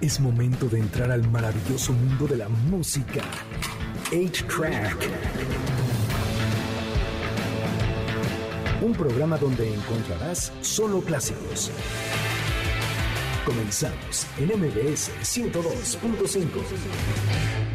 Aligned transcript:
Es 0.00 0.20
momento 0.20 0.68
de 0.68 0.78
entrar 0.78 1.10
al 1.10 1.28
maravilloso 1.28 1.92
mundo 1.92 2.28
de 2.28 2.36
la 2.36 2.48
música. 2.48 3.20
8-Track. 4.12 4.96
Un 8.80 8.92
programa 8.92 9.36
donde 9.38 9.74
encontrarás 9.74 10.52
solo 10.60 11.00
clásicos. 11.00 11.72
Comenzamos 13.44 14.28
en 14.38 14.56
MBS 14.56 15.10
102.5. 15.20 17.67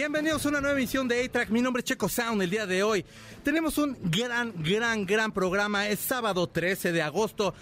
Bienvenidos 0.00 0.46
a 0.46 0.48
una 0.48 0.62
nueva 0.62 0.78
emisión 0.78 1.06
de 1.08 1.22
A-Track. 1.22 1.50
Mi 1.50 1.60
nombre 1.60 1.80
es 1.80 1.84
Checo 1.84 2.08
Sound. 2.08 2.40
El 2.40 2.48
día 2.48 2.64
de 2.64 2.82
hoy 2.82 3.04
tenemos 3.44 3.76
un 3.76 3.98
gran, 4.04 4.50
gran, 4.56 5.04
gran 5.04 5.30
programa. 5.30 5.88
Es 5.88 6.00
sábado 6.00 6.46
13 6.46 6.92
de 6.92 7.02
agosto. 7.02 7.52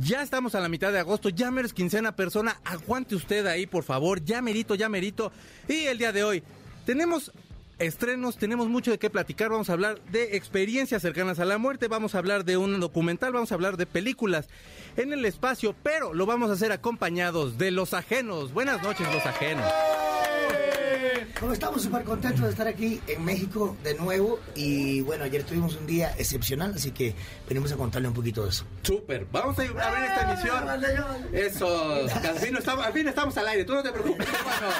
Ya 0.00 0.22
estamos 0.22 0.54
a 0.54 0.60
la 0.60 0.70
mitad 0.70 0.90
de 0.90 1.00
agosto, 1.00 1.28
ya 1.28 1.50
menos 1.50 1.74
quincena 1.74 2.16
persona, 2.16 2.58
aguante 2.64 3.14
usted 3.14 3.44
ahí 3.44 3.66
por 3.66 3.84
favor, 3.84 4.24
ya 4.24 4.40
merito, 4.40 4.74
ya 4.74 4.88
merito. 4.88 5.30
Y 5.68 5.84
el 5.84 5.98
día 5.98 6.12
de 6.12 6.24
hoy 6.24 6.42
tenemos 6.86 7.30
estrenos, 7.78 8.38
tenemos 8.38 8.68
mucho 8.68 8.90
de 8.90 8.98
qué 8.98 9.10
platicar, 9.10 9.50
vamos 9.50 9.68
a 9.68 9.74
hablar 9.74 10.00
de 10.10 10.34
experiencias 10.34 11.02
cercanas 11.02 11.40
a 11.40 11.44
la 11.44 11.58
muerte, 11.58 11.88
vamos 11.88 12.14
a 12.14 12.18
hablar 12.18 12.46
de 12.46 12.56
un 12.56 12.80
documental, 12.80 13.34
vamos 13.34 13.52
a 13.52 13.54
hablar 13.54 13.76
de 13.76 13.84
películas 13.84 14.48
en 14.96 15.12
el 15.12 15.26
espacio, 15.26 15.76
pero 15.82 16.14
lo 16.14 16.24
vamos 16.24 16.48
a 16.48 16.54
hacer 16.54 16.72
acompañados 16.72 17.58
de 17.58 17.70
los 17.70 17.92
ajenos. 17.92 18.54
Buenas 18.54 18.82
noches 18.82 19.06
los 19.12 19.26
ajenos. 19.26 19.70
Como 21.38 21.52
estamos 21.52 21.82
súper 21.82 22.04
contentos 22.04 22.42
de 22.42 22.50
estar 22.50 22.66
aquí 22.66 23.00
en 23.06 23.24
México 23.24 23.76
de 23.82 23.94
nuevo 23.94 24.38
y 24.54 25.00
bueno, 25.02 25.24
ayer 25.24 25.44
tuvimos 25.44 25.76
un 25.76 25.86
día 25.86 26.14
excepcional, 26.18 26.72
así 26.74 26.90
que 26.90 27.14
venimos 27.48 27.72
a 27.72 27.76
contarle 27.76 28.08
un 28.08 28.14
poquito 28.14 28.44
de 28.44 28.50
eso. 28.50 28.64
Súper, 28.82 29.26
vamos 29.30 29.58
a 29.58 29.62
abrir 29.62 30.04
esta 30.04 30.32
emisión. 30.32 30.64
Eso, 31.32 31.94
al 32.04 32.38
fin, 32.38 32.56
estamos, 32.56 32.86
al 32.86 32.92
fin 32.92 33.08
estamos 33.08 33.36
al 33.36 33.48
aire, 33.48 33.64
tú 33.64 33.74
no 33.74 33.82
te 33.82 33.92
preocupes. 33.92 34.26
Bueno, 34.26 34.74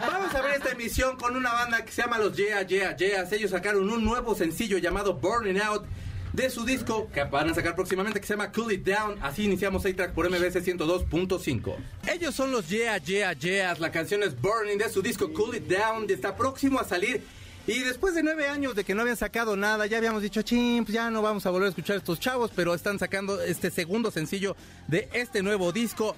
vamos 0.00 0.34
a 0.34 0.42
ver 0.42 0.54
esta 0.54 0.70
emisión 0.70 1.16
con 1.16 1.36
una 1.36 1.52
banda 1.52 1.84
que 1.84 1.92
se 1.92 2.02
llama 2.02 2.18
los 2.18 2.36
Yeah 2.36 2.62
Yeah 2.62 2.96
Yeahs. 2.96 3.32
Ellos 3.32 3.50
sacaron 3.50 3.88
un 3.90 4.04
nuevo 4.04 4.34
sencillo 4.34 4.78
llamado 4.78 5.14
Burning 5.14 5.60
Out 5.60 5.86
de 6.34 6.50
su 6.50 6.64
disco 6.64 7.08
que 7.14 7.22
van 7.22 7.48
a 7.48 7.54
sacar 7.54 7.76
próximamente 7.76 8.20
que 8.20 8.26
se 8.26 8.32
llama 8.32 8.50
Cool 8.50 8.72
It 8.72 8.84
Down. 8.84 9.18
Así 9.22 9.44
iniciamos 9.44 9.86
A-Track 9.86 10.12
por 10.12 10.28
MBS 10.28 10.56
102.5. 10.56 11.76
Ellos 12.12 12.34
son 12.34 12.50
los 12.50 12.68
Yeah 12.68 12.98
Yeah 12.98 13.32
Yeahs. 13.34 13.78
La 13.78 13.92
canción 13.92 14.22
es 14.24 14.38
Burning 14.40 14.76
de 14.76 14.88
su 14.88 15.00
disco 15.00 15.32
Cool 15.32 15.56
It 15.56 15.68
Down. 15.68 16.10
Está 16.10 16.36
próximo 16.36 16.80
a 16.80 16.84
salir. 16.84 17.22
Y 17.68 17.78
después 17.78 18.16
de 18.16 18.24
nueve 18.24 18.48
años 18.48 18.74
de 18.74 18.82
que 18.82 18.96
no 18.96 19.02
habían 19.02 19.16
sacado 19.16 19.56
nada, 19.56 19.86
ya 19.86 19.96
habíamos 19.96 20.22
dicho, 20.22 20.42
ching, 20.42 20.84
pues 20.84 20.92
ya 20.92 21.08
no 21.08 21.22
vamos 21.22 21.46
a 21.46 21.50
volver 21.50 21.66
a 21.66 21.70
escuchar 21.70 21.94
a 21.94 21.98
estos 22.00 22.18
chavos, 22.18 22.50
pero 22.54 22.74
están 22.74 22.98
sacando 22.98 23.40
este 23.40 23.70
segundo 23.70 24.10
sencillo 24.10 24.56
de 24.88 25.08
este 25.12 25.40
nuevo 25.40 25.70
disco. 25.70 26.16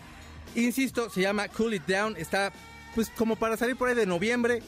Insisto, 0.55 1.11
se 1.11 1.21
llama 1.21 1.47
Cool 1.49 1.75
It 1.75 1.87
Down. 1.87 2.17
Está 2.17 2.53
pues 2.95 3.11
como 3.11 3.37
para 3.37 3.59
salir 3.59 3.77
por 3.77 3.91
ahí 3.91 3.95
de 3.95 4.07
noviembre. 4.07 4.63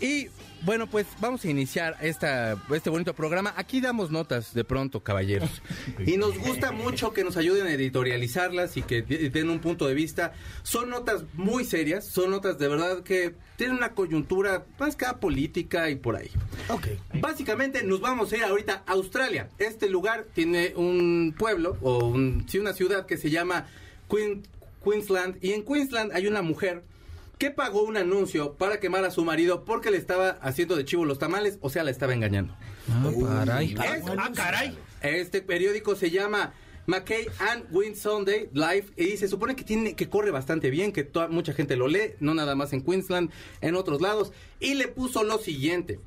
Y 0.00 0.28
bueno, 0.64 0.86
pues 0.86 1.06
vamos 1.20 1.44
a 1.44 1.50
iniciar 1.50 1.96
esta, 2.00 2.56
este 2.72 2.88
bonito 2.88 3.14
programa. 3.14 3.52
Aquí 3.56 3.80
damos 3.80 4.12
notas 4.12 4.54
de 4.54 4.62
pronto, 4.62 5.00
caballeros. 5.00 5.50
Y 6.06 6.16
nos 6.16 6.38
gusta 6.38 6.70
mucho 6.72 7.12
que 7.12 7.24
nos 7.24 7.36
ayuden 7.36 7.66
a 7.66 7.72
editorializarlas 7.72 8.76
y 8.76 8.82
que 8.82 9.02
den 9.02 9.50
un 9.50 9.58
punto 9.58 9.86
de 9.86 9.94
vista. 9.94 10.32
Son 10.62 10.88
notas 10.88 11.24
muy 11.34 11.64
serias, 11.64 12.06
son 12.06 12.30
notas 12.30 12.58
de 12.58 12.68
verdad 12.68 13.02
que 13.02 13.34
tienen 13.56 13.76
una 13.76 13.92
coyuntura 13.92 14.64
más 14.78 14.94
que 14.96 15.06
política 15.20 15.90
y 15.90 15.96
por 15.96 16.16
ahí. 16.16 16.30
Ok. 16.68 16.86
Básicamente 17.14 17.82
nos 17.82 18.00
vamos 18.00 18.32
a 18.32 18.36
ir 18.36 18.44
ahorita 18.44 18.84
a 18.86 18.92
Australia. 18.92 19.48
Este 19.58 19.88
lugar 19.88 20.26
tiene 20.32 20.74
un 20.76 21.34
pueblo 21.36 21.76
o 21.82 22.06
un, 22.06 22.46
sí, 22.48 22.58
una 22.58 22.72
ciudad 22.72 23.06
que 23.06 23.16
se 23.16 23.30
llama 23.30 23.66
Queen, 24.08 24.42
Queensland. 24.84 25.38
Y 25.42 25.52
en 25.52 25.64
Queensland 25.64 26.12
hay 26.12 26.28
una 26.28 26.42
mujer 26.42 26.84
que 27.42 27.50
pagó 27.50 27.82
un 27.82 27.96
anuncio 27.96 28.54
para 28.54 28.78
quemar 28.78 29.04
a 29.04 29.10
su 29.10 29.24
marido 29.24 29.64
porque 29.64 29.90
le 29.90 29.96
estaba 29.96 30.38
haciendo 30.42 30.76
de 30.76 30.84
chivo 30.84 31.04
los 31.04 31.18
tamales, 31.18 31.58
o 31.60 31.70
sea, 31.70 31.82
la 31.82 31.90
estaba 31.90 32.14
engañando. 32.14 32.54
Ah, 32.88 33.10
caray. 33.44 33.72
Es- 33.72 34.04
ah, 34.16 34.30
caray. 34.32 34.78
Este 35.00 35.42
periódico 35.42 35.96
se 35.96 36.12
llama 36.12 36.52
McKay 36.86 37.26
and 37.40 37.64
Win 37.72 37.96
Sunday 37.96 38.48
Live 38.52 38.92
y 38.96 39.16
se 39.16 39.26
supone 39.26 39.56
que 39.56 39.64
tiene 39.64 39.96
que 39.96 40.08
corre 40.08 40.30
bastante 40.30 40.70
bien, 40.70 40.92
que 40.92 41.02
toda, 41.02 41.26
mucha 41.26 41.52
gente 41.52 41.74
lo 41.74 41.88
lee, 41.88 42.14
no 42.20 42.32
nada 42.32 42.54
más 42.54 42.72
en 42.74 42.80
Queensland, 42.84 43.32
en 43.60 43.74
otros 43.74 44.00
lados, 44.00 44.30
y 44.60 44.74
le 44.74 44.86
puso 44.86 45.24
lo 45.24 45.38
siguiente. 45.38 45.98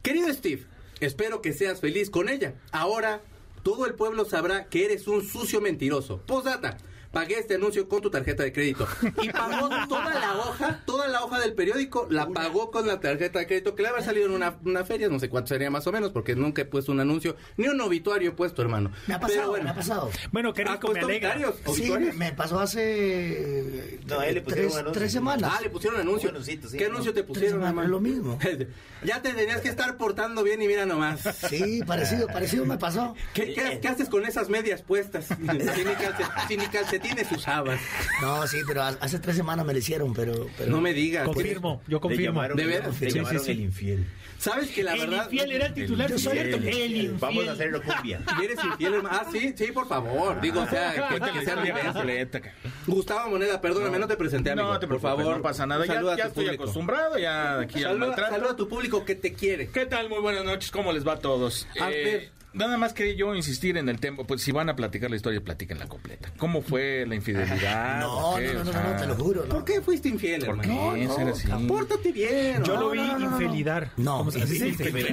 Querido 0.00 0.32
Steve, 0.32 0.64
espero 1.00 1.42
que 1.42 1.52
seas 1.52 1.82
feliz 1.82 2.08
con 2.08 2.30
ella. 2.30 2.54
Ahora 2.72 3.20
todo 3.62 3.84
el 3.84 3.92
pueblo 3.92 4.24
sabrá 4.24 4.68
que 4.70 4.86
eres 4.86 5.06
un 5.06 5.22
sucio 5.22 5.60
mentiroso. 5.60 6.22
Postdata. 6.26 6.78
Pagué 7.12 7.38
este 7.38 7.54
anuncio 7.54 7.88
con 7.88 8.02
tu 8.02 8.10
tarjeta 8.10 8.42
de 8.42 8.52
crédito. 8.52 8.86
Y 9.22 9.30
pagó 9.30 9.68
toda 9.88 10.14
la 10.20 10.36
hoja, 10.36 10.82
toda 10.84 11.08
la 11.08 11.24
hoja 11.24 11.40
del 11.40 11.54
periódico, 11.54 12.06
la 12.10 12.28
pagó 12.28 12.70
con 12.70 12.86
la 12.86 13.00
tarjeta 13.00 13.38
de 13.38 13.46
crédito, 13.46 13.74
que 13.74 13.82
le 13.82 13.88
había 13.88 14.02
salido 14.02 14.26
en 14.26 14.32
una, 14.32 14.56
una 14.64 14.84
feria, 14.84 15.08
no 15.08 15.18
sé 15.18 15.28
cuánto 15.30 15.48
sería 15.48 15.70
más 15.70 15.86
o 15.86 15.92
menos, 15.92 16.10
porque 16.12 16.36
nunca 16.36 16.62
he 16.62 16.64
puesto 16.66 16.92
un 16.92 17.00
anuncio, 17.00 17.34
ni 17.56 17.66
un 17.68 17.80
obituario 17.80 18.30
he 18.30 18.32
puesto, 18.32 18.60
hermano. 18.62 18.90
Me 19.06 19.14
ha 19.14 19.20
pasado, 19.20 19.38
Pero 19.40 19.48
bueno. 19.50 19.64
me 19.64 19.70
ha 19.70 19.74
pasado. 19.74 20.10
Bueno, 20.32 20.52
qué 20.52 20.62
¿Has 20.62 20.72
rico, 20.72 20.92
me 20.92 21.00
alegra. 21.00 21.36
Sí, 21.74 21.90
me, 22.14 22.32
pasó 22.32 22.60
hace 22.60 23.98
No, 24.06 24.20
a 24.20 24.26
él 24.26 24.34
le 24.36 24.42
pusieron 24.42 24.92
tres, 24.92 25.12
semanas. 25.12 25.50
Ah, 25.56 25.60
le 25.62 25.70
pusieron 25.70 26.00
anuncio. 26.00 26.30
Sí, 26.42 26.58
¿Qué 26.76 26.84
¿no? 26.84 26.90
anuncio 26.94 27.14
te 27.14 27.24
pusieron, 27.24 27.62
semanas, 27.64 27.88
lo 27.90 28.00
mismo. 28.00 28.38
ya 29.04 29.22
te 29.22 29.32
tenías 29.32 29.60
que 29.60 29.68
estar 29.68 29.96
portando 29.96 30.42
bien 30.42 30.60
y 30.62 30.66
mira 30.66 30.86
nomás. 30.86 31.20
Sí, 31.48 31.82
parecido, 31.86 32.26
parecido 32.26 32.64
me 32.66 32.78
pasó. 32.78 33.14
¿Qué, 33.34 33.54
qué- 33.54 33.78
qué 33.80 33.88
haces 33.88 34.08
con 34.08 34.24
esas 34.24 34.48
medias 34.48 34.82
puestas? 34.82 35.26
Si 35.38 35.84
ni, 35.84 35.92
calce- 35.94 36.26
si 36.48 36.56
ni 36.56 36.64
calcetines 36.98 37.32
usabas. 37.32 37.80
No, 38.22 38.46
sí, 38.46 38.58
pero 38.66 38.82
ha- 38.82 38.96
hace 39.00 39.18
tres 39.18 39.36
semanas 39.36 39.64
me 39.64 39.72
lo 39.72 39.78
hicieron, 39.78 40.12
pero... 40.14 40.48
pero 40.56 40.70
No 40.70 40.80
me 40.80 40.92
digas. 40.92 41.24
Confirmo, 41.26 41.82
yo 41.86 42.00
confirmo. 42.00 42.24
llamaron, 42.26 42.56
¿De 42.56 42.66
veras? 42.66 42.94
Sí, 42.98 43.10
llamaron 43.10 43.38
sí, 43.40 43.44
sí. 43.46 43.50
el 43.52 43.60
infiel. 43.60 44.06
¿Sabes 44.38 44.70
que 44.70 44.84
la 44.84 44.92
el 44.94 45.00
verdad... 45.00 45.24
infiel 45.24 45.52
era 45.52 45.66
el 45.66 45.74
titular. 45.74 46.10
Yo 46.10 46.18
soy 46.18 46.32
cierto. 46.32 46.56
el- 46.58 46.68
el 46.68 46.96
infiel. 46.96 47.16
Vamos 47.18 47.48
a 47.48 47.52
hacerlo 47.52 47.82
cumbia. 47.82 48.20
¿Y 48.40 48.44
eres 48.44 48.64
infiel, 48.64 48.94
hermano? 48.94 49.18
Ah, 49.20 49.26
sí, 49.32 49.54
sí, 49.56 49.66
por 49.72 49.88
favor. 49.88 50.40
Digo, 50.40 50.60
o 50.62 50.68
sea, 50.68 50.92
que, 50.94 51.00
Cuéntale 51.00 51.32
que 51.40 51.44
sea 51.44 51.54
completa, 51.92 52.40
Gustavo 52.86 53.30
Moneda, 53.30 53.60
perdóname, 53.60 53.98
no, 53.98 54.06
te 54.06 54.16
presenté, 54.16 54.50
amigo. 54.52 54.72
No 54.72 54.78
te 54.78 54.86
por 54.86 55.00
favor. 55.00 55.36
no 55.36 55.42
pasa 55.42 55.66
nada. 55.66 55.84
Ya, 55.86 55.94
Saluda 55.94 56.14
a 56.14 56.16
ya 56.16 56.22
tu 56.24 56.28
estoy 56.28 56.44
público. 56.44 56.62
acostumbrado 56.64 57.18
ya 57.18 57.60
aquí 57.60 57.82
al 57.84 57.98
maltrato. 57.98 58.32
saluda 58.32 58.50
a 58.52 58.56
tu 58.56 58.68
público 58.68 59.04
que 59.04 59.14
te 59.14 59.32
quiere. 59.32 59.68
¿Qué 59.70 59.86
tal? 59.86 60.08
Muy 60.08 60.20
buenas 60.20 60.44
noches. 60.44 60.70
¿Cómo 60.70 60.92
les 60.92 61.06
va 61.06 61.14
a 61.14 61.18
todos? 61.18 61.66
Eh, 61.74 61.80
A 61.80 61.88
ver. 61.88 62.30
Nada 62.54 62.78
más 62.78 62.92
quería 62.94 63.14
yo 63.14 63.34
insistir 63.34 63.76
en 63.76 63.88
el 63.88 64.00
tema. 64.00 64.24
Pues 64.24 64.42
si 64.42 64.52
van 64.52 64.68
a 64.70 64.74
platicar 64.74 65.10
la 65.10 65.16
historia, 65.16 65.40
platiquen 65.40 65.78
la 65.78 65.86
completa. 65.86 66.32
¿Cómo 66.38 66.62
fue 66.62 67.04
la 67.06 67.14
infidelidad? 67.14 68.00
No, 68.00 68.30
¿O 68.32 68.36
qué? 68.36 68.46
no, 68.54 68.54
no, 68.54 68.60
O 68.60 68.64
no, 68.64 68.72
sea, 68.72 68.82
no, 68.82 68.96
te 69.00 69.06
lo 69.06 69.14
juro. 69.16 69.42
no. 69.44 69.48
¿Por 69.54 69.64
qué 69.64 69.80
fuiste 69.82 70.08
infiel, 70.08 70.40
¿Por 70.46 70.58
hermano? 70.60 70.94
qué 70.94 71.04
No, 71.04 71.14
ser 71.14 71.26
no, 71.26 71.32
así? 71.34 71.48
Pórtate 71.68 72.10
bien. 72.10 72.64
Yo 72.64 72.76
lo 72.80 72.90
vi 72.90 72.98
no, 72.98 73.18
no, 73.18 73.30
no. 73.30 73.40
infelidar. 73.40 73.92
No, 73.98 74.18
¿Cómo 74.18 74.30
se 74.30 74.44
dice? 74.46 74.72
Yo 74.76 74.84
leí, 74.92 75.08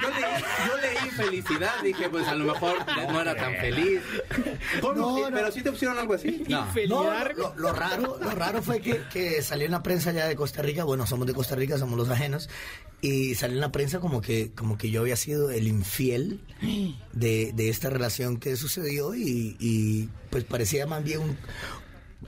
yo 0.00 0.76
leí 0.80 1.10
felicidad, 1.16 1.72
dije, 1.82 2.08
pues 2.08 2.26
a 2.26 2.34
lo 2.34 2.46
mejor 2.52 2.78
no 3.12 3.20
era 3.20 3.36
tan 3.36 3.54
feliz. 3.56 4.00
¿Cómo? 4.80 4.94
No, 4.94 5.28
no. 5.30 5.36
Pero 5.36 5.52
sí 5.52 5.62
te 5.62 5.70
pusieron 5.70 5.98
algo 5.98 6.14
así. 6.14 6.42
No. 6.48 6.60
No, 6.62 6.66
Infelidar. 6.68 7.34
lo, 7.36 7.54
lo 7.56 7.72
raro, 7.72 8.18
lo 8.20 8.30
raro 8.30 8.62
fue 8.62 8.80
que, 8.80 9.02
que 9.12 9.42
salió 9.42 9.66
en 9.66 9.72
la 9.72 9.82
prensa 9.82 10.10
ya 10.12 10.26
de 10.26 10.36
Costa 10.36 10.62
Rica, 10.62 10.84
bueno, 10.84 11.06
somos 11.06 11.26
de 11.26 11.34
Costa 11.34 11.54
Rica, 11.54 11.76
somos 11.78 11.98
los 11.98 12.08
ajenos, 12.08 12.48
y 13.02 13.34
salió 13.34 13.56
en 13.56 13.60
la 13.60 13.72
prensa 13.72 14.00
como 14.00 14.20
que, 14.20 14.52
como 14.52 14.78
que 14.78 14.90
yo 14.90 15.00
había 15.02 15.16
sido 15.16 15.50
el 15.50 15.68
infiel 15.68 15.81
de, 17.12 17.52
de 17.54 17.68
esta 17.68 17.90
relación 17.90 18.38
que 18.38 18.56
sucedió 18.56 19.14
y, 19.14 19.56
y, 19.60 20.08
pues 20.30 20.44
parecía 20.44 20.86
más 20.86 21.02
bien 21.04 21.20
un 21.20 21.36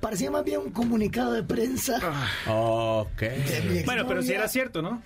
parecía 0.00 0.30
más 0.30 0.44
bien 0.44 0.60
un 0.60 0.70
comunicado 0.72 1.32
de 1.32 1.42
prensa. 1.42 1.98
Ok. 2.48 3.20
de 3.20 3.82
Bueno, 3.84 4.06
pero 4.06 4.22
si 4.22 4.32
era 4.32 4.48
cierto, 4.48 4.82
¿no? 4.82 5.02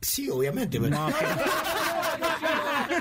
Sí, 0.00 0.30
obviamente. 0.30 0.80
pero- 0.80 0.96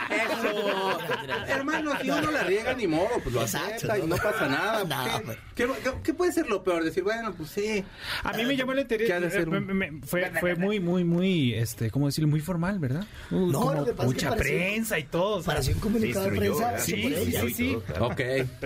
Eso. 0.09 0.99
Hermano, 1.47 1.91
si 2.01 2.09
uno 2.09 2.31
la 2.31 2.43
riega, 2.43 2.73
ni 2.73 2.87
modo, 2.87 3.07
pues 3.23 3.33
lo 3.35 3.41
Exacto, 3.41 3.75
acepta 3.75 3.99
y 3.99 4.07
no, 4.07 4.15
pasa 4.17 4.47
nada. 4.47 4.83
no, 5.25 5.33
¿Qué, 5.55 5.67
qué- 5.83 5.93
qué 6.03 6.13
puede 6.13 6.31
ser 6.31 6.47
lo 6.47 6.63
peor? 6.63 6.83
Decir, 6.83 7.03
bueno, 7.03 7.33
pues 7.33 7.49
sí. 7.51 7.83
A 8.23 8.33
mí 8.33 8.45
me 8.45 8.55
llamó 8.55 8.73
la 8.73 8.85
¿Qué 8.85 8.95
ha 9.13 9.19
de 9.19 9.29
ser 9.29 9.41
atención. 9.41 9.49
un- 9.55 9.65
me- 9.77 9.91
me- 9.91 10.01
Fue, 10.05 10.31
fue 10.39 10.55
muy, 10.55 10.79
muy, 10.79 11.03
muy, 11.03 11.53
este, 11.53 11.91
¿cómo 11.91 12.05
decirlo? 12.07 12.29
Muy 12.29 12.39
formal, 12.41 12.79
¿verdad? 12.79 13.05
Uh, 13.31 13.51
No, 13.51 13.61
como 13.95 14.03
mucha 14.03 14.35
prensa 14.35 14.97
y 14.99 15.03
todo. 15.03 15.43
Parecía 15.43 15.73
un 15.75 15.81
comunicado 15.81 16.29
de 16.29 16.37
prensa 16.37 16.79
Sí, 16.79 17.13
sí, 17.31 17.53
sí. 17.53 17.77
Ok. 17.99 18.21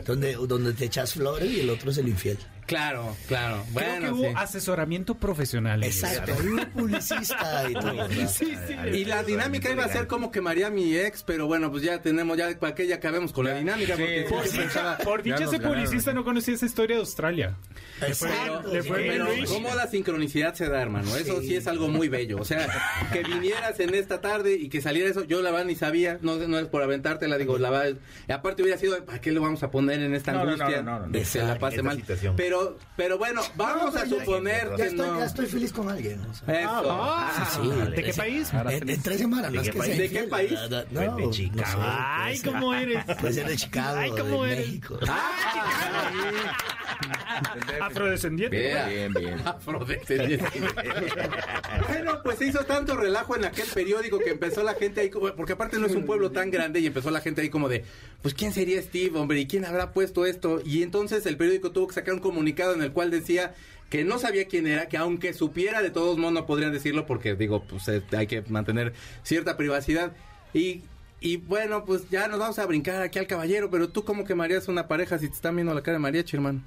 donde, 0.06 0.34
donde 0.36 0.74
te 0.74 0.86
echas 0.86 1.14
flores 1.14 1.50
y 1.50 1.62
el 1.62 1.70
otro 1.70 1.92
es 1.92 1.98
el 1.98 2.08
infiel. 2.08 2.38
Claro, 2.66 3.16
claro. 3.28 3.64
Creo 3.74 3.90
Bueno, 3.90 4.06
que 4.08 4.14
hubo 4.14 4.30
sí. 4.30 4.34
asesoramiento 4.38 5.16
profesional. 5.16 5.84
Exacto, 5.84 6.34
un 6.44 6.66
publicista 6.72 7.70
y 7.70 7.74
todo. 7.74 8.08
Sí, 8.28 8.56
sí. 8.68 8.74
Y 8.94 9.06
la 9.06 9.24
dinámica 9.24 9.70
iba 9.72 9.84
a 9.86 9.90
ser 9.90 10.08
como 10.08 10.32
quemaría 10.32 10.68
a 10.68 10.70
mi 10.70 10.96
ex, 10.96 11.24
pero 11.24 11.46
bueno, 11.48 11.70
pues 11.72 11.84
ya 11.84 12.02
tenemos, 12.02 12.38
ya 12.38 12.58
para 12.60 12.74
que 12.76 12.88
ya 12.88 12.96
acabemos 12.96 13.34
con 13.34 13.46
la 13.46 13.54
dinámica. 13.56 13.94
Porque 13.96 14.26
por 14.30 14.48
sí, 14.48 14.58
pensaba- 14.58 14.98
Por 15.04 15.22
dicha, 15.24 15.36
ese 15.36 15.46
ganaron. 15.58 15.74
publicista 15.74 16.14
no 16.14 16.24
conocía 16.24 16.54
esa 16.56 16.66
historia 16.66 16.96
de 16.96 17.02
Australia. 17.02 17.56
Exacto. 18.02 18.72
Pero 18.72 19.28
cómo 19.48 19.74
la 19.76 19.88
sincronicidad 19.88 20.54
se 20.56 20.68
da, 20.70 20.82
hermano. 20.82 21.16
Eso 21.16 21.42
sí. 21.42 21.56
es 21.56 21.68
algo 21.68 21.88
muy 21.90 22.10
bello. 22.10 22.38
O 22.40 22.46
sea, 22.46 22.68
que 23.12 23.24
vinieras 23.24 23.80
en 23.80 23.94
esta 23.96 24.22
tarde 24.22 24.54
y 24.56 24.70
que 24.70 24.82
saliera 24.82 25.10
eso, 25.10 25.24
yo 25.24 25.42
la 25.42 25.52
verdad 25.52 25.66
ni 25.66 25.76
sabía, 25.76 26.18
no, 26.22 26.36
no 26.38 26.60
es 26.60 26.68
por 26.68 26.82
aventarte, 26.82 27.28
la 27.28 27.38
digo, 27.38 27.58
la 27.58 27.70
verdad, 27.70 28.00
aparte 28.30 28.62
hubiera 28.64 28.78
sido, 28.80 29.04
¿para 29.06 29.22
qué 29.22 29.32
le 29.32 29.40
vamos 29.40 29.64
a 29.64 29.72
poner 29.72 30.02
en 30.02 30.14
esta 30.16 30.32
No, 30.32 30.44
no, 30.46 30.52
angustia? 30.52 30.82
no, 30.82 30.92
no, 30.92 31.00
no, 31.00 31.06
no. 31.08 31.12
de 31.12 31.20
que 31.20 31.26
se 31.26 31.44
la 31.44 31.58
pase 31.60 31.82
mal. 31.84 31.98
situación. 31.98 32.36
Pero, 32.54 32.78
pero 32.96 33.18
bueno, 33.18 33.42
vamos 33.56 33.96
No, 33.96 34.00
a 34.00 34.04
ya- 34.06 34.10
suponer 34.20 34.70
ya 34.70 34.76
que 34.76 34.84
estoy, 34.84 35.08
no. 35.08 35.18
ya 35.20 35.26
estoy 35.26 35.46
feliz 35.48 35.74
con 35.74 35.90
alguien. 35.90 36.22
o 36.24 36.34
sea. 36.36 36.62
Eso. 36.62 36.88
Ah, 36.92 37.50
sí, 37.52 37.92
¿De 37.96 38.04
qué 38.04 38.14
país? 38.14 38.52
en, 38.54 38.90
en 38.90 39.02
tres 39.02 39.18
semanas, 39.18 39.52
no 39.52 39.62
¿De 39.62 39.68
es 39.68 39.74
qué 39.74 39.80
país? 39.80 39.98
¿De 39.98 40.10
qué 40.10 40.24
país? 40.24 40.54
Pues 40.70 40.70
No, 40.92 41.02
de 41.02 41.24
no 41.26 41.32
Chicago. 41.32 41.66
sé, 41.66 41.78
Ay, 41.82 42.24
puede 42.24 42.38
ser- 42.38 42.52
¿cómo 42.54 42.74
eres? 42.76 43.06
Puede 43.20 43.34
ser 43.34 43.48
de 43.48 43.56
Chicago, 43.58 43.98
Ay, 44.00 44.12
¿cómo 44.12 44.44
de 44.44 44.52
eres? 44.54 44.68
México. 44.68 45.00
Afrodescendiente. 47.82 48.56
Vea. 48.58 48.88
Bien, 48.88 49.14
bien. 49.14 49.42
Afrodescendiente. 49.48 50.46
bueno, 51.88 52.20
pues 52.24 52.38
se 52.38 52.46
hizo 52.46 52.60
tanto 52.66 52.96
relajo 52.96 53.36
en 53.36 53.46
aquel 53.46 53.66
periódico 53.74 54.20
que 54.20 54.30
empezó 54.32 54.64
la 54.64 54.74
gente 54.76 55.02
ahí, 55.02 55.10
como- 55.10 55.34
porque 55.34 55.54
aparte 55.54 55.80
no 55.80 55.88
es 55.88 55.96
un 55.96 56.06
pueblo 56.06 56.32
tan 56.32 56.52
grande 56.52 56.80
y 56.80 56.86
empezó 56.88 57.10
la 57.12 57.22
gente 57.22 57.42
ahí 57.42 57.50
como 57.50 57.68
de, 57.70 57.84
pues 58.22 58.34
¿quién 58.34 58.54
sería 58.54 58.82
Steve, 58.82 59.18
hombre? 59.18 59.40
¿Y 59.40 59.48
quién 59.48 59.66
habrá 59.66 59.92
puesto 59.92 60.26
esto? 60.26 60.62
Y 60.64 60.84
entonces 60.84 61.26
el 61.26 61.36
periódico 61.38 61.72
tuvo 61.72 61.88
que 61.88 61.96
sacar 61.96 62.14
un 62.14 62.20
comunicado 62.20 62.43
en 62.48 62.82
el 62.82 62.92
cual 62.92 63.12
decía 63.12 63.54
que 63.90 64.04
no 64.04 64.18
sabía 64.18 64.48
quién 64.48 64.66
era, 64.68 64.88
que 64.88 64.98
aunque 64.98 65.34
supiera 65.34 65.82
de 65.82 65.92
todos 65.92 66.18
modos 66.18 66.34
no 66.34 66.46
podrían 66.46 66.72
decirlo 66.72 67.06
porque 67.06 67.36
digo, 67.36 67.64
pues 67.64 67.88
eh, 67.88 68.02
hay 68.18 68.28
que 68.28 68.42
mantener 68.50 68.94
cierta 69.22 69.56
privacidad. 69.56 70.14
Y, 70.54 70.82
y 71.20 71.38
bueno, 71.38 71.86
pues 71.86 72.10
ya 72.10 72.28
nos 72.28 72.40
vamos 72.40 72.60
a 72.60 72.66
brincar 72.66 73.02
aquí 73.02 73.20
al 73.20 73.28
caballero, 73.28 73.70
pero 73.70 73.90
tú 73.90 74.04
cómo 74.04 74.26
quemarías 74.26 74.68
una 74.68 74.88
pareja 74.88 75.20
si 75.20 75.28
te 75.28 75.36
están 75.36 75.56
viendo 75.56 75.74
la 75.74 75.84
cara 75.84 75.98
de 75.98 76.02
mariachi, 76.02 76.36
hermano. 76.38 76.62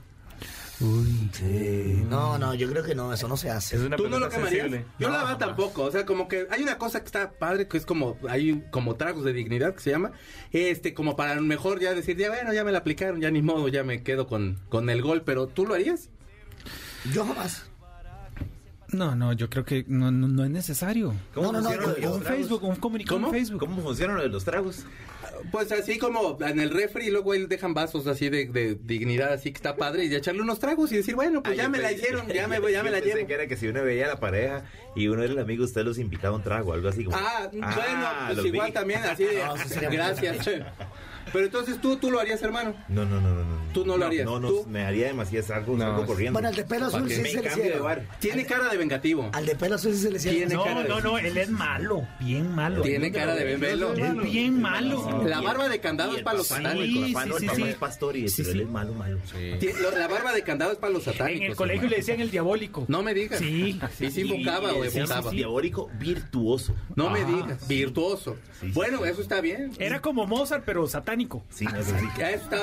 Sí. 0.79 2.05
No, 2.09 2.39
no, 2.39 2.55
yo 2.55 2.69
creo 2.69 2.83
que 2.85 2.95
no, 2.95 3.13
eso 3.13 3.27
no 3.29 3.37
se 3.37 3.51
hace. 3.51 3.77
Es 3.77 3.83
una 3.83 3.97
¿Tú 3.97 4.09
no 4.09 4.19
lo 4.19 4.31
sensible. 4.31 4.85
Yo 4.99 5.09
No, 5.09 5.15
la 5.15 5.23
verdad 5.25 5.39
tampoco. 5.39 5.85
O 5.85 5.91
sea, 5.91 6.05
como 6.05 6.29
que 6.29 6.47
hay 6.51 6.63
una 6.63 6.77
cosa 6.79 7.01
que 7.01 7.07
está 7.07 7.31
padre 7.33 7.67
que 7.67 7.77
es 7.79 7.87
como, 7.87 8.19
hay 8.29 8.51
un- 8.53 8.61
como 8.71 8.95
tragos 8.97 9.25
de 9.25 9.33
dignidad 9.33 9.75
que 9.75 9.81
se 9.81 9.91
llama. 9.91 10.13
Este, 10.53 10.93
como 10.95 11.17
para 11.17 11.41
mejor 11.41 11.81
ya 11.81 11.95
decir, 11.95 12.17
ya 12.17 12.29
bueno, 12.29 12.53
ya 12.53 12.63
me 12.65 12.73
la 12.73 12.79
aplicaron, 12.79 13.21
ya 13.21 13.31
ni 13.31 13.43
modo, 13.43 13.69
ya 13.69 13.85
me 13.85 14.03
quedo 14.03 14.27
con, 14.27 14.59
con 14.69 14.91
el 14.91 15.01
gol. 15.03 15.23
Pero 15.23 15.47
¿tú 15.47 15.67
lo 15.67 15.75
harías? 15.75 16.11
Yo 17.13 17.25
jamás. 17.25 17.65
No, 18.89 19.17
no, 19.17 19.33
yo 19.33 19.51
creo 19.51 19.65
que 19.65 19.85
no, 19.89 20.11
no, 20.13 20.29
no 20.29 20.45
es 20.45 20.51
necesario. 20.51 21.13
¿Cómo 21.35 21.53
No, 21.53 21.61
no, 21.61 21.61
no, 21.61 21.69
funciona 21.71 21.87
lo 21.89 21.95
de 21.95 22.01
yo- 22.03 22.09
los 22.09 22.17
Un 22.19 22.23
tragos? 22.23 22.39
Facebook, 22.41 22.63
un 22.65 22.77
comunicado 22.77 23.17
¿Cómo? 23.17 23.27
en 23.29 23.33
Facebook. 23.35 23.61
¿Cómo 23.61 23.83
funciona 23.83 24.15
lo 24.15 24.23
de 24.23 24.29
los 24.29 24.45
tragos? 24.45 24.85
Pues 25.51 25.73
así 25.73 25.99
como 25.99 26.39
en 26.41 26.61
el 26.61 26.71
refri 26.71 27.07
y 27.07 27.11
luego 27.11 27.33
ahí 27.33 27.47
dejan 27.47 27.75
vasos 27.75 28.07
así 28.07 28.29
de, 28.29 28.47
de 28.47 28.77
dignidad, 28.83 29.33
así 29.33 29.51
que 29.53 29.57
está 29.57 29.77
padre, 29.77 30.05
y 30.05 30.09
de 30.09 30.17
echarle 30.17 30.43
unos 30.43 30.59
tragos 30.59 30.93
y 30.93 30.97
decir, 30.97 31.15
bueno, 31.15 31.43
pues 31.43 31.59
Ah, 31.59 31.63
ya 31.63 31.69
me 31.69 31.79
la 31.79 31.93
hicieron, 31.93 32.27
ya 32.29 32.47
me, 32.49 32.59
voy, 32.59 32.73
ya 32.73 32.83
me 32.83 32.91
la 32.91 33.01
llevo. 33.01 33.27
que 33.27 33.35
era 33.35 33.47
que 33.47 33.57
si 33.57 33.69
uno 33.69 33.83
veía 33.83 34.07
a 34.07 34.09
la 34.09 34.21
pareja 34.21 34.65
y 34.95 35.09
uno 35.09 35.23
era 35.23 35.33
el 35.33 35.39
amigo, 35.39 35.65
usted 35.65 35.83
los 35.85 35.99
invitaba 35.99 36.37
un 36.37 36.43
trago, 36.43 36.73
algo 36.73 36.89
así 36.89 37.05
como. 37.05 37.17
Ah, 37.17 37.49
bueno, 37.53 38.35
pues 38.35 38.47
igual 38.47 38.69
vi. 38.69 38.73
también, 38.73 39.01
así 39.05 39.25
de, 39.25 39.37
No, 39.45 39.91
gracias. 39.91 40.47
Pero 41.33 41.45
entonces 41.47 41.81
tú, 41.81 41.97
tú 41.97 42.11
lo 42.11 42.21
harías, 42.21 42.41
hermano. 42.43 42.75
No, 42.89 43.05
no, 43.05 43.21
no, 43.21 43.31
no, 43.35 43.45
no. 43.45 43.57
¿Tú 43.73 43.85
no 43.85 43.97
lo 43.97 44.07
harías? 44.07 44.25
No, 44.25 44.39
no, 44.41 44.49
¿Tú? 44.49 44.67
me 44.69 44.85
haría 44.85 45.09
demasiado 45.09 45.55
algo, 45.55 45.77
No. 45.77 45.85
salgo 45.85 46.07
corriendo. 46.07 46.33
Bueno, 46.35 46.49
al 46.49 46.55
de 46.55 46.65
pelo 46.65 46.87
azul 46.87 47.09
sí 47.11 47.17
se 47.23 47.43
le 47.43 47.79
bar. 47.79 48.07
Tiene 48.21 48.47
cara 48.47 48.69
de 48.71 48.77
vengativo. 48.77 49.29
Al 49.33 49.45
de 49.45 49.55
pelo 49.57 49.75
azul 49.75 49.93
sí 49.93 50.03
se 50.03 50.11
le 50.11 50.19
Tiene 50.19 50.39
hicieron. 50.45 50.65
cara 50.65 50.75
No, 50.75 50.83
de- 50.83 50.89
no, 50.89 51.01
no, 51.01 51.19
él 51.19 51.37
es 51.37 51.51
malo, 51.51 52.07
bien 52.21 52.55
malo. 52.55 52.83
Tiene 52.83 53.11
cara 53.13 53.35
de 53.35 53.45
bembelo. 53.45 53.93
Es 53.93 54.23
bien 54.23 54.61
malo. 54.61 55.23
La 55.27 55.41
barba 55.41 55.69
de 55.69 55.81
candado 55.81 56.17
es 56.17 56.23
para 56.23 56.39
los 56.39 56.47
Sí, 56.49 56.55
satánicos. 56.55 57.07
sí, 57.23 57.29
no, 57.29 57.39
sí, 57.39 57.49
sí. 57.55 57.63
es 57.63 57.75
pastor 57.77 58.17
y 58.17 58.29
Sí, 58.29 58.45
sí. 58.45 58.51
él 58.53 58.61
es 58.63 58.69
malo, 58.69 58.95
malo. 58.95 59.19
La 59.99 60.09
barba 60.09 60.33
de 60.33 60.43
candado 60.43 60.73
es 60.73 60.79
para 60.79 60.93
los 60.93 61.03
satánicos. 61.05 61.43
En 61.45 61.51
el 61.51 61.57
colegio 61.57 61.89
le 61.89 61.97
decían 61.97 62.21
el 62.21 62.31
diabólico. 62.31 62.85
No 62.89 63.03
me 63.03 63.15
digas. 63.15 63.41
Sí. 63.41 63.79
¿Y 64.01 64.11
si 64.11 64.21
invocaba 64.23 64.73
o 64.73 64.85
evocaba? 64.85 65.31
Diabólico 65.31 65.91
virtuoso. 65.99 66.75
No 66.95 67.11
me 67.11 67.25
digas. 67.25 67.67
Virtuoso. 67.69 68.37
Sí, 68.61 68.69
sí, 68.69 68.73
Bueno, 68.73 69.01
sí. 69.03 69.11
eso 69.11 69.21
está 69.23 69.41
bien. 69.41 69.73
Era 69.79 70.01
como 70.01 70.27
Mozart, 70.27 70.63
pero 70.65 70.87
satánico. 70.87 71.16
Sí, 71.51 71.65
no, 71.65 71.77
eso 71.77 71.91
sí. 71.99 72.07
Ya 72.19 72.31
está 72.31 72.59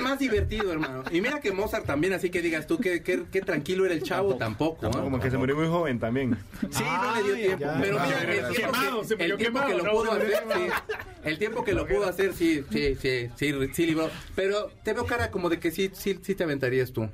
más 0.00 0.18
divertido, 0.18 0.72
hermano. 0.72 1.02
Y 1.10 1.20
mira 1.20 1.40
que 1.40 1.52
Mozart 1.52 1.86
también, 1.86 2.12
así 2.12 2.30
que 2.30 2.42
digas 2.42 2.66
tú 2.66 2.78
que, 2.78 3.02
que- 3.02 3.24
que 3.24 3.40
tranquilo 3.40 3.84
era 3.86 3.94
el 3.94 4.02
chavo, 4.02 4.34
tampoco. 4.36 4.86
¿ah? 4.86 4.90
Como 4.90 5.18
que 5.20 5.30
se 5.30 5.38
murió 5.38 5.56
muy 5.56 5.66
joven 5.66 5.98
también. 5.98 6.36
Sí, 6.70 6.82
no 6.84 7.14
le 7.16 7.22
dio 7.22 7.34
tiempo. 7.36 7.64
ya. 7.64 7.78
Pero 7.80 7.98
mira, 8.00 8.16
Ah, 8.18 8.22
el 8.22 8.54
tiempo, 8.54 8.72
quemado, 8.72 9.04
se 9.04 9.16
que, 9.16 9.22
murió 9.22 9.34
el 9.34 9.38
tiempo 9.38 9.58
quemado, 9.60 9.66
que 9.68 9.84
lo 9.84 9.90
pudo 9.92 10.04
se 10.04 10.18
hacer, 10.36 10.44
sí. 10.54 10.96
El 11.24 11.38
tiempo 11.38 11.64
que 11.64 11.72
lo 11.74 11.86
pudo 11.86 12.06
hacer, 12.08 12.32
sí, 12.34 12.64
sí, 12.70 12.94
sí, 13.00 13.30
sí, 13.36 13.54
sí 13.72 13.86
libró. 13.86 14.10
Pero 14.34 14.70
te 14.82 14.92
veo 14.94 15.04
cara 15.06 15.30
como 15.30 15.48
de 15.48 15.58
que 15.58 15.70
sí, 15.70 15.90
sí, 15.92 16.18
sí 16.22 16.34
te 16.34 16.44
aventarías 16.44 16.92
tú. 16.92 17.08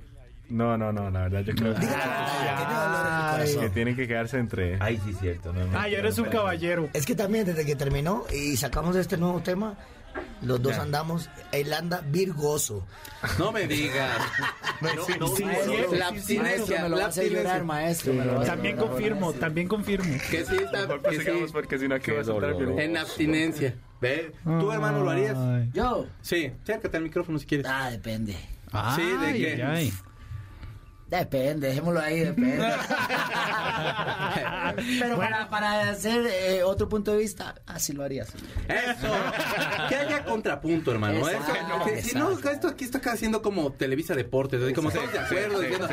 No, 0.49 0.79
no, 0.79 0.93
no, 0.93 1.11
la 1.11 1.23
verdad 1.23 1.41
yo 1.41 1.55
creo 1.57 1.75
en 1.75 1.83
el 1.83 3.61
que 3.61 3.69
tienen 3.71 3.97
que 3.97 4.07
quedarse 4.07 4.39
entre... 4.39 4.77
Ay, 4.81 5.01
sí, 5.05 5.13
cierto. 5.21 5.53
No, 5.53 5.67
no, 5.67 5.79
Ay, 5.79 5.95
eres 5.97 6.19
un 6.19 6.27
caballero. 6.27 6.89
Es 6.93 7.05
que 7.05 7.15
también 7.15 7.47
desde 7.47 7.65
que 7.67 7.75
terminó 7.77 8.25
y 8.33 8.57
sacamos 8.57 8.95
este 8.97 9.17
nuevo 9.17 9.41
tema, 9.41 9.77
los 10.43 10.61
dos 10.63 10.75
andamos, 10.79 11.29
él 11.53 11.73
anda 11.73 12.03
virgoso. 12.07 12.87
No 13.39 13.53
me 13.53 13.67
digas. 13.67 14.21
No, 14.79 14.95
no, 14.95 15.05
sí, 15.07 15.15
no, 15.19 15.29
sí, 15.29 15.43
no, 15.43 15.53
sí, 15.91 15.97
La 15.97 16.09
abstinencia, 16.09 16.83
me 16.83 16.89
lo 16.91 16.97
la 16.97 17.07
vas 17.07 17.17
abstinencia. 17.19 17.65
maestro. 17.65 18.13
me 18.13 18.25
lo 18.27 18.35
vas 18.35 18.43
a 18.43 18.53
También 18.53 18.77
confirmo, 18.77 19.33
también 19.33 19.69
confirmo. 19.69 20.19
Que 20.31 20.45
sí 20.45 20.55
que 20.55 21.23
sí. 21.25 21.45
porque 21.51 21.79
si 21.79 21.89
no 21.89 21.95
aquí 21.95 22.11
Qué 22.11 22.13
va 22.13 22.21
a 22.21 22.53
violín. 22.53 22.79
En 22.79 22.97
abstinencia. 22.99 23.75
¿Ve? 24.03 24.33
¿Tú, 24.45 24.71
hermano, 24.71 25.03
lo 25.03 25.11
harías? 25.11 25.35
Ay. 25.35 25.71
Yo. 25.73 26.07
Sí, 26.21 26.53
acércate 26.63 26.99
al 26.99 27.05
micrófono 27.05 27.39
si 27.39 27.47
quieres. 27.47 27.67
Ah, 27.67 27.91
depende. 27.91 28.37
Sí, 28.97 29.03
¿de 29.03 29.63
ay. 29.65 29.93
Depende, 31.09 31.69
dejémoslo 31.69 32.01
ahí, 32.01 32.19
depende. 32.21 32.59
Pero 35.01 35.17
para, 35.17 35.49
para 35.49 35.91
hacer 35.91 36.27
eh, 36.27 36.63
otro 36.65 36.89
punto 36.89 37.13
de 37.13 37.19
vista, 37.19 37.55
así 37.67 37.93
lo 37.93 38.03
haría. 38.03 38.25
sí. 38.25 38.33
Eso. 38.69 39.09
Que 39.89 39.95
haya 39.95 40.25
contrapunto, 40.25 40.91
hermano. 40.91 41.19
Eso, 41.29 41.31
Exacto, 41.31 41.85
que 41.85 42.03
si 42.03 42.17
no, 42.17 42.33
esto 42.33 42.69
aquí 42.69 42.85
está 42.85 42.99
haciendo 43.13 43.41
como 43.43 43.73
Televisa 43.73 44.15
Deportes. 44.15 44.61
así 44.63 44.73
Como 44.73 44.91
todos 44.91 45.13
de 45.13 45.19
acuerdo. 45.21 45.61
diciendo, 45.61 45.89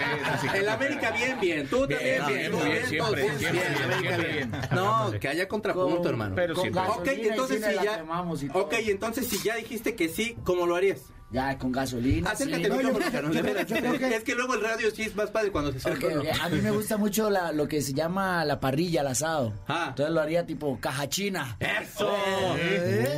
El 0.55 0.69
América 0.69 1.11
bien, 1.11 1.39
bien. 1.39 1.67
Tú 1.67 1.87
también 1.87 2.19
no, 2.21 2.27
bien. 2.27 2.51
tú 2.51 2.57
bien, 2.57 2.69
bien, 2.71 2.85
siempre, 2.87 3.21
todos 3.23 3.37
siempre 3.39 3.51
bien, 3.51 3.73
bien, 3.73 3.83
América 3.83 4.09
siempre 4.15 4.33
bien. 4.33 4.51
bien. 4.51 4.61
No, 4.71 5.11
que 5.19 5.27
haya 5.27 5.47
contrapunto, 5.47 5.97
Con- 5.97 6.07
hermano. 6.07 6.35
Pero 6.35 6.53
Con 6.55 6.61
siempre. 6.63 6.81
Ok, 6.83 6.97
gasolina 7.05 7.23
y 7.23 7.27
entonces 7.29 7.63
si 7.65 7.73
ya. 7.85 8.05
Ok, 8.53 8.73
entonces 8.87 9.27
si 9.27 9.43
ya 9.43 9.55
dijiste 9.57 9.95
que 9.95 10.09
sí, 10.09 10.37
¿cómo 10.43 10.65
lo 10.65 10.75
harías? 10.75 11.01
Ya, 11.33 11.57
con 11.57 11.71
gasolina. 11.71 12.29
Acércate 12.29 12.63
sí. 12.63 12.69
No, 12.69 12.75
yo- 12.75 12.87
micrófono, 12.89 13.11
Sharon, 13.11 13.31
de 13.31 13.37
yo- 13.37 13.43
veras. 13.43 13.67
yo 13.67 13.75
creo 13.75 13.97
que- 13.97 14.15
Es 14.15 14.23
que 14.23 14.35
luego 14.35 14.53
el 14.53 14.61
radio 14.61 14.91
sí 14.91 15.01
es 15.01 15.15
más 15.15 15.31
padre 15.31 15.51
cuando 15.51 15.71
se 15.71 15.79
acerca. 15.79 16.07
A 16.43 16.49
mí 16.49 16.61
me 16.61 16.71
gusta 16.71 16.97
mucho 16.97 17.29
la- 17.29 17.51
lo 17.51 17.67
que 17.67 17.81
se 17.81 17.93
llama 17.93 18.45
la 18.45 18.59
parrilla, 18.59 19.01
el 19.01 19.07
asado. 19.07 19.51
Ah. 19.67 19.87
Entonces 19.89 20.13
lo 20.13 20.21
haría 20.21 20.45
tipo 20.45 20.77
caja 20.79 21.09
china. 21.09 21.57
¡Eso! 21.59 22.15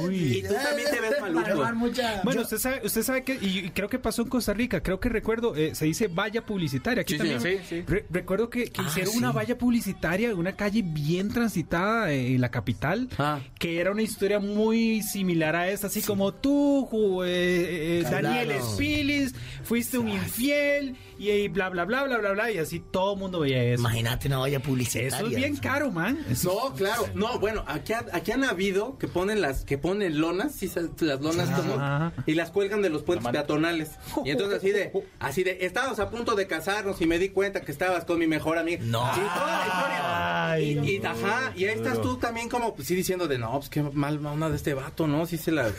Uy. 0.03 0.37
Y 0.37 0.41
tú 0.43 0.53
también 0.53 0.89
te 0.91 0.99
ves 1.01 1.13
maluco. 1.21 1.73
mucha... 1.75 2.21
Bueno, 2.23 2.41
usted 2.41 2.57
sabe, 2.57 2.81
usted 2.83 3.03
sabe 3.03 3.23
que, 3.23 3.33
y 3.41 3.69
creo 3.71 3.89
que 3.89 3.99
pasó 3.99 4.21
en 4.21 4.29
Costa 4.29 4.53
Rica, 4.53 4.81
creo 4.81 4.99
que 4.99 5.09
recuerdo, 5.09 5.55
eh, 5.55 5.75
se 5.75 5.85
dice 5.85 6.07
valla 6.07 6.41
publicitaria. 6.45 7.01
Aquí 7.01 7.13
Sí, 7.13 7.17
también. 7.17 7.41
Sí, 7.41 7.57
sí. 7.67 7.83
Re- 7.87 8.05
recuerdo 8.09 8.49
que, 8.49 8.65
que 8.71 8.81
Ah, 8.81 8.85
hicieron 8.87 9.11
sí. 9.13 9.17
una 9.19 9.31
valla 9.31 9.57
publicitaria 9.57 10.29
en 10.29 10.37
una 10.37 10.53
calle 10.55 10.83
bien 10.85 11.29
transitada 11.33 12.11
eh, 12.11 12.33
en 12.35 12.41
la 12.41 12.49
capital, 12.49 13.09
Ah. 13.17 13.39
que 13.59 13.79
era 13.81 13.91
una 13.91 14.01
historia 14.01 14.39
muy 14.39 15.01
similar 15.01 15.55
a 15.55 15.69
esta, 15.69 15.87
así 15.87 16.01
como 16.01 16.33
tú, 16.33 16.87
ju- 16.91 17.25
eh, 17.25 17.99
eh, 18.01 18.04
Daniel. 18.09 18.61
Spilis, 18.61 19.33
fuiste 19.63 19.97
un 19.97 20.07
infiel 20.07 20.95
y, 21.17 21.29
eh, 21.29 21.49
bla, 21.49 21.69
bla, 21.69 21.85
bla, 21.85 22.03
bla, 22.03 22.17
bla, 22.17 22.31
bla, 22.31 22.51
y 22.51 22.57
así 22.57 22.79
todo 22.79 23.13
el 23.13 23.19
mundo 23.19 23.39
veía 23.39 23.63
eso. 23.63 23.79
Imagínate 23.81 24.27
una 24.27 24.37
valla 24.39 24.59
publicitaria. 24.59 25.07
Eso 25.17 25.27
es 25.27 25.35
bien 25.35 25.55
caro, 25.57 25.91
man. 25.91 26.19
Eso- 26.29 26.69
No, 26.69 26.75
claro. 26.75 27.07
No, 27.13 27.39
bueno, 27.39 27.63
aquí, 27.67 27.93
ha- 27.93 28.05
aquí 28.13 28.31
han 28.31 28.43
habido 28.43 28.97
que 28.97 29.07
ponen 29.07 29.41
las 29.41 29.65
que 29.65 29.77
ponen 29.77 30.19
lonas, 30.19 30.53
sí, 30.53 30.67
sabes, 30.67 30.89
las 31.01 31.21
lonas 31.21 31.49
Ajá. 31.49 32.11
como 32.13 32.23
y 32.25 32.33
las 32.35 32.51
cuelgan 32.51 32.81
de 32.81 32.89
los 32.89 33.03
puentes 33.03 33.27
peatonales. 33.29 33.91
Y 34.23 34.31
entonces 34.31 34.57
así 34.59 34.71
de 34.71 34.91
así 35.19 35.43
de 35.43 35.57
estábamos 35.61 35.99
a 35.99 36.09
punto 36.09 36.35
de 36.35 36.47
casarnos 36.47 36.99
y 37.01 37.05
me 37.05 37.19
di 37.19 37.29
cuenta 37.29 37.61
que 37.61 37.71
estabas 37.71 38.05
con 38.05 38.19
mi 38.19 38.27
mejor 38.27 38.57
amiga. 38.57 38.81
No. 38.83 39.01
Y 39.15 39.19
toda 39.19 39.57
la 39.57 39.65
historia. 39.67 40.51
Ay, 40.51 40.79
y, 40.83 40.89
y, 40.97 41.05
ajá, 41.05 41.51
y 41.55 41.65
ahí 41.65 41.75
estás 41.75 42.01
tú 42.01 42.17
también 42.17 42.49
como 42.49 42.75
pues, 42.75 42.87
sí 42.87 42.95
diciendo 42.95 43.27
de 43.27 43.37
no, 43.37 43.51
pues 43.57 43.69
qué 43.69 43.81
mal 43.83 44.23
onda 44.25 44.49
de 44.49 44.55
este 44.55 44.73
vato, 44.73 45.07
¿no? 45.07 45.25
Sí 45.25 45.37
se 45.37 45.51
la 45.51 45.69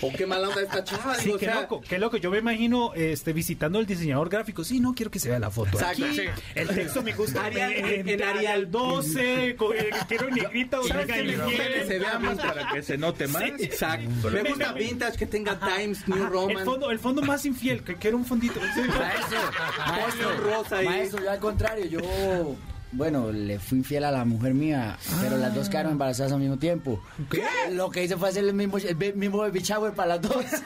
o 0.00 0.12
qué 0.12 0.26
mala 0.26 0.48
onda 0.48 0.60
de 0.60 0.66
esta 0.66 0.84
chava, 0.84 1.14
Sí, 1.16 1.24
digo, 1.24 1.36
o 1.36 1.38
qué 1.38 1.46
sea, 1.46 1.60
loco, 1.62 1.80
qué 1.86 1.98
loco. 1.98 2.16
Yo 2.16 2.30
me 2.30 2.38
imagino 2.38 2.92
este, 2.94 3.32
visitando 3.32 3.78
al 3.78 3.86
diseñador 3.86 4.28
gráfico. 4.28 4.64
Sí, 4.64 4.80
no 4.82 4.94
quiero 4.94 5.10
que 5.10 5.18
se 5.18 5.28
vea 5.30 5.38
la 5.38 5.50
foto. 5.50 5.78
Exacto, 5.78 6.04
aquí. 6.04 6.14
sí. 6.16 6.22
El 6.54 6.68
texto 6.68 7.02
me 7.02 7.12
gusta. 7.14 7.44
Arial- 7.46 7.72
en, 7.72 8.08
en 8.08 8.22
Arial 8.22 8.70
12, 8.70 9.56
con- 9.56 9.74
eh, 9.76 9.90
quiero 10.08 10.28
negrita 10.30 10.80
o 10.80 10.84
¿Sabes 10.86 11.06
negra 11.06 11.16
qué 11.16 11.22
me 11.22 11.32
y 11.32 11.36
gusta 11.36 11.50
fiel. 11.62 11.72
que 11.74 11.86
se 11.86 11.98
vea 11.98 12.18
Más 12.18 12.36
para 12.38 12.68
que 12.72 12.82
se 12.82 12.98
note 12.98 13.26
más. 13.28 13.42
Exacto. 13.58 14.30
Me 14.30 14.42
gusta 14.42 14.72
vintage 14.72 15.16
que 15.18 15.26
tenga 15.26 15.58
Times 15.58 16.06
New 16.08 16.18
El 16.24 16.30
Roman. 16.30 16.64
fondo, 16.64 16.90
el 16.90 16.98
fondo 16.98 17.22
más 17.22 17.46
infiel, 17.46 17.82
que, 17.82 17.94
que 17.96 18.08
era 18.08 18.16
un 18.16 18.24
fondito. 18.26 18.60
Maestro, 18.60 19.38
maestro, 19.86 20.36
rosa 20.38 20.76
ahí. 20.78 20.86
maestro, 20.86 21.22
yo 21.22 21.30
al 21.30 21.38
contrario, 21.38 21.84
yo, 21.86 22.56
bueno, 22.92 23.32
le 23.32 23.58
fui 23.58 23.78
infiel 23.78 24.04
a 24.04 24.10
la 24.10 24.24
mujer 24.24 24.54
mía, 24.54 24.98
pero 25.20 25.36
las 25.38 25.54
dos 25.54 25.68
quedaron 25.68 25.92
embarazadas 25.92 26.32
al 26.32 26.38
mismo 26.40 26.58
tiempo. 26.58 27.02
¿Qué? 27.30 27.42
Lo 27.70 27.90
que 27.90 28.04
hice 28.04 28.16
fue 28.16 28.28
hacer 28.28 28.44
el 28.44 28.52
mismo, 28.54 28.76
el 28.78 29.14
mismo 29.16 29.38
baby 29.38 29.60
shower 29.60 29.92
para 29.94 30.08
las 30.16 30.22
dos. 30.22 30.36
Hace 30.44 30.62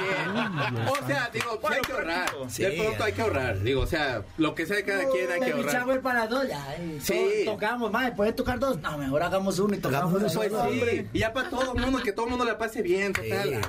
bien. 0.00 0.88
O 0.88 1.06
sea, 1.06 1.30
digo, 1.32 1.60
sí 1.60 1.74
hay 1.74 1.80
que 1.82 1.92
ahorrar. 1.92 2.30
Sí. 2.48 2.62
de 2.62 2.70
pronto 2.72 3.04
hay 3.04 3.12
que 3.12 3.22
ahorrar. 3.22 3.62
Digo, 3.62 3.80
o 3.82 3.86
sea, 3.86 4.22
lo 4.38 4.54
que 4.54 4.66
sea 4.66 4.76
de 4.76 4.84
cada 4.84 5.04
quien 5.10 5.30
hay 5.30 5.40
que 5.40 5.50
Baby 5.52 5.62
ahorrar. 5.66 5.82
shower 5.82 6.00
para 6.00 6.20
las 6.20 6.30
dos, 6.30 6.48
ya. 6.48 6.74
eh, 6.76 6.98
Sí. 7.02 7.42
to- 7.44 7.52
Tocamos, 7.52 7.92
madre, 7.92 8.12
¿puedes 8.16 8.34
tocar 8.34 8.58
dos? 8.58 8.80
No, 8.80 8.96
mejor 8.98 9.22
hagamos 9.22 9.58
uno 9.58 9.74
y 9.74 9.78
tocamos 9.78 10.12
uno 10.14 10.28
solo. 10.28 10.58
Pues 10.78 10.90
sí, 10.90 11.06
y 11.12 11.18
ya 11.18 11.32
para 11.32 11.50
todo 11.50 11.74
el 11.74 11.80
mundo, 11.80 12.02
que 12.02 12.12
todo 12.12 12.24
el 12.26 12.30
mundo 12.30 12.44
la 12.44 12.56
pase 12.58 12.82
bien, 12.82 13.12
total. 13.12 13.60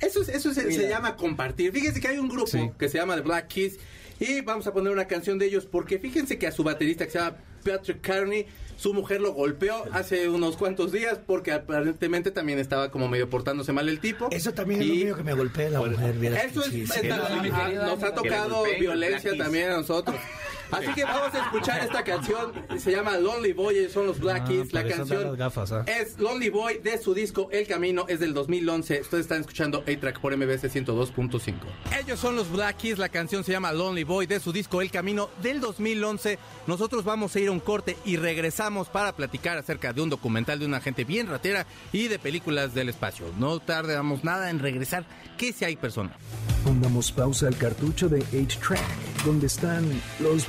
Eso, 0.00 0.22
es- 0.22 0.28
eso 0.28 0.52
se, 0.52 0.70
se 0.72 0.88
llama 0.88 1.16
compartir. 1.16 1.72
Fíjense 1.72 2.00
que 2.00 2.08
hay 2.08 2.18
un 2.18 2.28
grupo 2.28 2.46
Sí. 2.48 2.70
que 2.78 2.88
se 2.88 2.98
llama 2.98 3.14
The 3.14 3.22
Black 3.22 3.48
Keys 3.48 3.78
y 4.18 4.40
vamos 4.40 4.66
a 4.66 4.72
poner 4.72 4.92
una 4.92 5.06
canción 5.06 5.38
de 5.38 5.46
ellos 5.46 5.66
porque 5.66 5.98
fíjense 5.98 6.38
que 6.38 6.46
a 6.46 6.52
su 6.52 6.64
baterista 6.64 7.04
que 7.04 7.12
se 7.12 7.18
llama 7.18 7.36
Patrick 7.64 8.00
Carney, 8.00 8.46
su 8.76 8.94
mujer 8.94 9.20
lo 9.20 9.32
golpeó 9.32 9.84
hace 9.92 10.28
unos 10.28 10.56
cuantos 10.56 10.92
días 10.92 11.18
porque 11.26 11.52
aparentemente 11.52 12.30
también 12.30 12.58
estaba 12.58 12.90
como 12.90 13.08
medio 13.08 13.28
portándose 13.28 13.72
mal 13.72 13.88
el 13.88 14.00
tipo. 14.00 14.28
Eso 14.30 14.52
también 14.52 14.82
es 14.82 14.88
lo 14.88 14.94
mío 14.94 15.16
que 15.16 15.24
me 15.24 15.34
golpea 15.34 15.70
la 15.70 15.80
mujer. 15.80 16.16
Eso 16.24 16.60
es, 16.60 16.66
sí, 16.66 16.86
sí. 16.86 17.08
nos 17.08 18.02
ha 18.02 18.14
tocado 18.14 18.58
golpeen, 18.60 18.80
violencia 18.80 19.36
también 19.36 19.70
a 19.70 19.76
nosotros. 19.78 20.16
Así 20.70 20.92
que 20.94 21.04
vamos 21.04 21.34
a 21.34 21.38
escuchar 21.44 21.80
esta 21.84 22.02
canción, 22.04 22.52
se 22.78 22.90
llama 22.90 23.16
Lonely 23.18 23.52
Boy, 23.52 23.78
ellos 23.78 23.92
son 23.92 24.06
los 24.06 24.18
Black 24.18 24.42
Ah, 24.44 24.48
Keys. 24.48 24.72
La 24.72 24.82
por 24.82 24.90
eso 24.90 24.96
canción 24.98 25.18
andan 25.18 25.30
las 25.32 25.38
gafas, 25.38 25.72
¿ah? 25.72 25.84
es 25.86 26.18
Lonely 26.18 26.48
Boy 26.50 26.78
de 26.78 26.98
su 26.98 27.14
disco 27.14 27.48
El 27.52 27.66
Camino, 27.66 28.04
es 28.08 28.20
del 28.20 28.34
2011. 28.34 29.00
Ustedes 29.02 29.22
están 29.22 29.40
escuchando 29.40 29.78
A-Track 29.86 30.20
por 30.20 30.36
MBS 30.36 30.64
102.5. 30.64 31.54
Ellos 32.00 32.18
son 32.20 32.36
los 32.36 32.50
Black 32.50 32.76
Keys, 32.78 32.98
la 32.98 33.08
canción 33.08 33.44
se 33.44 33.52
llama 33.52 33.72
Lonely 33.72 34.04
Boy 34.04 34.26
de 34.26 34.40
su 34.40 34.52
disco 34.52 34.82
El 34.82 34.90
Camino 34.90 35.30
del 35.42 35.60
2011. 35.60 36.38
Nosotros 36.66 37.04
vamos 37.04 37.34
a 37.36 37.40
ir 37.40 37.48
a 37.48 37.52
un 37.52 37.60
corte 37.60 37.96
y 38.04 38.16
regresamos 38.16 38.88
para 38.88 39.14
platicar 39.14 39.58
acerca 39.58 39.92
de 39.92 40.02
un 40.02 40.10
documental 40.10 40.58
de 40.58 40.66
una 40.66 40.80
gente 40.80 41.04
bien 41.04 41.28
ratera 41.28 41.66
y 41.92 42.08
de 42.08 42.18
películas 42.18 42.74
del 42.74 42.88
espacio. 42.88 43.26
No 43.38 43.60
tardamos 43.60 44.24
nada 44.24 44.50
en 44.50 44.58
regresar, 44.58 45.04
que 45.38 45.52
si 45.52 45.64
hay 45.64 45.76
personas. 45.76 46.16
Pongamos 46.64 47.12
pausa 47.12 47.46
al 47.46 47.56
cartucho 47.56 48.08
de 48.08 48.20
8-Track, 48.24 49.24
donde 49.24 49.46
están 49.46 49.88
los 50.18 50.48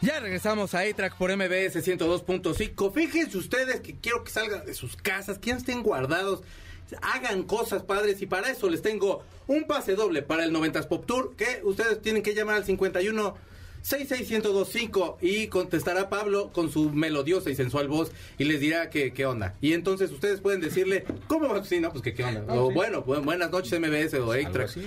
Ya 0.00 0.20
regresamos 0.20 0.74
a 0.74 0.80
A-Track 0.80 1.16
por 1.16 1.36
MBS 1.36 1.74
102.5. 1.84 2.92
Fíjense 2.92 3.36
ustedes 3.36 3.80
que 3.80 3.96
quiero 3.96 4.22
que 4.22 4.30
salgan 4.30 4.64
de 4.64 4.72
sus 4.72 4.94
casas, 4.96 5.38
que 5.38 5.50
estén 5.50 5.82
guardados, 5.82 6.42
hagan 7.02 7.42
cosas 7.42 7.82
padres 7.82 8.22
y 8.22 8.26
para 8.26 8.48
eso 8.48 8.70
les 8.70 8.80
tengo 8.80 9.24
un 9.48 9.64
pase 9.64 9.96
doble 9.96 10.22
para 10.22 10.44
el 10.44 10.52
90s 10.52 10.86
Pop 10.86 11.04
Tour 11.04 11.34
que 11.34 11.62
ustedes 11.64 12.00
tienen 12.00 12.22
que 12.22 12.34
llamar 12.34 12.54
al 12.54 12.64
51 12.64 13.34
66125 13.82 15.18
y 15.20 15.46
contestará 15.48 16.08
Pablo 16.08 16.50
con 16.52 16.70
su 16.70 16.90
melodiosa 16.90 17.50
y 17.50 17.54
sensual 17.54 17.88
voz 17.88 18.12
y 18.38 18.44
les 18.44 18.60
dirá 18.60 18.90
que 18.90 19.12
qué 19.12 19.26
onda. 19.26 19.54
Y 19.60 19.72
entonces 19.72 20.10
ustedes 20.10 20.40
pueden 20.40 20.60
decirle, 20.60 21.04
¿cómo 21.26 21.48
va? 21.48 21.64
Sí, 21.64 21.80
no, 21.80 21.90
pues 21.90 22.02
que 22.02 22.14
qué 22.14 22.24
onda. 22.24 22.44
O 22.54 22.70
bueno, 22.70 23.04
bu- 23.04 23.22
buenas 23.24 23.50
noches 23.50 23.78
MBS 23.78 24.14
o 24.14 24.26
así. 24.32 24.42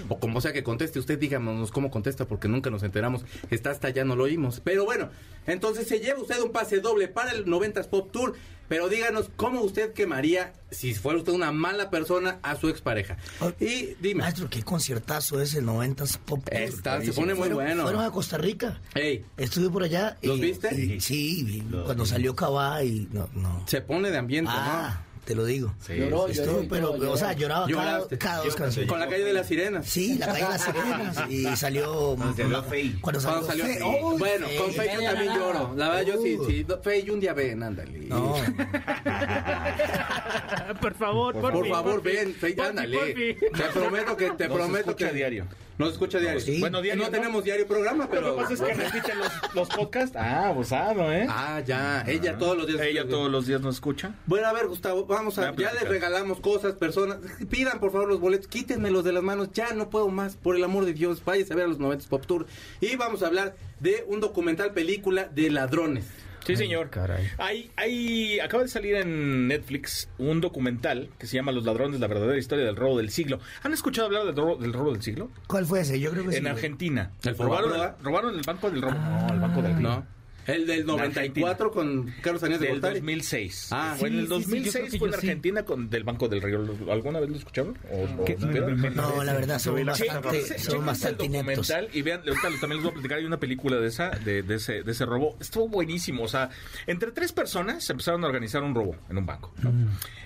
O 0.10 0.20
como 0.20 0.42
sea 0.42 0.54
que 0.54 0.64
conteste, 0.64 1.00
usted 1.00 1.18
díganos 1.20 1.72
cómo 1.72 1.90
contesta 1.92 2.26
porque 2.28 2.48
nunca 2.48 2.70
nos 2.70 2.84
enteramos. 2.84 3.24
Está 3.50 3.72
hasta 3.72 3.90
ya 3.90 4.04
no 4.06 4.16
lo 4.16 4.24
oímos. 4.26 4.62
Pero 4.64 4.86
bueno, 4.86 5.10
entonces 5.48 5.88
se 5.88 6.00
lleva 6.00 6.20
usted 6.22 6.40
un 6.42 6.52
pase 6.52 6.80
doble 6.80 7.08
para 7.08 7.32
el 7.32 7.46
90s 7.46 7.88
Pop 7.88 8.12
Tour. 8.12 8.36
Pero 8.72 8.88
díganos 8.88 9.30
cómo 9.36 9.60
usted 9.64 9.92
quemaría, 9.92 10.54
si 10.72 10.94
fuera 10.94 11.20
usted 11.20 11.34
una 11.34 11.52
mala 11.52 11.90
persona, 11.90 12.40
a 12.42 12.56
su 12.56 12.70
expareja. 12.70 13.18
Oh, 13.42 13.52
Y 13.60 13.98
dime. 14.00 14.22
Maestro, 14.22 14.50
qué 14.50 14.64
conciertazo 14.64 15.42
es 15.42 15.56
el 15.56 15.66
90s 15.66 16.18
Pop. 16.20 16.48
Está, 16.50 17.02
se 17.02 17.12
pone 17.12 17.34
muy 17.34 17.50
Fueron- 17.50 17.56
bueno. 17.56 17.84
Fueron 17.84 18.02
a 18.06 18.12
Costa 18.12 18.38
Rica. 18.38 18.80
Ey, 18.96 19.26
Estuve 19.36 19.70
por 19.70 19.84
allá. 19.84 20.16
¿Los 20.22 20.38
y- 20.38 20.42
viste? 20.42 20.74
y- 20.74 21.02
sí, 21.02 21.62
cuando 21.84 22.06
salió 22.06 22.34
Cabá 22.34 22.82
y 22.82 23.10
no, 23.12 23.28
no. 23.34 23.62
se 23.68 23.82
pone 23.82 24.10
de 24.10 24.18
ambiente, 24.18 24.50
Ah, 24.54 25.04
te 25.32 25.36
lo 25.36 25.46
digo. 25.46 25.74
Lloró, 25.88 26.28
Estuve, 26.28 26.46
lloró 26.46 26.66
pero, 26.70 26.98
lloró. 26.98 27.12
o 27.14 27.18
sea, 27.18 27.32
lloraba 27.32 27.66
cada, 27.66 27.72
Lloraste. 27.94 28.18
cada 28.18 28.44
dos 28.44 28.56
canciones. 28.56 28.90
Con 28.90 29.00
la 29.00 29.08
calle 29.08 29.24
de 29.24 29.32
las 29.34 29.48
sirenas. 29.48 29.86
Sí, 29.88 30.18
la 30.18 30.26
calle 30.28 30.44
de 30.44 30.50
las 30.50 30.62
sirenas. 30.64 31.18
Y 31.30 31.56
salió. 31.56 32.16
Cuando 32.18 32.36
salió 32.36 32.64
Fey. 32.64 32.98
Cuando 33.00 33.22
salió, 33.22 33.40
Cuando 33.46 33.52
salió 33.54 33.66
Fey. 33.66 33.76
Fey. 33.76 33.84
¡Uy, 34.04 34.20
bueno, 34.20 34.48
Fey! 34.48 34.58
con 34.58 34.72
Fey 34.74 34.90
yo 34.94 35.02
también 35.04 35.34
lloro. 35.34 35.74
La 35.78 35.90
verdad, 35.90 36.14
yo 36.14 36.22
sí, 36.22 36.36
Uh. 36.38 36.46
sí. 36.46 36.66
Fey, 36.84 37.10
un 37.10 37.20
día 37.22 37.34
ven, 37.34 37.64
ándale. 37.64 38.00
No. 38.08 38.36
por 40.82 40.94
favor, 40.96 41.34
por, 41.40 41.54
Por 41.54 41.64
fin, 41.64 41.74
favor, 41.74 42.02
ven, 42.04 42.34
Fey, 42.34 42.54
Por 42.54 42.66
ándale. 42.66 43.38
por. 43.52 43.60
Te 43.60 43.64
prometo 43.80 44.18
que, 44.18 44.32
te 44.32 44.50
prometo 44.50 44.96
que. 44.96 45.12
diario. 45.14 45.46
Nos 45.82 45.94
escucha 45.94 46.20
diario. 46.20 46.40
Sí. 46.40 46.60
Bueno, 46.60 46.80
diario, 46.80 47.04
no, 47.04 47.10
¿no? 47.10 47.18
tenemos 47.18 47.44
diario 47.44 47.66
programa, 47.66 48.08
pero. 48.10 48.28
Lo 48.28 48.36
que 48.36 48.42
pasa 48.44 48.54
es 48.54 48.62
que 48.62 48.74
repiten 48.84 49.18
los, 49.18 49.32
los 49.56 49.70
podcasts. 49.70 50.16
Ah, 50.16 50.50
abusado, 50.50 51.12
¿eh? 51.12 51.26
Ah, 51.28 51.60
ya. 51.66 52.04
Ella 52.08 52.38
todos 52.38 52.56
los 52.56 52.68
días. 52.68 52.82
Ella 52.82 53.08
todos 53.08 53.32
los 53.32 53.48
días 53.48 53.62
nos 53.62 53.76
escucha. 53.76 54.14
Bueno, 54.28 54.48
a 54.48 54.54
ver, 54.54 54.68
Gustavo, 54.68 55.06
vamos 55.06 55.40
a. 55.40 55.50
a 55.50 55.56
Ya 55.56 55.74
les 55.74 55.90
regalamos 55.90 56.40
cosas, 56.40 56.74
personas. 56.74 57.18
Pidan, 57.50 57.80
por 57.80 57.92
favor, 57.92 58.08
los 58.08 58.20
boletos. 58.20 58.48
Quítenmelos 58.48 59.04
de 59.04 59.12
las 59.12 59.24
manos. 59.24 59.50
Ya 59.54 59.74
no 59.74 59.90
puedo 59.90 60.08
más. 60.10 60.36
Por 60.36 60.56
el 60.56 60.64
amor 60.64 60.86
de 60.86 60.94
Dios. 60.94 61.26
Váyase 61.26 61.54
a 61.54 61.56
ver 61.56 61.66
a 61.66 61.70
los 61.70 61.80
90 61.80 62.08
Pop 62.10 62.26
Tour. 62.28 62.46
Y 62.80 62.96
vamos 62.96 63.24
a 63.24 63.28
hablar 63.28 63.56
de 63.80 64.06
un 64.08 64.20
documental 64.20 64.74
película 64.74 65.26
de 65.26 65.50
ladrones. 65.50 66.06
Sí, 66.46 66.56
señor. 66.56 66.90
caray. 66.90 67.30
Hay, 67.38 67.72
hay, 67.76 68.40
acaba 68.40 68.64
de 68.64 68.70
salir 68.70 68.96
en 68.96 69.48
Netflix 69.48 70.10
un 70.18 70.42
documental 70.42 71.10
que 71.20 71.28
se 71.28 71.36
llama 71.36 71.52
Los 71.52 71.66
ladrones, 71.66 72.00
la 72.00 72.08
verdadera 72.08 72.38
historia 72.38 72.66
del 72.66 72.76
robo 72.76 72.98
del 72.98 73.10
siglo. 73.10 73.40
¿Han 73.64 73.74
escuchado 73.74 74.08
hablar 74.08 74.26
del 74.26 74.36
robo 74.36 74.56
del, 74.58 74.74
robo 74.74 74.92
del 74.92 75.02
siglo? 75.02 75.30
¿Cuál 75.48 75.66
fue 75.66 75.82
ese? 75.82 76.00
Yo 76.00 76.12
creo 76.12 76.26
que 76.26 76.32
sí. 76.32 76.38
En 76.38 76.48
Argentina. 76.48 77.12
¿El 77.24 77.38
robaron, 77.38 77.80
el, 77.80 78.04
robaron 78.04 78.36
el 78.36 78.42
banco 78.42 78.70
del 78.70 78.82
robo. 78.82 78.94
no, 78.94 79.34
el 79.34 79.40
banco 79.40 79.62
del 79.62 79.82
¿No? 79.82 80.21
El 80.48 80.66
del 80.68 80.86
94 80.86 81.72
con 81.72 82.14
Carlos 82.22 82.42
Aníbal 82.44 82.60
de 82.60 82.66
Del 82.68 82.76
Gortari. 82.76 83.00
2006. 83.00 83.68
Ah, 83.72 83.96
fue 83.98 84.10
en 84.10 84.16
el 84.20 84.28
sí, 84.28 84.34
sí, 84.34 84.42
sí, 84.44 84.50
yo 84.50 84.50
2006 84.50 84.74
creo 84.74 84.92
que 84.92 84.98
fue 85.00 85.08
en. 85.08 85.14
Argentina 85.14 85.64
con 85.66 85.90
del 85.90 86.04
Banco 86.04 86.28
del 86.28 86.42
Río. 86.42 86.66
¿Alguna 86.92 87.20
vez 87.20 87.30
lo 87.30 87.36
escucharon? 87.38 87.78
¿O, 87.92 88.22
o 88.22 88.26
¿Qué? 88.26 88.38
supieron? 88.40 88.96
No, 88.96 89.24
la 89.24 89.34
verdad, 89.34 89.60
son 89.60 89.78
Sí, 89.78 89.84
bastante, 89.84 90.60
son 90.60 90.86
bastante 90.86 91.24
el 91.26 91.30
ineptos. 91.30 91.68
documental 91.68 91.98
y 91.98 92.02
vean, 92.02 92.20
ahorita 92.28 92.42
también 92.60 92.72
les 92.74 92.82
voy 92.84 92.90
a 92.90 92.94
platicar, 92.94 93.18
hay 93.20 93.26
una 93.26 93.40
película 93.40 93.78
de 93.78 93.88
esa, 93.88 94.10
de, 94.10 94.42
de 94.44 94.56
ese, 94.56 94.84
de 94.84 94.92
ese 94.92 95.06
robo. 95.06 95.38
Estuvo 95.40 95.68
buenísimo, 95.70 96.24
o 96.24 96.28
sea, 96.28 96.50
entre 96.88 97.12
tres 97.12 97.32
personas 97.32 97.84
se 97.84 97.94
empezaron 97.94 98.24
a 98.24 98.28
organizar 98.28 98.64
un 98.64 98.74
robo 98.76 98.96
en 99.10 99.18
un 99.18 99.26
banco. 99.26 99.54
¿no? 99.62 99.72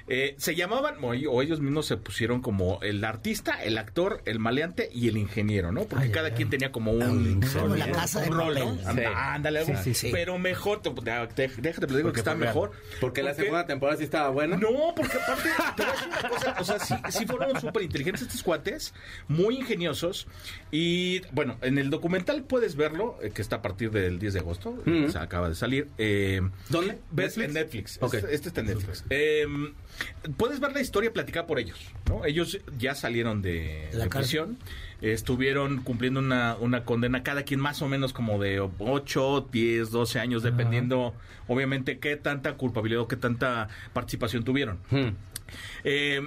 Eh, 0.08 0.36
se 0.38 0.54
llamaban, 0.56 0.96
o, 1.02 1.14
ellos 1.42 1.60
mismos 1.60 1.88
se 1.88 1.98
pusieron 1.98 2.42
como 2.42 2.80
el 2.84 3.04
artista, 3.04 3.64
el 3.64 3.78
actor, 3.78 4.22
el 4.26 4.38
maleante 4.40 4.90
y 4.94 5.08
el 5.08 5.18
ingeniero, 5.18 5.72
¿no? 5.72 5.86
Porque 5.86 6.12
cada 6.12 6.32
quien 6.36 6.50
tenía 6.50 6.72
como 6.72 6.92
un, 6.92 7.00
la 7.00 7.08
un- 7.10 7.40
de 7.40 7.48
un 7.48 8.32
rol, 8.38 8.80
Ándale. 9.16 9.66
Sí. 9.94 10.10
Pero 10.12 10.38
mejor, 10.38 10.82
te, 10.82 10.92
te- 10.92 11.48
déjate, 11.62 11.88
te 11.88 11.98
digo 11.98 12.12
que 12.14 12.20
está 12.20 12.36
mejor. 12.36 12.72
Porque 13.02 13.24
la 13.24 13.34
segunda 13.34 13.66
temporada 13.66 13.98
sí 13.98 14.04
estaba 14.04 14.30
buena. 14.30 14.58
No, 14.58 14.94
porque 14.96 15.18
aparte, 15.18 15.50
te 15.76 15.84
voy 15.84 15.92
a 15.92 15.94
decir 15.96 16.08
una 16.08 16.30
cosa, 16.30 16.56
o 16.60 16.64
sea, 16.64 16.80
sí, 16.80 16.96
sí 17.10 17.26
fueron 17.26 17.60
súper 17.60 17.84
inteligentes 17.84 18.24
estos 18.24 18.44
cuates, 18.44 18.94
muy 19.28 19.56
ingeniosos, 19.58 20.28
y 20.72 21.22
bueno, 21.32 21.58
en 21.62 21.78
el 21.78 21.90
documental 21.90 22.44
puedes 22.44 22.76
verlo, 22.76 23.18
eh, 23.22 23.32
que 23.34 23.42
está 23.42 23.58
a 23.58 23.62
partir 23.62 23.92
del 23.92 24.20
10 24.20 24.34
de 24.34 24.40
agosto, 24.40 24.78
Mm. 24.86 25.10
se 25.10 25.18
acaba 25.18 25.50
de 25.50 25.56
salir. 25.56 25.88
eh, 25.98 26.42
¿Dónde? 26.70 27.00
¿Netflix? 27.12 27.38
En 27.48 27.54
Netflix. 27.54 28.00
Este, 28.02 28.18
este 28.36 28.48
está 28.50 28.62
en 28.62 28.68
Netflix. 28.68 29.04
Eh, 29.10 29.46
puedes 30.38 30.60
ver 30.60 30.74
la 30.74 30.82
historia 30.82 31.12
platicada 31.14 31.48
por 31.48 31.60
ellos, 31.60 31.80
¿no? 32.10 32.26
Ellos 32.26 32.60
ya 32.78 32.96
salieron 32.96 33.42
de, 33.42 33.90
la 33.94 34.06
de 34.06 34.10
prisión, 34.10 34.58
estuvieron 35.02 35.82
cumpliendo 35.82 36.20
una, 36.20 36.56
una 36.60 36.84
condena, 36.84 37.24
cada 37.24 37.44
quien 37.44 37.60
más 37.60 37.82
o 37.82 37.88
menos 37.88 38.14
como 38.14 38.40
de 38.40 38.60
8, 38.60 39.50
10, 39.52 39.92
12 39.92 40.20
años, 40.20 40.44
dependiendo, 40.44 41.14
obviamente, 41.48 42.00
qué 42.00 42.16
tanta 42.16 42.54
culpabilidad 42.54 43.02
o 43.02 43.08
qué 43.08 43.18
tanta 43.18 43.70
participación 43.94 44.44
tuvieron. 44.44 44.80
Hmm. 44.90 45.10
Eh, 45.84 46.22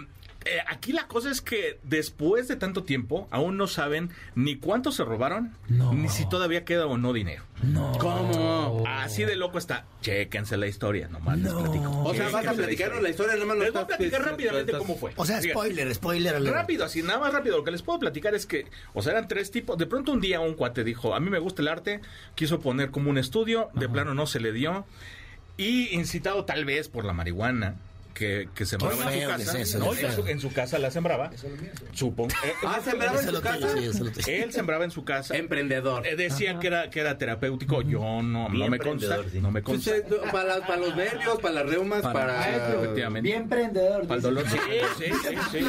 Eh, 0.44 0.58
aquí 0.68 0.92
la 0.92 1.06
cosa 1.08 1.30
es 1.30 1.40
que 1.40 1.78
después 1.82 2.46
de 2.48 2.56
tanto 2.56 2.84
tiempo, 2.84 3.26
aún 3.30 3.56
no 3.56 3.66
saben 3.66 4.10
ni 4.34 4.56
cuánto 4.56 4.92
se 4.92 5.04
robaron, 5.04 5.52
ni 5.68 6.08
si 6.08 6.28
todavía 6.28 6.64
queda 6.64 6.86
o 6.86 6.96
no 6.96 7.12
dinero. 7.12 7.42
¿Cómo? 7.98 8.84
Así 8.86 9.24
de 9.24 9.34
loco 9.36 9.58
está. 9.58 9.84
Chéquense 10.00 10.56
la 10.56 10.66
historia, 10.68 11.08
nomás 11.08 11.38
les 11.38 11.52
platico. 11.52 12.02
O 12.04 12.14
sea, 12.14 12.28
vas 12.30 12.46
a 12.46 12.52
platicarnos 12.52 13.02
la 13.02 13.10
historia, 13.10 13.34
nomás 13.36 13.58
Les 13.58 13.72
voy 13.72 13.82
a 13.82 13.86
platicar 13.86 14.20
estás- 14.20 14.30
rápidamente 14.32 14.72
cómo 14.78 14.96
fue. 14.96 15.12
O 15.16 15.26
sea, 15.26 15.42
spoiler, 15.42 15.92
spoiler. 15.94 16.36
alert. 16.36 16.54
Rápido, 16.54 16.84
así, 16.84 17.02
nada 17.02 17.18
más 17.18 17.32
rápido. 17.32 17.58
Lo 17.58 17.64
que 17.64 17.70
les 17.72 17.82
puedo 17.82 17.98
platicar 17.98 18.34
es 18.34 18.46
que, 18.46 18.66
o 18.94 19.02
sea, 19.02 19.12
eran 19.12 19.28
tres 19.28 19.50
tipos. 19.50 19.76
De 19.76 19.86
pronto 19.86 20.12
un 20.12 20.20
día 20.20 20.40
un 20.40 20.54
cuate 20.54 20.84
dijo, 20.84 21.14
a 21.14 21.20
mí 21.20 21.30
me 21.30 21.40
gusta 21.40 21.62
el 21.62 21.68
arte, 21.68 22.00
quiso 22.36 22.60
poner 22.60 22.90
como 22.90 23.10
un 23.10 23.18
estudio, 23.18 23.70
de 23.74 23.88
plano 23.88 24.14
no 24.14 24.26
se 24.26 24.40
le 24.40 24.52
dio. 24.52 24.86
Y 25.56 25.88
incitado 25.94 26.44
tal 26.44 26.64
vez 26.64 26.88
por 26.88 27.04
la 27.04 27.12
marihuana. 27.12 27.74
Que, 28.18 28.48
que 28.52 28.66
sembraba 28.66 28.94
en 29.14 29.20
su 29.22 29.28
casa. 29.28 29.58
eso, 29.60 29.78
No, 29.78 29.94
en 29.94 30.40
su- 30.40 30.48
su 30.48 30.52
casa 30.52 30.78
la 30.80 30.90
sembraba. 30.90 31.30
Supongo. 31.92 32.30
Eh, 32.44 32.52
Ah, 32.66 32.80
sembraba 32.84 33.12
Eso 33.20 33.28
en 33.28 33.42
tengo, 33.42 33.42
casa. 33.42 33.78
sí, 33.78 33.84
eso 33.84 34.30
él 34.30 34.52
sembraba 34.52 34.84
en 34.84 34.90
su 34.90 35.04
casa. 35.04 35.36
Emprendedor. 35.36 36.04
Eh, 36.04 36.16
decía 36.16 36.58
que 36.58 36.66
era, 36.66 36.90
que 36.90 36.98
era 36.98 37.16
terapéutico. 37.16 37.82
Yo 37.82 38.00
no, 38.22 38.48
no 38.48 38.68
me 38.68 38.78
consta. 38.80 39.20
sí. 39.30 39.40
No 39.40 39.52
me 39.52 39.62
Pues, 39.62 39.84
consta. 39.84 39.96
eh, 39.96 40.04
para, 40.32 40.66
para 40.66 40.78
los 40.80 40.96
nervios, 40.96 41.38
para 41.40 41.54
las 41.54 41.66
reumas, 41.70 42.02
para... 42.02 42.74
Efectivamente. 42.74 43.28
Bien 43.28 43.42
emprendedor. 43.42 44.02
Para 44.08 44.16
el 44.16 44.22
dolor. 44.22 44.44
Sí, 44.48 44.58
sí, 44.98 45.04
sí, 45.22 45.38
sí. 45.52 45.66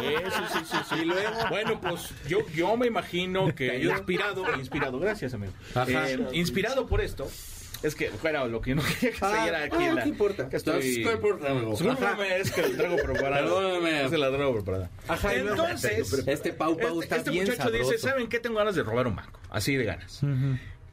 Sí, 0.00 0.14
sí, 0.30 0.42
sí, 0.52 0.58
sí, 0.70 0.76
sí. 0.88 0.94
Y 1.02 1.04
luego- 1.04 1.30
Bueno, 1.50 1.80
pues 1.80 2.10
yo, 2.28 2.38
yo 2.54 2.76
me 2.76 2.86
imagino 2.86 3.54
que 3.54 3.78
inspirado, 3.78 4.44
inspirado, 4.58 4.98
gracias 4.98 5.34
amigo. 5.34 5.52
Ajá. 5.74 6.10
Eh, 6.10 6.18
inspirado 6.32 6.86
por 6.86 7.00
esto, 7.00 7.28
es 7.82 7.94
que, 7.94 8.10
bueno, 8.22 8.46
lo 8.48 8.60
que 8.60 8.70
yo 8.70 8.76
no 8.76 8.82
quería 8.82 9.10
que 9.10 9.16
se 9.18 9.24
Ah, 9.24 9.42
diera 9.42 9.62
aquí 9.64 9.76
ah, 9.78 9.88
en 9.88 9.94
la... 9.96 10.02
¿qué 10.02 10.08
importa? 10.08 10.48
Que 10.48 10.56
estoy... 10.56 11.02
¿Qué 11.02 11.12
importa? 11.12 11.52
Discúlpame, 11.54 12.36
es 12.38 12.50
que 12.52 12.62
lo 12.62 12.76
traigo 12.76 12.96
preparado. 12.96 13.56
Perdóname. 13.56 14.04
Es 14.04 14.10
que 14.10 14.18
la 14.18 14.28
traigo 14.30 14.52
preparada. 14.54 14.90
Ajá, 15.08 15.34
Entonces, 15.34 16.24
Este 16.26 16.52
Pau 16.52 16.76
Pau 16.76 17.00
este, 17.00 17.04
está 17.04 17.16
este 17.16 17.30
bien 17.30 17.46
muchacho 17.46 17.70
dice. 17.70 17.98
¿saben 17.98 18.28
qué? 18.28 18.38
Tengo 18.40 18.58
ganas 18.58 18.74
de 18.74 18.82
robar 18.82 19.06
un 19.06 19.16
banco. 19.16 19.38
Así 19.50 19.76
de 19.76 19.84
ganas. 19.84 20.20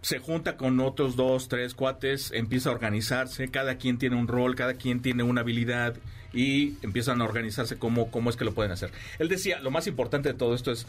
Se 0.01 0.19
junta 0.19 0.57
con 0.57 0.79
otros 0.81 1.15
dos, 1.15 1.47
tres 1.47 1.73
cuates, 1.73 2.31
empieza 2.33 2.69
a 2.69 2.73
organizarse, 2.73 3.47
cada 3.49 3.77
quien 3.77 3.97
tiene 3.97 4.17
un 4.17 4.27
rol, 4.27 4.53
cada 4.55 4.73
quien 4.73 5.01
tiene 5.01 5.23
una 5.23 5.41
habilidad 5.41 5.95
y 6.33 6.73
empiezan 6.81 7.21
a 7.21 7.25
organizarse 7.25 7.77
cómo, 7.77 8.11
cómo 8.11 8.29
es 8.29 8.35
que 8.35 8.43
lo 8.43 8.53
pueden 8.53 8.71
hacer. 8.73 8.91
Él 9.19 9.29
decía, 9.29 9.59
lo 9.59 9.71
más 9.71 9.87
importante 9.87 10.27
de 10.29 10.35
todo 10.35 10.55
esto 10.55 10.71
es 10.71 10.87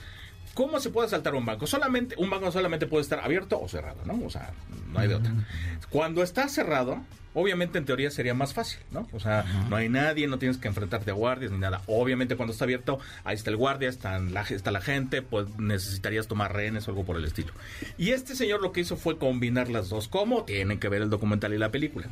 ¿Cómo 0.54 0.80
se 0.80 0.90
puede 0.90 1.06
asaltar 1.06 1.34
un 1.34 1.44
banco? 1.44 1.66
Solamente, 1.66 2.14
un 2.18 2.30
banco 2.30 2.50
solamente 2.52 2.86
puede 2.86 3.02
estar 3.02 3.20
abierto 3.20 3.60
o 3.60 3.68
cerrado, 3.68 4.04
¿no? 4.04 4.24
O 4.24 4.30
sea, 4.30 4.52
no 4.92 5.00
hay 5.00 5.08
de 5.08 5.16
otra. 5.16 5.32
Cuando 5.90 6.22
está 6.22 6.48
cerrado, 6.48 7.00
obviamente 7.34 7.78
en 7.78 7.84
teoría 7.84 8.10
sería 8.10 8.34
más 8.34 8.54
fácil, 8.54 8.80
¿no? 8.90 9.06
O 9.12 9.20
sea, 9.20 9.44
no 9.68 9.76
hay 9.76 9.88
nadie, 9.88 10.26
no 10.26 10.38
tienes 10.38 10.58
que 10.58 10.68
enfrentarte 10.68 11.10
a 11.10 11.14
guardias 11.14 11.52
ni 11.52 11.58
nada. 11.58 11.82
Obviamente 11.86 12.36
cuando 12.36 12.52
está 12.52 12.64
abierto, 12.64 12.98
ahí 13.24 13.34
está 13.34 13.50
el 13.50 13.56
guardia, 13.56 13.88
están 13.88 14.32
la, 14.32 14.42
está 14.42 14.70
la 14.70 14.80
gente, 14.80 15.22
pues 15.22 15.46
necesitarías 15.58 16.26
tomar 16.28 16.54
rehenes 16.54 16.88
o 16.88 16.92
algo 16.92 17.04
por 17.04 17.16
el 17.16 17.24
estilo. 17.24 17.52
Y 17.98 18.10
este 18.10 18.34
señor 18.34 18.62
lo 18.62 18.72
que 18.72 18.80
hizo 18.80 18.96
fue 18.96 19.18
combinar 19.18 19.68
las 19.68 19.88
dos. 19.88 20.08
¿Cómo? 20.08 20.44
Tienen 20.44 20.78
que 20.78 20.88
ver 20.88 21.02
el 21.02 21.10
documental 21.10 21.52
y 21.52 21.58
la 21.58 21.70
película. 21.70 22.08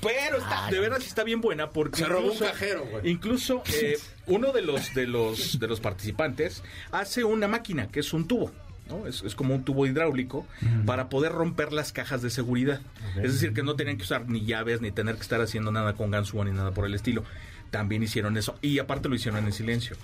Pero 0.00 0.38
está, 0.38 0.68
de 0.70 0.80
verdad 0.80 0.98
sí 1.00 1.08
está 1.08 1.24
bien 1.24 1.40
buena 1.40 1.70
porque 1.70 1.98
Se 1.98 2.06
robó 2.06 2.32
un 2.32 2.38
cajero, 2.38 2.84
güey. 2.86 3.08
Incluso 3.10 3.62
eh, 3.74 3.98
uno 4.26 4.52
de 4.52 4.62
los 4.62 4.94
de 4.94 5.06
los 5.06 5.58
de 5.58 5.66
los 5.66 5.80
participantes 5.80 6.62
hace 6.90 7.24
una 7.24 7.48
máquina 7.48 7.88
que 7.88 8.00
es 8.00 8.12
un 8.12 8.26
tubo. 8.26 8.52
¿No? 8.88 9.06
Es, 9.06 9.22
es 9.22 9.34
como 9.34 9.54
un 9.54 9.64
tubo 9.64 9.86
hidráulico 9.86 10.46
para 10.84 11.08
poder 11.08 11.32
romper 11.32 11.72
las 11.72 11.92
cajas 11.92 12.22
de 12.22 12.30
seguridad. 12.30 12.80
Es 13.16 13.32
decir, 13.34 13.52
que 13.52 13.62
no 13.62 13.76
tenían 13.76 13.96
que 13.96 14.02
usar 14.04 14.28
ni 14.28 14.44
llaves 14.44 14.80
ni 14.80 14.90
tener 14.90 15.16
que 15.16 15.22
estar 15.22 15.40
haciendo 15.40 15.72
nada 15.72 15.94
con 15.94 16.10
ganzúa 16.10 16.44
ni 16.44 16.52
nada 16.52 16.70
por 16.72 16.86
el 16.86 16.94
estilo. 16.94 17.24
También 17.70 18.00
hicieron 18.00 18.36
eso 18.36 18.56
y 18.62 18.78
aparte 18.78 19.08
lo 19.08 19.16
hicieron 19.16 19.44
en 19.44 19.52
silencio. 19.52 19.96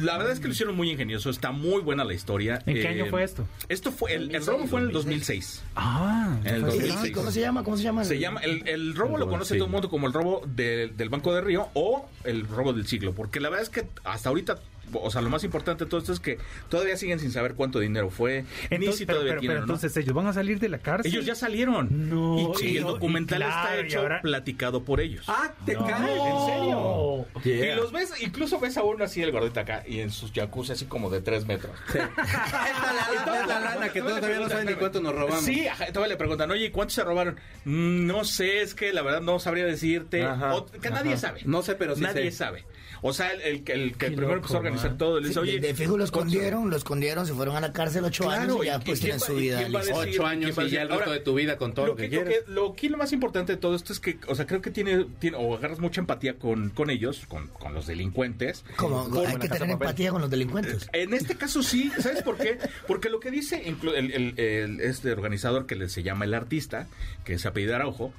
La 0.00 0.18
verdad 0.18 0.32
es 0.32 0.40
que 0.40 0.48
lo 0.48 0.52
hicieron 0.52 0.74
muy 0.76 0.90
ingenioso. 0.90 1.30
Está 1.30 1.52
muy 1.52 1.80
buena 1.82 2.04
la 2.04 2.14
historia. 2.14 2.62
¿En 2.66 2.74
qué 2.74 2.82
Eh, 2.82 2.88
año 2.88 3.06
fue 3.06 3.22
esto? 3.22 3.46
Esto 3.68 3.92
fue 3.92 4.14
el, 4.14 4.34
el 4.34 4.44
robo 4.44 4.66
fue 4.66 4.80
en 4.80 4.86
el 4.88 4.92
2006. 4.92 5.62
Ah, 5.76 6.36
En 6.44 6.54
el 6.56 6.60
¿Y 6.62 6.64
2006. 6.64 7.14
¿Cómo 7.14 7.30
se 7.30 7.40
llama? 7.40 7.62
¿Cómo 7.62 7.76
se 7.76 7.84
llama? 7.84 8.04
Se 8.04 8.18
llama, 8.18 8.40
el, 8.40 8.66
el 8.68 8.94
robo 8.96 9.18
lo 9.18 9.28
conoce 9.28 9.54
Sí. 9.54 9.58
todo 9.58 9.66
el 9.66 9.72
mundo 9.72 9.88
como 9.88 10.08
el 10.08 10.12
robo 10.12 10.42
de- 10.46 10.88
del 10.96 11.08
Banco 11.08 11.32
de 11.32 11.40
Río 11.42 11.68
o 11.74 12.08
el 12.24 12.46
robo 12.48 12.72
del 12.72 12.86
siglo, 12.88 13.14
porque 13.14 13.38
la 13.38 13.50
verdad 13.50 13.62
es 13.62 13.70
que 13.70 13.86
hasta 14.04 14.28
ahorita, 14.28 14.58
o 14.92 15.10
sea, 15.10 15.20
lo 15.20 15.30
más 15.30 15.44
importante 15.44 15.84
de 15.84 15.90
todo 15.90 16.00
esto 16.00 16.12
es 16.12 16.20
que 16.20 16.38
todavía 16.68 16.96
siguen 16.96 17.18
sin 17.20 17.30
saber 17.32 17.54
cuánto 17.54 17.78
dinero 17.80 18.10
fue, 18.10 18.44
ni 18.70 18.76
entonces, 18.76 18.96
si 18.98 19.06
pero, 19.06 19.18
todavía 19.18 19.32
pero- 19.32 19.40
tienen 19.40 19.56
pero 19.58 19.64
o 19.64 19.66
no. 19.66 19.74
entonces 19.74 19.96
ellos 20.02 20.14
van 20.14 20.26
a 20.26 20.32
salir 20.32 20.58
de 20.60 20.68
la 20.68 20.78
cárcel. 20.78 21.10
Ellos 21.12 21.26
ya 21.26 21.34
salieron. 21.34 21.88
No, 22.10 22.52
y, 22.62 22.76
el 22.78 22.84
documental 22.84 23.40
y 23.40 23.44
claro, 23.44 23.60
está 23.70 23.86
hecho 23.86 24.00
ahora- 24.00 24.20
platicado 24.22 24.82
por 24.84 25.00
ellos. 25.00 25.24
Ah, 25.28 25.52
te 25.64 25.74
No. 25.74 25.86
cae. 25.86 26.12
¿En 26.14 26.46
serio? 26.46 27.26
Yeah. 27.44 27.72
Y 27.72 27.76
los 27.76 27.92
ves, 27.92 28.12
incluso 28.20 28.58
ves 28.60 28.76
a 28.76 28.82
uno 28.82 29.04
así, 29.04 29.22
el 29.22 29.32
gordito 29.32 29.60
acá, 29.60 29.82
y 29.86 30.00
en 30.00 30.10
sus 30.10 30.32
jacuzzi 30.32 30.72
así 30.72 30.86
como 30.86 31.10
de 31.10 31.20
tres 31.20 31.46
metros. 31.46 31.72
Esta 31.88 32.92
la, 32.92 33.20
esta 33.20 33.46
la 33.46 33.60
lana 33.60 33.88
que 33.90 34.00
todavía 34.00 34.38
no 34.40 34.48
saben 34.48 34.66
ni 34.66 34.74
cuánto 34.74 35.00
nos 35.00 35.14
robamos. 35.14 35.44
Sí, 35.44 35.66
todavía 35.92 36.08
le 36.14 36.16
preguntan, 36.16 36.50
oye, 36.50 36.66
¿y 36.66 36.70
¿cuántos 36.70 36.94
se 36.94 37.04
robaron? 37.04 37.36
Mm, 37.64 38.06
no 38.06 38.24
sé, 38.24 38.62
es 38.62 38.74
que 38.74 38.92
la 38.92 39.02
verdad 39.02 39.20
no 39.20 39.38
sabría 39.38 39.64
decirte. 39.64 40.22
Ajá, 40.24 40.54
O- 40.54 40.66
que 40.66 40.90
nadie 40.90 41.16
sabe. 41.16 41.40
No 41.44 41.62
sé, 41.62 41.74
pero 41.74 41.94
sí 41.96 42.02
Nadie 42.02 42.30
sé. 42.30 42.36
sabe. 42.38 42.64
O 43.02 43.12
sea, 43.12 43.30
el, 43.32 43.40
el, 43.40 43.64
que- 43.64 43.72
el 43.72 43.96
que 43.96 44.06
primero 44.10 44.34
empezó 44.34 44.54
a 44.54 44.58
organizar 44.58 44.79
todo, 44.88 45.22
Sí, 45.22 45.38
oye. 45.38 45.52
de, 45.60 45.68
de 45.68 45.74
fijo 45.74 45.92
lo 45.92 46.04
¿cuántos- 46.04 46.32
escondieron, 46.32 46.70
lo 46.70 46.76
escondieron, 46.76 47.26
se 47.26 47.34
fueron 47.34 47.56
a 47.56 47.60
la 47.60 47.72
cárcel 47.72 48.04
ocho 48.04 48.24
Claro, 48.24 48.42
años 48.42 48.58
y 48.62 48.66
ya 48.66 48.76
¿y 48.76 48.80
pues 48.80 49.00
tienen 49.00 49.20
su 49.20 49.34
vida? 49.36 49.60
Ocho 49.94 50.26
años 50.26 50.50
¿quién 50.54 50.58
va 50.58 50.62
a 50.62 50.66
y 50.66 50.70
ya 50.70 50.82
el 50.82 50.88
resto 50.88 51.04
Ahora, 51.04 51.12
de 51.12 51.20
tu 51.20 51.34
vida 51.34 51.56
con 51.58 51.74
todo 51.74 51.86
lo 51.88 51.96
que 51.96 52.04
lo 52.04 52.08
quieras. 52.24 52.34
lo, 52.48 52.72
aquí 52.72 52.88
lo 52.88 52.96
más 52.96 53.12
importante 53.12 53.52
de 53.52 53.58
todo 53.58 53.74
esto 53.76 53.92
es 53.92 54.00
que, 54.00 54.18
o 54.28 54.34
sea, 54.34 54.46
creo 54.46 54.60
que 54.62 54.70
tiene, 54.70 55.06
tiene 55.18 55.36
o 55.38 55.54
agarras 55.56 55.78
mucha 55.80 56.00
empatía 56.00 56.34
con, 56.34 56.70
con 56.70 56.90
ellos, 56.90 57.22
con, 57.28 57.48
con 57.48 57.74
los 57.74 57.86
delincuentes. 57.86 58.64
Como 58.76 59.02
hay 59.26 59.36
que 59.36 59.48
tener 59.48 59.70
empatía 59.70 60.10
con 60.10 60.20
los 60.22 60.30
delincuentes. 60.30 60.88
En 60.92 61.12
este 61.14 61.36
caso 61.36 61.62
sí, 61.62 61.90
¿sabes 61.98 62.22
por 62.22 62.36
qué? 62.36 62.58
Porque 62.86 63.08
lo 63.10 63.20
que 63.20 63.30
dice 63.30 63.62
el, 63.68 64.12
el- 64.12 64.38
el- 64.38 64.80
este 64.80 65.12
organizador 65.12 65.66
que 65.66 65.74
le- 65.76 65.88
se 65.88 66.02
llama 66.02 66.24
el 66.24 66.34
artista, 66.34 66.86
que 67.24 67.38
se 67.38 67.48
apellida 67.48 67.76
Araujo, 67.76 68.12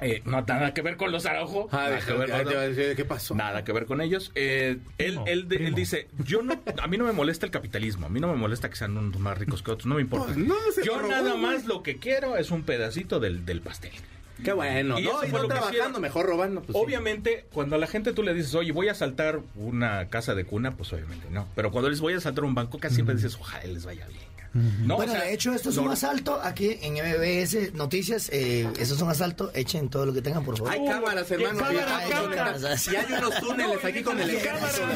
eh, 0.00 0.22
no 0.24 0.42
nada 0.42 0.74
que 0.74 0.82
ver 0.82 0.96
con 0.96 1.10
los 1.12 1.24
Araujo, 1.26 1.68
Ah, 1.72 1.88
nada, 1.90 2.00
que 2.00 2.12
ver, 2.12 2.74
ya 2.76 2.94
¿qué 2.94 3.04
pasó? 3.04 3.34
nada 3.34 3.64
que 3.64 3.72
ver 3.72 3.86
con 3.86 4.00
ellos. 4.00 4.30
Eh, 4.34 4.78
él, 4.98 5.12
Primo, 5.14 5.24
él, 5.26 5.46
él 5.50 5.74
dice, 5.74 6.08
yo 6.24 6.42
no, 6.42 6.60
a 6.82 6.86
mí 6.86 6.96
no 6.98 7.04
me 7.04 7.12
molesta 7.12 7.46
el 7.46 7.52
capitalismo, 7.52 8.06
a 8.06 8.08
mí 8.08 8.20
no 8.20 8.28
me 8.28 8.36
molesta 8.36 8.68
que 8.68 8.76
sean 8.76 8.96
unos 8.96 9.18
más 9.20 9.38
ricos 9.38 9.62
que 9.62 9.70
otros, 9.70 9.86
no 9.86 9.94
me 9.94 10.02
importa. 10.02 10.26
Pues 10.26 10.36
no, 10.38 10.54
yo 10.84 10.98
robó, 10.98 11.08
nada 11.08 11.30
güey. 11.30 11.42
más 11.42 11.64
lo 11.66 11.82
que 11.82 11.96
quiero 11.96 12.36
es 12.36 12.50
un 12.50 12.62
pedacito 12.62 13.20
del, 13.20 13.44
del 13.46 13.60
pastel. 13.60 13.92
Qué 14.44 14.52
bueno. 14.52 14.98
Y 14.98 15.04
no, 15.04 15.08
eso 15.12 15.24
y 15.24 15.30
fue 15.30 15.38
no 15.38 15.42
lo 15.44 15.48
que 15.48 15.54
trabajando, 15.54 15.98
mejor 15.98 16.26
robando. 16.26 16.60
Pues, 16.60 16.76
sí. 16.76 16.84
obviamente, 16.84 17.46
cuando 17.54 17.76
a 17.76 17.78
la 17.78 17.86
gente 17.86 18.12
tú 18.12 18.22
le 18.22 18.34
dices, 18.34 18.54
oye, 18.54 18.70
voy 18.70 18.88
a 18.90 18.94
saltar 18.94 19.40
una 19.54 20.10
casa 20.10 20.34
de 20.34 20.44
cuna, 20.44 20.76
pues 20.76 20.92
obviamente 20.92 21.28
no. 21.30 21.48
Pero 21.54 21.70
cuando 21.70 21.88
les 21.88 22.00
voy 22.00 22.12
a 22.12 22.20
saltar 22.20 22.44
un 22.44 22.54
banco, 22.54 22.78
casi 22.78 22.96
siempre 22.96 23.14
dices, 23.14 23.34
ojalá 23.40 23.64
les 23.64 23.86
vaya 23.86 24.06
bien. 24.08 24.25
No, 24.84 24.96
bueno, 24.96 25.12
o 25.12 25.16
sea, 25.16 25.24
de 25.24 25.34
hecho, 25.34 25.52
esto 25.52 25.70
es 25.70 25.76
no- 25.76 25.82
un 25.82 25.90
asalto 25.90 26.40
aquí 26.42 26.78
en 26.82 26.94
MBS 26.94 27.72
Noticias. 27.74 28.28
Eh, 28.32 28.68
esto 28.78 28.94
es 28.94 29.00
un 29.02 29.10
asalto. 29.10 29.50
Echen 29.54 29.88
todo 29.88 30.06
lo 30.06 30.12
que 30.12 30.22
tengan, 30.22 30.44
por 30.44 30.56
favor. 30.56 30.72
Hay 30.72 30.84
cámaras, 30.84 31.30
hermano. 31.30 31.58
cámara. 31.58 32.56
Y 32.90 32.96
hay 32.96 33.12
unos 33.18 33.40
túneles 33.40 33.84
aquí 33.84 34.02
con 34.02 34.20
el 34.20 34.30
ejército. 34.30 34.86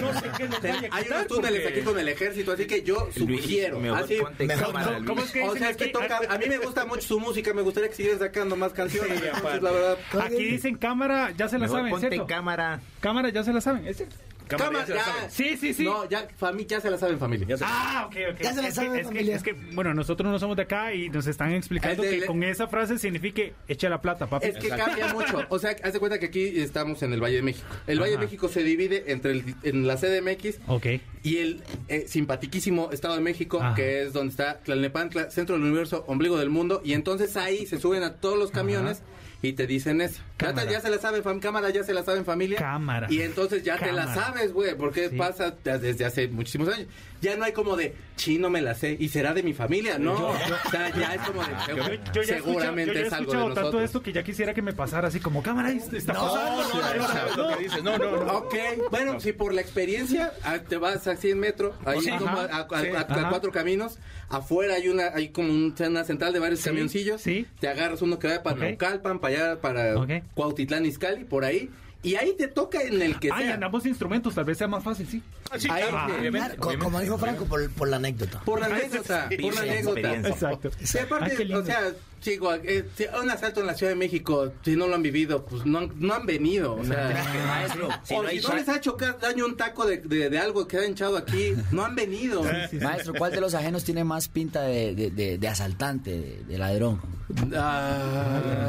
Hay 0.92 1.04
unos 1.08 1.26
túneles 1.26 1.66
aquí 1.66 1.80
con 1.82 1.98
el 1.98 2.08
ejército, 2.08 2.52
así 2.52 2.66
que 2.66 2.82
yo 2.82 3.08
sugiero. 3.16 3.80
Mejor 3.80 3.98
así, 4.04 4.16
ponte 4.20 4.46
mejor 4.46 4.66
cámara, 4.66 4.86
no. 4.92 4.98
Luis. 4.98 5.08
¿Cómo 5.08 5.22
es 5.22 5.30
que 5.30 5.40
o 5.42 5.44
dicen 5.54 5.58
sea, 5.58 5.70
es 5.70 5.76
que 5.76 5.84
aquí? 5.84 5.92
toca, 5.92 6.20
a 6.28 6.38
mí 6.38 6.44
me 6.48 6.58
gusta 6.58 6.84
mucho 6.86 7.02
su 7.02 7.20
música, 7.20 7.52
me 7.54 7.62
gustaría 7.62 7.88
que 7.90 7.96
siguieran 7.96 8.18
sacando 8.20 8.56
más 8.56 8.72
canciones. 8.72 9.18
Sí, 9.18 9.24
entonces, 9.24 9.40
aparte. 9.40 9.60
la 9.62 9.70
verdad. 9.70 9.98
Aquí 10.20 10.44
dicen 10.44 10.76
cámara, 10.76 11.32
ya 11.36 11.48
se 11.48 11.58
la 11.58 11.68
saben, 11.68 11.90
ponte 11.90 12.24
cámara. 12.26 12.80
Cámara, 13.00 13.28
ya 13.30 13.44
se 13.44 13.52
la 13.52 13.60
saben, 13.60 13.86
¿es 13.86 13.96
cierto? 13.98 14.16
Cámara, 14.58 14.80
ya 14.80 14.86
se 14.86 14.92
la 14.94 14.98
ya. 14.98 15.04
saben. 15.04 15.30
Sí, 15.30 15.56
sí, 15.56 15.74
sí. 15.74 15.84
No, 15.84 16.08
ya, 16.08 16.28
fami- 16.38 16.66
ya 16.66 16.80
se 16.80 16.90
la 16.90 16.98
saben, 16.98 17.18
familia. 17.18 17.46
Ya 17.48 17.56
se 17.56 17.64
la 17.64 17.70
Ah, 17.72 18.06
ok, 18.06 18.16
ok. 18.34 18.40
Ya 18.42 18.52
se 18.54 18.62
la 18.62 18.68
es, 18.68 18.74
sabe, 18.74 18.88
que, 18.88 18.94
es, 18.94 19.00
que, 19.00 19.04
familia. 19.14 19.36
es 19.36 19.42
que, 19.42 19.52
bueno, 19.74 19.94
nosotros 19.94 20.30
no 20.30 20.38
somos 20.38 20.56
de 20.56 20.62
acá 20.62 20.92
y 20.94 21.08
nos 21.08 21.26
están 21.26 21.52
explicando 21.52 22.02
Es 22.02 22.10
de- 22.10 22.20
que 22.20 22.26
con 22.26 22.42
esa 22.42 22.66
frase 22.68 22.98
signifique 22.98 23.54
echa 23.68 23.88
la 23.88 24.00
plata, 24.00 24.26
papi. 24.26 24.48
Es 24.48 24.56
que 24.58 24.68
cambia 24.68 25.12
mucho. 25.14 25.44
O 25.48 25.58
sea, 25.58 25.74
haz 25.82 25.92
de 25.92 25.98
cuenta 25.98 26.18
que 26.18 26.26
aquí 26.26 26.60
estamos 26.60 27.02
en 27.02 27.12
el 27.12 27.20
Valle 27.22 27.36
de 27.36 27.42
México. 27.42 27.66
El 27.86 28.00
Valle 28.00 28.12
de 28.12 28.18
México 28.18 28.48
se 28.48 28.62
divide 28.62 29.04
entre 29.12 29.32
el, 29.32 29.54
en 29.62 29.86
la 29.86 29.96
CDMX 29.96 30.58
Ok. 30.68 30.86
y 31.22 31.36
el 31.38 31.62
eh, 31.88 32.04
simpatiquísimo 32.08 32.90
Estado 32.92 33.14
de 33.14 33.20
México, 33.20 33.60
Ajá. 33.60 33.74
que 33.74 34.02
es 34.02 34.12
donde 34.12 34.30
está 34.30 34.58
Tlalnepantla, 34.60 35.30
centro 35.30 35.56
del 35.56 35.64
universo, 35.64 36.04
ombligo 36.06 36.38
del 36.38 36.50
mundo. 36.50 36.80
Y 36.84 36.92
entonces 36.94 37.36
ahí 37.36 37.66
se 37.66 37.78
suben 37.80 38.02
a 38.02 38.14
todos 38.14 38.38
los 38.38 38.50
camiones 38.50 39.02
y 39.42 39.52
te 39.54 39.66
dicen 39.66 40.00
eso. 40.00 40.20
Cámara. 40.36 40.70
ya 40.70 40.80
se 40.80 40.90
la 40.90 40.98
saben, 40.98 41.22
fam- 41.22 41.40
cámara, 41.40 41.70
ya 41.70 41.82
se 41.84 41.94
la 41.94 42.02
saben, 42.02 42.24
familia. 42.24 42.58
Cámara. 42.58 43.06
Y 43.10 43.22
entonces 43.22 43.62
ya 43.62 43.76
te 43.78 43.92
la 43.92 44.04
Cámara. 44.06 44.26
sabes, 44.26 44.52
güey, 44.52 44.74
porque 44.76 45.08
Sí. 45.10 45.16
pasa 45.16 45.54
desde 45.64 46.04
hace 46.04 46.28
muchísimos 46.28 46.68
años. 46.68 46.88
Ya 47.20 47.36
no 47.36 47.44
hay 47.44 47.52
como 47.52 47.76
de, 47.76 47.94
chino 48.16 48.48
me 48.50 48.62
la 48.62 48.74
sé 48.74 48.96
y 48.98 49.08
será 49.08 49.34
de 49.34 49.42
mi 49.42 49.52
familia, 49.52 49.98
no. 49.98 50.12
o 50.28 50.34
sea, 50.70 50.88
ya 50.94 51.14
es 51.14 51.20
como 51.22 51.42
de, 51.42 51.48
Yo, 51.68 52.12
yo 52.14 52.22
ya 52.22 52.34
seguramente 52.36 52.94
yo 52.94 53.00
ya 53.00 53.06
es 53.06 53.12
algo 53.12 53.32
de 53.32 53.38
escuchado 53.38 53.44
tanto 53.46 53.60
nosotros. 53.60 53.82
esto 53.84 54.02
que 54.02 54.12
ya 54.12 54.22
quisiera 54.22 54.54
que 54.54 54.62
me 54.62 54.72
pasara 54.72 55.08
así 55.08 55.20
como 55.20 55.42
cámara 55.42 55.70
está 55.70 56.12
No, 56.14 56.20
pasando. 56.20 57.50
No, 57.82 57.98
no, 57.98 57.98
no. 57.98 58.24
No. 58.24 58.32
Ok, 58.38 58.54
bueno, 58.90 59.20
si 59.20 59.32
por 59.32 59.52
la 59.54 59.60
experiencia 59.60 60.32
ah, 60.44 60.58
te 60.58 60.76
vas 60.76 61.06
a 61.06 61.16
100 61.16 61.38
metros, 61.38 61.74
ahí 61.84 62.00
Sí. 62.00 62.10
como 62.10 62.28
a, 62.38 62.44
Ajá, 62.44 62.66
a- 62.70 62.76
a- 62.76 62.80
sí. 62.80 62.88
a- 62.88 62.98
a 63.00 63.02
Ajá. 63.02 63.28
cuatro 63.30 63.52
caminos, 63.52 63.98
afuera 64.28 64.74
hay 64.74 64.88
una, 64.88 65.08
hay 65.14 65.28
como 65.28 65.48
un- 65.50 65.74
una 65.78 66.04
central 66.04 66.32
de 66.32 66.38
varios 66.38 66.62
camioncillos, 66.62 67.22
te 67.22 67.68
agarras 67.68 68.02
uno 68.02 68.18
que 68.18 68.28
va 68.28 68.42
para 68.42 68.56
Ok. 68.56 68.62
Naucalpan, 68.62 69.18
para 69.18 69.34
allá, 69.34 69.60
para 69.60 69.96
Ok. 70.00 70.10
Cuautitlán, 70.34 70.86
Izcalli, 70.86 71.24
por 71.24 71.44
ahí, 71.44 71.70
y 72.02 72.14
ahí 72.14 72.34
te 72.36 72.48
toca 72.48 72.80
en 72.82 73.00
el 73.02 73.18
que 73.18 73.30
Ay, 73.32 73.44
sea. 73.44 73.54
andamos 73.54 73.84
instrumentos, 73.84 74.34
tal 74.34 74.44
vez 74.44 74.56
sea 74.58 74.68
más 74.68 74.82
fácil, 74.82 75.06
sí. 75.06 75.22
Ah, 75.50 75.58
sí, 75.58 75.68
Ahí, 75.70 75.82
claro, 75.82 75.98
ah, 75.98 76.16
obviamente, 76.18 76.56
como 76.56 77.00
dijo 77.00 77.18
Franco, 77.18 77.44
por, 77.44 77.70
por 77.72 77.88
la 77.88 77.96
anécdota. 77.96 78.40
Por 78.40 78.60
la 78.60 78.66
anécdota, 78.66 79.28
por 79.40 79.54
la 79.54 79.62
sí, 79.62 79.68
anécdota. 79.68 80.14
Exacto. 80.28 80.70
Sí, 80.82 80.98
aparte, 80.98 81.30
Ay, 81.32 81.36
qué 81.36 81.44
lindo. 81.44 81.60
o 81.60 81.64
sea, 81.66 81.92
chico, 82.20 82.54
eh, 82.54 82.84
si 82.96 83.06
un 83.20 83.30
asalto 83.30 83.60
en 83.60 83.66
la 83.66 83.74
Ciudad 83.74 83.92
de 83.92 83.96
México, 83.96 84.52
si 84.64 84.76
no 84.76 84.86
lo 84.86 84.94
han 84.94 85.02
vivido, 85.02 85.44
pues 85.44 85.64
no, 85.66 85.78
han- 85.78 85.92
no 85.96 86.14
han 86.14 86.26
venido. 86.26 86.74
O 86.74 86.84
sea, 86.84 87.10
Maestro, 87.46 87.88
Si 88.04 88.14
o 88.14 88.22
no 88.22 88.28
si 88.28 88.36
hay 88.36 88.42
no 88.42 88.48
chat- 88.50 88.56
les 88.58 88.68
ha 88.68 88.76
hecho 88.76 88.96
ca- 88.96 89.16
daño 89.20 89.46
un 89.46 89.56
taco 89.56 89.86
de, 89.86 89.98
de- 89.98 90.30
de 90.30 90.38
algo 90.38 90.66
que 90.68 90.76
ha 90.78 90.86
hinchado 90.86 91.16
aquí, 91.16 91.54
no 91.72 91.84
han 91.84 91.94
venido. 91.94 92.42
maestro, 92.80 93.14
¿cuál 93.14 93.32
de 93.32 93.40
los 93.40 93.54
ajenos 93.54 93.84
tiene 93.84 94.04
más 94.04 94.28
pinta 94.28 94.62
de, 94.62 94.94
de, 94.94 95.10
de- 95.10 95.38
de 95.38 95.48
asaltante, 95.48 96.10
de, 96.10 96.44
de 96.44 96.58
ladrón? 96.58 97.00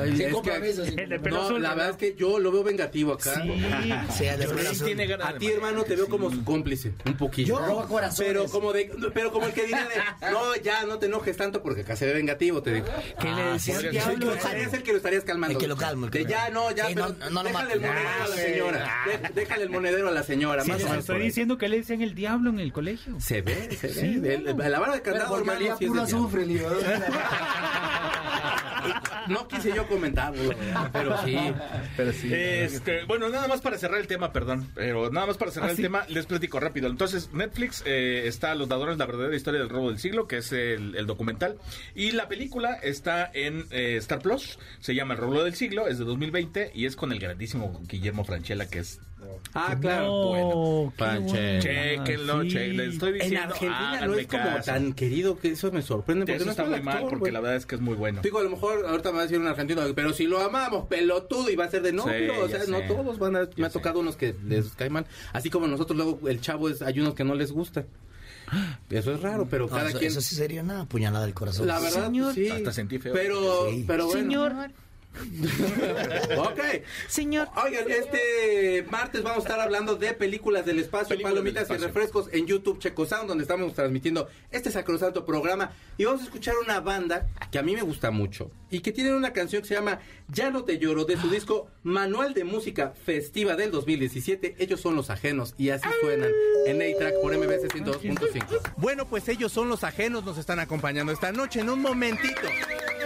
Es 0.06 0.18
que- 0.18 0.26
El 0.26 0.34
compromiso. 0.34 0.84
pelo 1.24 1.38
no, 1.38 1.42
azul, 1.44 1.62
la 1.62 1.70
¿verdad? 1.76 1.90
es 1.92 1.96
que 1.98 2.16
yo 2.16 2.40
lo 2.40 2.52
veo 2.52 2.64
vengativo 2.64 3.14
acá. 3.14 3.34
Sí. 3.42 3.52
Sí, 4.18 4.26
Sí, 4.76 4.84
tiene 4.86 5.12
A 5.16 5.36
ti, 5.38 5.48
hermano, 5.48 5.84
te 5.84 5.96
veo 5.96 6.08
como 6.08 6.30
su 6.32 6.44
cómplice, 6.44 6.94
un 7.06 7.18
poquillo. 7.18 7.60
Yo 7.60 7.66
robo 7.66 7.88
corazones. 7.88 8.32
Pero 8.32 8.46
como 8.50 8.72
de, 8.74 8.92
pero 9.14 9.32
como 9.32 9.48
el 9.48 9.54
que 9.54 9.62
diría 9.64 9.88
de, 9.88 10.32
no, 10.32 10.56
ya 10.64 10.86
no 10.86 10.98
te 11.00 11.08
enojes 11.08 11.36
tanto 11.38 11.62
porque 11.64 11.82
acá 11.82 11.96
se 11.96 12.06
ve 12.06 12.14
vengativo, 12.14 12.62
te 12.62 12.74
digo. 12.76 12.86
¿Qué 13.20 13.28
le 13.44 13.52
decía 13.54 13.80
Sí, 13.80 13.86
el 13.86 13.92
sí, 13.92 13.98
diablo? 13.98 14.32
que 14.32 14.38
estarías 14.38 14.74
el 14.74 14.84
que 14.84 14.92
lo 14.92 14.98
estarías 14.98 15.24
calmando. 15.24 15.54
El 15.54 15.62
que 15.62 15.68
lo 15.68 15.78
calma, 15.78 16.06
el 16.08 16.12
que 16.12 16.20
De 16.20 16.24
lo 16.26 16.30
ya, 16.30 16.50
no, 16.50 16.72
ya, 16.72 16.88
Sí, 16.88 16.94
pero 16.96 17.10
no, 17.10 17.30
no 17.30 17.44
lo 17.44 17.50
déjale 17.50 17.74
el 17.74 17.82
monedero 17.82 18.10
a 18.24 18.28
la 18.28 18.34
Ah, 18.34 18.38
señora. 18.38 18.96
Déjale 19.36 19.64
el 19.64 19.70
monedero 19.70 20.08
a 20.08 20.12
la 20.12 20.24
señora, 20.24 20.64
Sí, 20.64 20.72
más 20.72 20.82
o 20.82 20.86
menos. 20.86 21.00
estoy 21.00 21.22
diciendo 21.22 21.58
que 21.58 21.70
le 21.70 21.78
decían 21.78 22.02
el 22.02 22.14
diablo 22.16 22.50
en 22.50 22.60
el 22.60 22.72
colegio. 22.74 23.20
Se 23.20 23.42
ve, 23.42 23.70
se 23.80 23.88
ve. 24.20 24.36
El- 24.36 24.58
la 24.72 24.80
vara 24.80 24.94
de 24.94 25.02
candado, 25.02 25.42
es 25.80 25.98
azufre, 25.98 26.46
le 26.46 26.54
digo. 26.54 26.70
No 29.28 29.48
quise 29.48 29.72
yo 29.74 29.88
comentarlo, 29.88 30.54
pero 30.92 31.16
sí. 31.24 31.38
Pero 31.96 32.12
sí. 32.12 32.30
Este, 32.34 33.04
bueno, 33.06 33.30
nada 33.30 33.48
más 33.48 33.62
para 33.62 33.78
cerrar 33.78 34.00
el 34.00 34.08
tema, 34.08 34.34
perdón, 34.34 34.68
pero 34.74 35.12
nada 35.12 35.28
más 35.28 35.38
para 35.38 35.52
cerrar 35.52 35.70
Ah, 35.70 35.72
el 35.72 35.78
sí. 35.78 35.84
tema, 35.84 36.04
les 36.10 36.26
platico 36.26 36.60
rápido. 36.60 36.90
Entonces, 36.90 37.30
Netflix 37.32 37.84
eh, 37.86 38.24
está 38.26 38.56
Los 38.56 38.68
Ladrones, 38.70 38.98
la 38.98 39.06
verdadera 39.06 39.36
historia 39.36 39.60
del 39.60 39.70
robo 39.70 39.90
del 39.90 40.00
siglo, 40.00 40.28
que 40.28 40.38
es 40.38 40.52
el, 40.52 40.96
el 40.96 41.06
documental, 41.06 41.58
y 41.94 42.12
la 42.12 42.28
película 42.28 42.74
está 42.82 43.31
en 43.34 43.66
eh, 43.72 43.98
Star 43.98 44.20
Plus, 44.22 44.58
se 44.80 44.96
llama 44.96 45.14
El 45.14 45.20
robo 45.20 45.44
del 45.44 45.56
siglo, 45.56 45.88
es 45.88 45.98
de 46.00 46.06
2020 46.06 46.72
y 46.74 46.86
es 46.86 46.96
con 46.96 47.12
el 47.12 47.20
grandísimo 47.20 47.82
Guillermo 47.88 48.24
Franchella, 48.24 48.68
que 48.68 48.80
es 48.80 49.00
Ah, 49.54 49.78
claro. 49.80 50.08
No, 50.08 50.94
bueno. 50.98 51.62
Chequenlo, 51.62 52.42
Sí. 52.44 52.50
che, 52.50 52.86
estoy 52.86 53.20
En 53.22 53.38
Argentina 53.38 54.02
no 54.08 54.16
es 54.16 54.28
como 54.28 54.44
caso. 54.44 54.72
tan 54.72 54.94
querido 54.94 55.38
que 55.40 55.50
eso 55.50 55.72
me 55.72 55.82
sorprende. 55.82 56.26
Porque 56.26 56.36
Eso 56.38 56.46
no 56.46 56.52
está 56.52 56.64
es 56.64 56.70
muy 56.70 56.82
mal, 56.82 57.06
porque 57.10 57.32
la 57.32 57.40
verdad 57.40 57.58
es 57.58 57.66
que 57.66 57.76
es 57.76 57.82
muy 57.82 57.94
bueno. 57.96 58.22
Digo, 58.24 58.40
a 58.40 58.44
lo 58.44 58.50
mejor 58.50 58.86
ahorita 58.86 59.10
me 59.12 59.16
va 59.18 59.20
a 59.22 59.24
decir 59.24 59.40
un 59.40 59.48
argentino, 59.48 59.82
pero 59.96 60.14
si 60.14 60.26
lo 60.26 60.40
amamos, 60.40 60.88
pelotudo, 60.88 61.50
y 61.50 61.56
va 61.56 61.66
a 61.66 61.70
ser 61.70 61.82
de 61.84 61.94
no, 61.94 62.04
Sí, 62.04 62.10
pero, 62.12 62.42
o 62.46 62.48
sea, 62.50 62.62
no 62.68 62.82
todos 62.88 63.20
van 63.20 63.36
a, 63.36 63.40
me 63.42 63.50
Ya 63.58 63.66
ha 63.68 63.70
sé. 63.70 63.74
tocado 63.74 64.00
unos 64.00 64.16
que 64.16 64.36
les 64.48 64.70
cae 64.70 64.90
mal, 64.90 65.06
así 65.34 65.50
como 65.50 65.68
nosotros 65.68 65.96
luego 65.98 66.28
el 66.28 66.42
chavo 66.42 66.70
es, 66.70 66.82
hay 66.82 67.00
unos 67.00 67.14
que 67.14 67.24
no 67.24 67.36
les 67.36 67.52
gusta. 67.52 67.86
Eso 68.90 69.14
es 69.14 69.22
raro, 69.22 69.48
pero 69.50 69.66
No, 69.66 69.72
cada 69.72 69.90
eso, 69.90 70.00
quien, 70.00 70.12
eso 70.12 70.22
sí 70.22 70.36
sería 70.36 70.62
una 70.62 70.86
puñalada 70.86 71.26
del 71.26 71.34
corazón. 71.34 71.68
la 71.68 71.80
verdad, 71.80 72.06
Señor. 72.08 72.34
sí. 72.34 72.50
Hasta 72.50 72.74
sentí 72.74 73.00
feo. 73.00 73.14
Pero, 73.14 73.70
Sí. 73.70 73.84
pero 73.88 74.06
bueno. 74.08 74.22
Señor, 74.22 74.54
ok. 76.38 76.60
señor. 77.08 77.50
Oigan, 77.64 77.90
este 77.92 78.86
martes 78.90 79.24
vamos 79.24 79.40
a 79.40 79.48
estar 79.48 79.60
hablando 79.60 79.96
de 79.96 80.14
películas 80.14 80.66
del 80.66 80.80
espacio, 80.80 81.10
Películas 81.10 81.34
del 81.34 81.44
palomitas 81.44 81.62
y 81.70 81.74
espacio. 81.74 81.88
refrescos 81.88 82.30
en 82.32 82.48
YouTube 82.48 82.80
Checo 82.80 83.06
Sound, 83.06 83.28
donde 83.28 83.44
estamos 83.44 83.74
transmitiendo 83.74 84.30
este 84.52 84.72
sacrosanto 84.72 85.26
programa. 85.26 85.72
Y 85.98 86.06
vamos 86.06 86.22
a 86.22 86.24
escuchar 86.26 86.56
una 86.64 86.80
banda 86.80 87.28
que 87.52 87.60
a 87.60 87.64
mí 87.64 87.76
me 87.76 87.82
gusta 87.82 88.12
mucho 88.12 88.52
y 88.70 88.80
que 88.80 88.92
tiene 88.92 89.14
una 89.14 89.34
canción 89.34 89.62
que 89.62 89.68
se 89.68 89.74
llama 89.76 90.00
Ya 90.30 90.50
no 90.50 90.64
te 90.64 90.78
lloro, 90.80 91.06
de 91.06 91.18
su 91.18 91.30
disco 91.30 91.68
Manual 91.84 92.34
de 92.34 92.44
Música 92.44 92.94
Festiva 93.06 93.56
del 93.56 93.72
2017. 93.72 94.56
Ellos 94.60 94.80
son 94.80 94.96
los 94.96 95.10
ajenos 95.10 95.56
y 95.58 95.70
así 95.70 95.88
suenan 96.02 96.32
en 96.66 96.82
A-Track 96.82 97.16
por 97.22 97.38
MBS 97.38 97.68
102.5. 97.68 98.74
Bueno, 98.78 99.06
pues 99.06 99.28
ellos 99.28 99.52
son 99.52 99.68
los 99.70 99.84
ajenos, 99.84 100.24
nos 100.24 100.38
están 100.38 100.60
acompañando 100.60 101.12
esta 101.12 101.32
noche 101.32 101.60
en 101.60 101.70
un 101.70 101.82
momentito. 101.82 102.48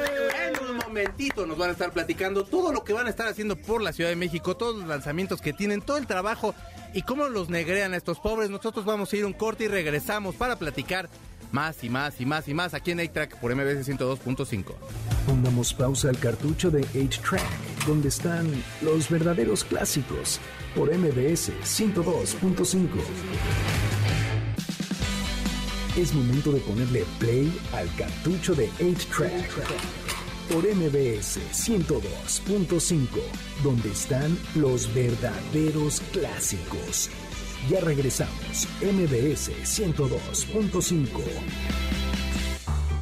En 0.05 0.69
un 0.69 0.77
momentito 0.77 1.45
nos 1.45 1.57
van 1.57 1.69
a 1.69 1.73
estar 1.73 1.91
platicando 1.91 2.43
todo 2.43 2.71
lo 2.71 2.83
que 2.83 2.93
van 2.93 3.07
a 3.07 3.09
estar 3.09 3.27
haciendo 3.27 3.55
por 3.55 3.81
la 3.81 3.93
Ciudad 3.93 4.09
de 4.09 4.15
México, 4.15 4.55
todos 4.55 4.75
los 4.75 4.87
lanzamientos 4.87 5.41
que 5.41 5.53
tienen, 5.53 5.81
todo 5.81 5.97
el 5.97 6.07
trabajo 6.07 6.55
y 6.93 7.01
cómo 7.01 7.27
los 7.27 7.49
negrean 7.49 7.93
a 7.93 7.97
estos 7.97 8.19
pobres. 8.19 8.49
Nosotros 8.49 8.85
vamos 8.85 9.11
a 9.11 9.17
ir 9.17 9.25
un 9.25 9.33
corte 9.33 9.65
y 9.65 9.67
regresamos 9.67 10.35
para 10.35 10.57
platicar 10.57 11.09
más 11.51 11.83
y 11.83 11.89
más 11.89 12.19
y 12.19 12.25
más 12.25 12.47
y 12.47 12.53
más 12.53 12.73
aquí 12.73 12.91
en 12.91 12.99
A-Track 12.99 13.39
por 13.39 13.55
MBS 13.55 13.87
102.5. 13.87 14.73
Pongamos 15.25 15.73
pausa 15.73 16.09
al 16.09 16.19
cartucho 16.19 16.69
de 16.69 16.81
8-Track, 16.81 17.85
donde 17.87 18.09
están 18.09 18.51
los 18.81 19.09
verdaderos 19.09 19.63
clásicos, 19.63 20.39
por 20.75 20.93
MBS 20.93 21.51
102.5. 21.63 22.89
Es 25.97 26.13
momento 26.13 26.51
de 26.51 26.59
ponerle 26.59 27.05
play 27.19 27.57
al 27.71 27.87
cartucho 27.95 28.53
de 28.53 28.69
8-Track, 28.81 29.49
por 30.51 30.65
MBS 30.65 31.39
102.5, 31.53 33.07
donde 33.63 33.91
están 33.91 34.37
los 34.55 34.93
verdaderos 34.93 36.01
clásicos. 36.11 37.09
Ya 37.69 37.79
regresamos, 37.79 38.67
MBS 38.81 39.51
102.5. 39.63 41.07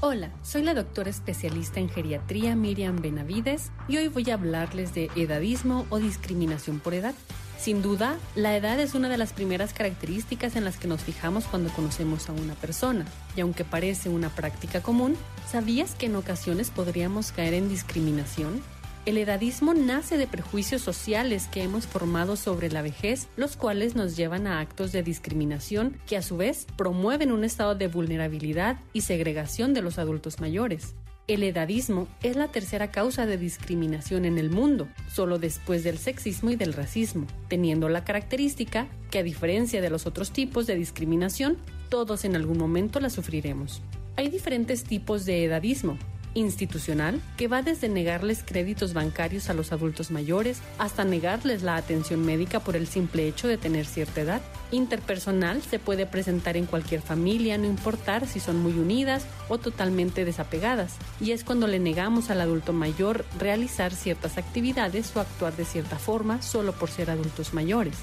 Hola, 0.01 0.32
soy 0.43 0.62
la 0.62 0.75
doctora 0.75 1.10
especialista 1.10 1.79
en 1.79 1.89
geriatría 1.89 2.56
Miriam 2.56 3.01
Benavides 3.01 3.71
y 3.88 3.97
hoy 3.97 4.10
voy 4.10 4.29
a 4.29 4.36
hablarles 4.36 4.93
de 4.93 5.10
edadismo 5.15 5.88
o 5.89 5.97
discriminación 5.97 6.79
por 6.79 6.93
edad. 6.93 7.15
Sin 7.59 7.81
duda, 7.81 8.17
la 8.35 8.55
edad 8.57 8.79
es 8.79 8.93
una 8.93 9.07
de 9.09 9.17
las 9.17 9.31
primeras 9.31 9.73
características 9.73 10.55
en 10.55 10.65
las 10.65 10.77
que 10.77 10.87
nos 10.87 11.01
fijamos 11.01 11.45
cuando 11.45 11.69
conocemos 11.71 12.27
a 12.29 12.33
una 12.33 12.55
persona. 12.55 13.05
Y 13.37 13.41
aunque 13.41 13.63
parece 13.63 14.09
una 14.09 14.29
práctica 14.29 14.81
común, 14.81 15.15
¿sabías 15.49 15.95
que 15.95 16.07
en 16.07 16.15
ocasiones 16.15 16.71
podríamos 16.71 17.31
caer 17.31 17.53
en 17.53 17.69
discriminación? 17.69 18.61
El 19.05 19.17
edadismo 19.17 19.73
nace 19.73 20.17
de 20.17 20.27
prejuicios 20.27 20.81
sociales 20.81 21.47
que 21.47 21.61
hemos 21.61 21.85
formado 21.85 22.37
sobre 22.37 22.71
la 22.71 22.81
vejez, 22.81 23.27
los 23.35 23.57
cuales 23.57 23.95
nos 23.95 24.15
llevan 24.15 24.47
a 24.47 24.61
actos 24.61 24.93
de 24.93 25.03
discriminación 25.03 25.97
que 26.07 26.15
a 26.15 26.21
su 26.21 26.37
vez 26.37 26.67
promueven 26.77 27.33
un 27.33 27.43
estado 27.43 27.75
de 27.75 27.89
vulnerabilidad 27.89 28.77
y 28.93 29.01
segregación 29.01 29.73
de 29.73 29.81
los 29.81 29.99
adultos 29.99 30.39
mayores. 30.39 30.95
El 31.25 31.43
edadismo 31.43 32.09
es 32.21 32.36
la 32.36 32.49
tercera 32.49 32.91
causa 32.91 33.25
de 33.25 33.38
discriminación 33.38 34.25
en 34.25 34.38
el 34.38 34.49
mundo, 34.49 34.89
solo 35.09 35.39
después 35.39 35.81
del 35.86 35.97
sexismo 35.97 36.51
y 36.51 36.57
del 36.57 36.73
racismo, 36.73 37.27
teniendo 37.47 37.88
la 37.88 38.03
característica 38.03 38.88
que 39.09 39.19
a 39.19 39.23
diferencia 39.23 39.81
de 39.81 39.89
los 39.89 40.05
otros 40.05 40.31
tipos 40.31 40.67
de 40.67 40.75
discriminación, 40.75 41.57
todos 41.88 42.25
en 42.25 42.36
algún 42.36 42.57
momento 42.57 42.99
la 42.99 43.09
sufriremos. 43.09 43.81
Hay 44.17 44.27
diferentes 44.27 44.83
tipos 44.83 45.23
de 45.23 45.45
edadismo, 45.45 45.97
institucional, 46.33 47.21
que 47.37 47.47
va 47.47 47.61
desde 47.61 47.89
negarles 47.89 48.43
créditos 48.45 48.93
bancarios 48.93 49.49
a 49.49 49.53
los 49.53 49.71
adultos 49.71 50.11
mayores 50.11 50.59
hasta 50.77 51.05
negarles 51.05 51.63
la 51.63 51.75
atención 51.75 52.25
médica 52.25 52.59
por 52.59 52.75
el 52.75 52.87
simple 52.87 53.27
hecho 53.27 53.47
de 53.47 53.57
tener 53.57 53.85
cierta 53.85 54.21
edad. 54.21 54.41
Interpersonal 54.71 55.61
se 55.61 55.79
puede 55.79 56.05
presentar 56.05 56.57
en 56.57 56.65
cualquier 56.65 57.01
familia, 57.01 57.57
no 57.57 57.65
importar 57.65 58.27
si 58.27 58.39
son 58.39 58.61
muy 58.61 58.73
unidas 58.73 59.25
o 59.49 59.57
totalmente 59.57 60.25
desapegadas, 60.25 60.95
y 61.21 61.31
es 61.31 61.43
cuando 61.43 61.67
le 61.67 61.79
negamos 61.79 62.29
al 62.29 62.41
adulto 62.41 62.73
mayor 62.73 63.25
realizar 63.39 63.93
ciertas 63.93 64.37
actividades 64.37 65.15
o 65.15 65.19
actuar 65.19 65.55
de 65.55 65.65
cierta 65.65 65.97
forma 65.97 66.41
solo 66.41 66.73
por 66.73 66.89
ser 66.89 67.09
adultos 67.09 67.53
mayores 67.53 67.95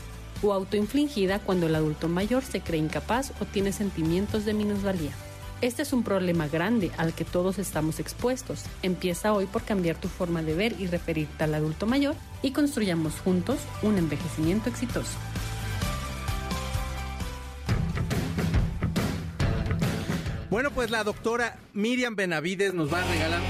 o 0.43 0.53
autoinfligida 0.53 1.39
cuando 1.39 1.67
el 1.67 1.75
adulto 1.75 2.09
mayor 2.09 2.43
se 2.43 2.61
cree 2.61 2.81
incapaz 2.81 3.33
o 3.41 3.45
tiene 3.45 3.73
sentimientos 3.73 4.45
de 4.45 4.55
minusvalía. 4.55 5.13
Este 5.63 5.83
es 5.83 5.93
un 5.93 6.03
problema 6.03 6.49
grande 6.49 6.91
al 6.97 7.13
que 7.13 7.27
todos 7.27 7.59
estamos 7.59 8.01
expuestos. 8.01 8.65
Empieza 8.83 9.35
hoy 9.35 9.45
por 9.45 9.63
cambiar 9.63 10.01
tu 10.01 10.09
forma 10.09 10.43
de 10.43 10.55
ver 10.55 10.75
y 10.81 10.87
referirte 10.87 11.45
al 11.45 11.55
adulto 11.55 11.87
mayor 11.87 12.15
y 12.43 12.53
construyamos 12.53 13.13
juntos 13.21 13.59
un 13.83 13.99
envejecimiento 13.99 14.71
exitoso. 14.71 15.19
Bueno, 20.49 20.71
pues 20.71 20.91
la 20.91 21.05
doctora 21.05 21.59
Miriam 21.75 22.17
Benavides 22.17 22.73
nos 22.73 22.91
va 22.91 23.03
a 23.03 23.07
regalar. 23.07 23.43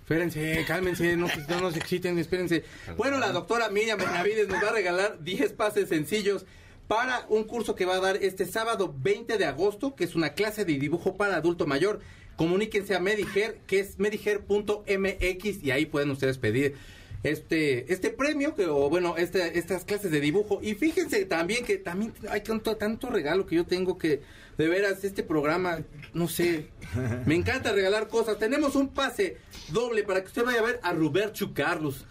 Espérense, 0.00 0.64
cálmense, 0.66 1.16
no, 1.16 1.28
no 1.48 1.60
nos 1.60 1.76
exciten, 1.76 2.18
espérense. 2.18 2.64
Bueno, 2.96 3.18
la 3.18 3.30
doctora 3.30 3.70
Miriam 3.70 3.98
Benavides 3.98 4.48
nos 4.48 4.62
va 4.62 4.70
a 4.70 4.72
regalar 4.72 5.22
10 5.22 5.52
pases 5.52 5.88
sencillos 5.88 6.46
para 6.88 7.26
un 7.28 7.44
curso 7.44 7.74
que 7.74 7.84
va 7.84 7.96
a 7.96 8.00
dar 8.00 8.16
este 8.16 8.46
sábado 8.46 8.94
20 9.02 9.38
de 9.38 9.44
agosto, 9.44 9.94
que 9.94 10.04
es 10.04 10.14
una 10.14 10.30
clase 10.30 10.64
de 10.64 10.78
dibujo 10.78 11.16
para 11.16 11.36
adulto 11.36 11.66
mayor. 11.66 12.00
Comuníquense 12.36 12.94
a 12.94 13.00
Mediger, 13.00 13.58
que 13.66 13.80
es 13.80 13.98
mediger.mx 13.98 15.64
y 15.64 15.70
ahí 15.70 15.86
pueden 15.86 16.10
ustedes 16.10 16.38
pedir 16.38 16.74
este 17.22 17.92
este 17.92 18.10
premio 18.10 18.54
que 18.54 18.66
o 18.66 18.88
bueno 18.88 19.16
este, 19.16 19.58
estas 19.58 19.84
clases 19.84 20.10
de 20.10 20.20
dibujo. 20.20 20.60
Y 20.62 20.74
fíjense 20.74 21.24
también 21.24 21.64
que 21.64 21.78
también 21.78 22.12
hay 22.30 22.42
tanto 22.42 22.76
tanto 22.76 23.08
regalo 23.08 23.46
que 23.46 23.56
yo 23.56 23.64
tengo 23.64 23.98
que 23.98 24.20
de 24.58 24.68
veras 24.68 25.02
este 25.02 25.22
programa 25.22 25.80
no 26.14 26.28
sé 26.28 26.68
me 27.26 27.34
encanta 27.34 27.72
regalar 27.72 28.08
cosas. 28.08 28.38
Tenemos 28.38 28.76
un 28.76 28.88
pase 28.88 29.38
doble 29.72 30.02
para 30.02 30.20
que 30.20 30.28
usted 30.28 30.44
vaya 30.44 30.60
a 30.60 30.64
ver 30.64 30.80
a 30.82 30.92
Roberto 30.92 31.52
Carlos 31.54 32.04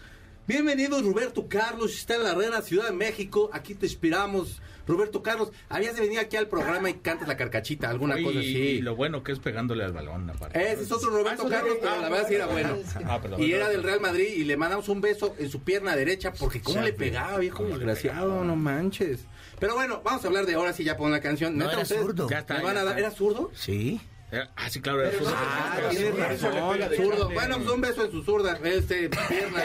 Bienvenido 0.46 1.02
Roberto 1.02 1.48
Carlos, 1.48 1.92
está 1.94 2.14
en 2.14 2.22
la 2.22 2.30
Arena 2.30 2.62
Ciudad 2.62 2.86
de 2.86 2.92
México, 2.92 3.50
aquí 3.52 3.74
te 3.74 3.86
inspiramos. 3.86 4.62
Roberto 4.86 5.20
Carlos, 5.20 5.50
habías 5.68 5.96
de 5.96 6.02
venir 6.02 6.20
aquí 6.20 6.36
al 6.36 6.46
programa 6.46 6.88
y 6.88 6.94
cantas 6.94 7.26
la 7.26 7.36
carcachita, 7.36 7.90
alguna 7.90 8.20
Y- 8.20 8.22
cosa 8.22 8.36
Y 8.38 8.38
así. 8.76 8.80
lo 8.82 8.94
bueno 8.94 9.24
que 9.24 9.32
es 9.32 9.40
pegándole 9.40 9.82
al 9.82 9.92
balón, 9.92 10.30
aparte. 10.30 10.60
Ese 10.72 10.84
es 10.84 10.92
otro 10.92 11.10
Roberto 11.10 11.42
Ah, 11.46 11.50
Carlos, 11.50 11.76
pero 11.80 12.00
la 12.00 12.08
verdad 12.08 12.28
sí 12.28 12.34
era 12.36 12.46
bueno. 12.46 12.76
Ah, 13.04 13.20
perdón. 13.20 13.42
Y 13.42 13.50
era 13.50 13.68
del 13.68 13.82
Real 13.82 14.00
Madrid 14.00 14.28
y 14.36 14.44
le 14.44 14.56
mandamos 14.56 14.88
un 14.88 15.00
beso 15.00 15.34
en 15.40 15.50
su 15.50 15.62
pierna 15.62 15.96
derecha 15.96 16.32
porque 16.32 16.60
cómo 16.60 16.80
le 16.82 16.92
pegaba, 16.92 17.38
viejo 17.38 17.64
desgraciado, 17.64 18.44
no 18.44 18.54
manches. 18.54 19.24
Pero 19.58 19.74
bueno, 19.74 20.00
vamos 20.04 20.24
a 20.24 20.28
hablar 20.28 20.46
de 20.46 20.54
ahora 20.54 20.72
sí 20.72 20.84
ya 20.84 20.96
pon 20.96 21.10
la 21.10 21.20
canción. 21.20 21.54
No, 21.58 21.64
Neta, 21.64 21.72
era 21.72 21.82
ustedes 21.82 22.02
zurdo. 22.02 22.30
Ya 22.30 22.38
está, 22.38 22.54
me 22.58 22.62
van 22.62 22.74
ya 22.76 22.80
a 22.82 22.84
dar- 22.84 22.98
está. 22.98 23.08
¿Era 23.08 23.16
zurdo? 23.16 23.50
Sí. 23.54 24.00
Era- 24.30 24.50
Ah, 24.56 24.68
sí, 24.68 24.80
claro. 24.80 25.02
Era 25.02 25.12
fútbol. 25.18 25.34
Ah, 25.36 25.78
tienes 25.90 26.16
razón, 26.18 26.80
zurdo. 26.96 27.30
Bueno, 27.30 27.56
pues 27.58 27.70
un 27.70 27.80
beso 27.80 28.04
en 28.04 28.10
su 28.10 28.22
zurda, 28.24 28.58
este, 28.64 29.08
pierna. 29.08 29.62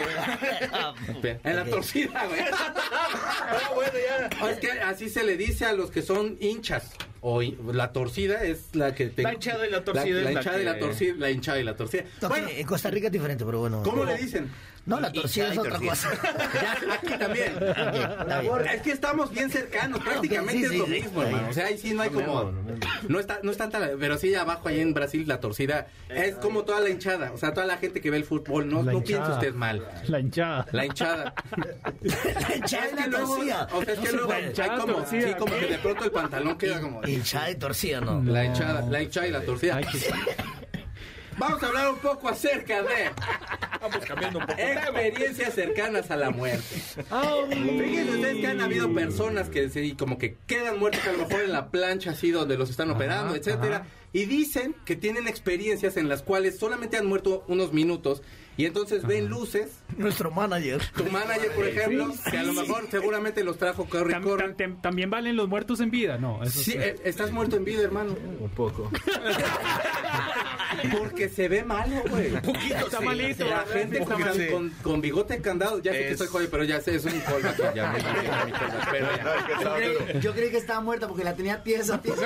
en 1.43 1.55
la 1.55 1.65
torcida, 1.65 2.25
güey. 2.27 2.41
No, 2.41 2.47
bueno, 3.75 3.93
ya. 4.39 4.49
Es 4.51 4.59
que 4.59 4.71
así 4.71 5.09
se 5.09 5.23
le 5.23 5.35
dice 5.37 5.65
a 5.65 5.73
los 5.73 5.89
que 5.91 6.01
son 6.01 6.37
hinchas. 6.39 6.91
O 7.21 7.41
la 7.41 7.91
torcida 7.93 8.43
es 8.43 8.73
la 8.73 8.95
que 8.95 9.07
te... 9.07 9.21
La 9.21 9.33
hinchada 9.33 9.67
y 9.67 9.69
la 9.71 9.83
torcida 9.83 10.03
La, 10.05 10.09
es 10.09 10.15
la 10.15 10.31
la 10.31 10.31
hinchada 10.39 10.59
y 10.61 10.65
la 10.65 10.73
que- 10.73 10.79
torcida, 10.79 11.13
la 11.17 11.29
hinchada 11.31 11.59
y 11.59 11.63
la 11.63 11.75
torcida. 11.75 12.03
Bueno, 12.27 12.47
en 12.49 12.65
Costa 12.65 12.89
Rica 12.89 13.07
es 13.07 13.13
diferente, 13.13 13.45
pero 13.45 13.59
bueno. 13.59 13.83
¿cómo 13.83 14.03
le 14.05 14.17
dicen? 14.17 14.49
No, 14.83 14.99
la 14.99 15.11
torcida 15.11 15.51
es 15.51 15.57
otra 15.59 15.77
cosa. 15.77 16.09
Ya, 16.59 16.93
aquí 16.95 17.07
también. 17.19 17.53
bien. 17.59 18.67
Es 18.73 18.81
que 18.81 18.91
estamos 18.91 19.29
bien 19.29 19.51
cercanos, 19.51 19.99
prácticamente 20.03 20.57
sí, 20.57 20.63
es 20.65 20.71
sí, 20.71 20.77
lo 20.79 20.85
sí. 20.85 20.91
mismo, 20.91 21.21
hermano. 21.21 21.49
O 21.49 21.53
sea, 21.53 21.67
ahí 21.67 21.77
sí 21.77 21.93
no 21.93 22.01
hay 22.01 22.09
como. 22.09 22.51
No 23.07 23.19
está, 23.19 23.39
no 23.43 23.51
es 23.51 23.57
tanta. 23.57 23.77
la- 23.77 23.91
Pero 23.99 24.17
sí, 24.17 24.33
abajo, 24.33 24.69
ahí 24.69 24.79
en 24.79 24.95
Brasil, 24.95 25.25
la 25.27 25.39
torcida 25.39 25.85
es 26.09 26.33
como 26.37 26.63
toda 26.63 26.79
la 26.81 26.89
hinchada. 26.89 27.31
O 27.31 27.37
sea, 27.37 27.53
toda 27.53 27.67
la 27.67 27.77
gente 27.77 28.01
que 28.01 28.09
ve 28.09 28.17
el 28.17 28.23
fútbol. 28.23 28.67
No, 28.69 28.81
La 28.81 28.93
no 28.93 29.03
piense 29.03 29.13
hinchada. 29.21 29.35
usted 29.35 29.53
mal. 29.53 29.87
La 30.07 30.19
hinchada. 30.19 30.65
La 30.71 30.85
hinchada. 30.87 31.33
La 32.01 32.55
hinchada 32.55 32.85
Es 32.85 32.91
que 32.93 32.99
la 33.01 33.07
luego, 33.07 33.35
torcida. 33.35 33.67
o 33.71 33.83
sea, 33.83 33.93
es 33.93 33.99
No 33.99 34.05
que 34.05 34.11
luego 34.13 34.31
hay 34.33 34.69
como, 34.79 34.93
torcida, 34.95 35.27
sí, 35.27 35.33
como 35.37 35.53
que 35.59 35.65
de 35.67 35.77
pronto 35.77 36.03
el 36.05 36.11
pantalón 36.11 36.57
queda 36.57 36.81
como 36.81 37.01
Hinchada 37.13 37.51
y 37.51 37.55
torcida, 37.55 38.01
no. 38.01 38.23
la 38.23 38.45
hinchada, 38.45 38.81
la 38.89 39.01
hinchada 39.01 39.27
y 39.27 39.31
la 39.31 39.41
torcida. 39.41 39.81
Vamos 41.37 41.63
a 41.63 41.67
hablar 41.67 41.91
un 41.91 41.97
poco 41.99 42.29
acerca 42.29 42.83
de 42.83 43.09
Vamos 43.81 44.05
cambiando 44.05 44.39
un 44.39 44.45
poco. 44.45 44.59
experiencias 44.59 45.53
cercanas 45.55 46.11
a 46.11 46.17
la 46.17 46.29
muerte. 46.29 46.61
Fíjense 47.49 48.11
ustedes 48.11 48.37
que 48.37 48.47
han 48.47 48.61
habido 48.61 48.93
personas 48.93 49.49
que 49.49 49.69
sí, 49.69 49.95
como 49.95 50.17
que 50.17 50.37
quedan 50.45 50.77
muertas 50.77 51.07
a 51.07 51.13
lo 51.13 51.19
mejor 51.19 51.41
en 51.41 51.51
la 51.51 51.71
plancha 51.71 52.11
así 52.11 52.31
donde 52.31 52.57
los 52.57 52.69
están 52.69 52.91
operando, 52.91 53.35
etcétera, 53.35 53.87
y 54.13 54.25
dicen 54.25 54.75
que 54.85 54.95
tienen 54.95 55.27
experiencias 55.27 55.97
en 55.97 56.09
las 56.09 56.21
cuales 56.21 56.59
solamente 56.59 56.97
han 56.97 57.07
muerto 57.07 57.43
unos 57.47 57.73
minutos 57.73 58.21
y 58.57 58.65
entonces 58.65 59.05
ven 59.05 59.27
luces. 59.27 59.69
Nuestro 59.97 60.31
manager. 60.31 60.81
Tu 60.95 61.03
manager, 61.05 61.51
por 61.53 61.67
ejemplo, 61.67 62.13
que 62.29 62.37
a 62.37 62.43
lo 62.43 62.53
mejor 62.53 62.87
seguramente 62.89 63.43
los 63.43 63.57
trajo 63.57 63.85
corre 63.85 64.11
y 64.11 64.15
Tam- 64.15 64.23
tam- 64.23 64.55
tam- 64.55 64.81
También 64.81 65.09
valen 65.09 65.35
los 65.35 65.47
muertos 65.49 65.79
en 65.81 65.91
vida, 65.91 66.17
no. 66.17 66.41
Eso 66.43 66.59
Sí, 66.63 66.71
sí. 66.71 66.77
eh, 66.77 66.95
estás 67.03 67.31
muerto 67.31 67.57
en 67.57 67.65
vida, 67.65 67.81
hermano. 67.81 68.15
Un 68.39 68.49
poco. 68.49 68.89
Porque 70.97 71.27
se 71.29 71.47
ve 71.49 71.63
malo, 71.63 72.01
güey. 72.09 72.33
Está 72.35 73.01
malito. 73.01 73.45
La 73.45 73.65
gente 73.65 73.99
Está 73.99 74.15
con, 74.15 74.47
con, 74.49 74.69
con 74.81 75.01
bigote 75.01 75.41
candado, 75.41 75.79
ya 75.81 75.91
sé 75.91 75.99
que 75.99 76.11
Es- 76.11 76.17
soy 76.17 76.27
joven, 76.27 76.47
pero 76.49 76.63
ya 76.63 76.79
sé, 76.81 76.95
es 76.95 77.05
un 77.05 77.19
callback, 77.19 77.73
ya 77.75 77.91
me- 77.91 77.99
me- 77.99 78.03
me- 78.03 78.21
me- 78.21 78.85
pero 78.91 79.07
ya. 79.17 79.47
Yo 79.61 79.73
creí, 79.75 80.21
yo 80.21 80.33
creí 80.33 80.49
que 80.51 80.57
estaba 80.57 80.79
muerta 80.81 81.07
porque 81.07 81.23
la 81.25 81.35
tenía 81.35 81.61
tiesa, 81.61 82.01
tiesa. 82.01 82.21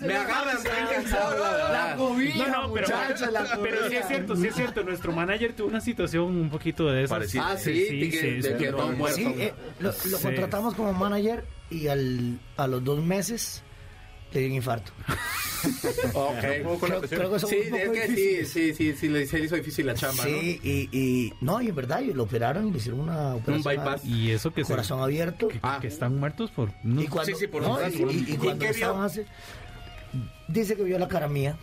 Me 0.00 0.16
agarran 0.16 0.62
bien 0.62 0.86
cansado, 0.92 1.38
la 1.72 1.94
cobija, 1.96 2.46
No, 2.48 2.66
no, 2.68 2.72
pero, 2.74 2.88
la 3.30 3.44
pero 3.62 3.88
sí 3.88 3.96
es 3.96 4.06
cierto, 4.08 4.36
sí 4.36 4.46
es 4.48 4.54
cierto. 4.54 4.82
Nuestro 4.84 5.12
manager 5.12 5.52
tuvo 5.54 5.68
una 5.68 5.80
situación 5.80 6.24
un 6.24 6.50
poquito 6.50 6.86
de 6.90 7.04
esas. 7.04 7.34
Ah, 7.36 7.56
sí, 7.56 7.72
Sí, 7.88 8.10
sí, 8.10 8.20
de 8.30 8.42
sí, 8.42 8.48
que 8.48 8.54
pero- 8.58 8.76
todo 8.78 8.92
muerto. 8.92 9.16
Sí, 9.16 9.24
eh, 9.38 9.52
lo, 9.80 9.92
contratamos 10.22 10.74
como 10.74 10.92
manager 10.92 11.44
y 11.70 11.88
al, 11.88 12.38
a 12.56 12.66
los 12.66 12.82
dos 12.84 13.02
meses 13.04 13.62
le 14.32 14.40
dio 14.40 14.48
un 14.50 14.54
infarto. 14.56 14.92
Ok. 16.14 16.38
Creo, 16.40 16.78
creo 16.78 17.00
que 17.00 17.08
Sí, 17.08 17.14
un 17.16 17.20
poco 17.22 17.36
es 17.36 17.44
que 17.44 18.14
sí, 18.14 18.44
sí, 18.46 18.74
sí, 18.74 18.94
sí, 18.96 19.08
le, 19.08 19.26
se 19.26 19.40
le 19.40 19.46
hizo 19.46 19.56
difícil 19.56 19.86
la 19.86 19.94
chamba, 19.94 20.22
Sí, 20.22 20.60
y, 20.62 20.88
y 20.96 21.32
no, 21.40 21.60
y 21.60 21.68
en 21.70 21.74
verdad, 21.74 22.00
y 22.00 22.12
lo 22.12 22.22
operaron 22.22 22.68
y 22.68 22.70
le 22.70 22.78
hicieron 22.78 23.00
una 23.00 23.34
operación. 23.34 23.74
bypass. 23.76 24.04
Y 24.04 24.30
eso 24.30 24.52
que, 24.52 24.64
se- 24.64 24.70
Corazón 24.72 25.00
abierto. 25.00 25.48
que, 25.48 25.58
Ah. 25.62 25.78
que 25.80 25.88
están 25.88 26.16
muertos 26.16 26.52
por... 26.52 26.70
no- 26.84 27.02
Y 27.02 27.08
cuando, 27.08 27.32
Sí, 27.32 27.40
sí, 27.40 27.46
por 27.48 27.62
no, 27.62 27.74
un- 27.74 27.92
y, 27.92 28.02
un- 28.02 28.10
y- 28.10 28.14
y 28.30 28.32
¿Y 28.34 28.36
cuando 28.36 28.64
estaban 28.66 28.96
vio? 28.98 29.04
hace- 29.04 29.26
dice 30.46 30.76
que 30.76 30.84
vio 30.84 30.96
la 30.98 31.08
cara 31.08 31.26
mía. 31.26 31.56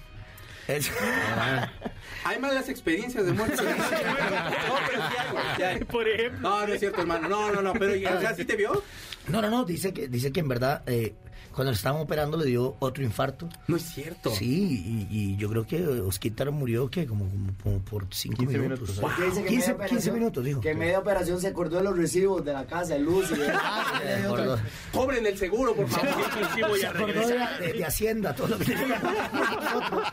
Hay 2.24 2.40
malas 2.40 2.70
experiencias 2.70 3.26
de 3.26 3.34
muerte. 3.34 3.56
no, 3.64 3.70
pero 3.70 5.10
sí 5.10 5.16
hay, 5.18 5.32
güey, 5.32 5.44
sí 5.56 5.64
hay. 5.64 5.84
Por 5.84 6.08
ejemplo. 6.08 6.40
No, 6.50 6.66
no 6.66 6.74
es 6.74 6.80
cierto, 6.80 7.02
hermano. 7.02 7.30
No, 7.30 7.52
no, 7.52 7.62
no, 7.62 7.74
pero, 7.74 7.94
o 7.94 8.20
sea, 8.20 8.34
¿sí 8.34 8.46
te 8.46 8.56
vio? 8.56 8.84
no, 9.28 9.42
no, 9.42 9.50
no, 9.50 9.64
dice 9.64 9.94
que, 9.94 10.08
dice 10.08 10.32
que 10.32 10.40
en 10.40 10.48
verdad 10.48 10.84
eh, 10.88 11.14
cuando 11.54 11.72
le 11.72 11.76
estaban 11.78 12.02
operando 12.02 12.38
le 12.38 12.46
dio 12.46 12.76
otro 12.80 13.04
infarto. 13.04 13.48
No 13.68 13.78
es 13.78 13.84
cierto. 13.84 14.32
Sí, 14.32 15.08
y, 15.10 15.18
y 15.34 15.38
yo 15.38 15.50
creo 15.50 15.66
que 15.66 15.86
Osquitar 15.88 16.52
murió 16.52 16.90
que 16.90 17.06
como, 17.06 17.30
como, 17.30 17.54
como 17.64 17.80
por 17.80 18.08
5 18.12 18.36
15 18.38 18.58
minutos. 18.58 18.90
minutos. 18.90 19.16
Que 19.16 19.24
15, 19.24 19.36
media 19.42 19.48
15 19.50 19.72
operación- 19.74 20.14
minutos, 20.16 20.44
dijo. 20.46 20.62
Que 20.62 20.72
en 20.72 20.80
media 20.80 21.00
operación 21.00 21.40
se 21.42 21.48
acordó 21.48 21.78
de 21.78 21.84
los 21.84 21.98
recibos 21.98 22.44
de 22.44 22.54
la 22.54 22.66
casa, 22.66 22.94
de 22.96 23.00
luz 23.00 23.32
y 23.32 23.36
de... 23.40 23.48
Ah, 23.54 23.94
acordó. 24.26 24.60
Cobren 24.92 25.26
el 25.26 25.38
seguro, 25.38 25.74
por 25.76 25.88
favor. 25.88 26.10
Sí, 26.56 26.62
voy 26.68 26.80
Se 26.80 26.88
a 26.88 26.90
acordó 26.92 27.28
de, 27.28 27.40
de- 27.68 27.74
de 27.74 27.86
Hacienda, 27.86 28.36
todo 28.36 28.48
lo 28.50 28.58
que 28.58 28.66
tenía. 28.66 29.02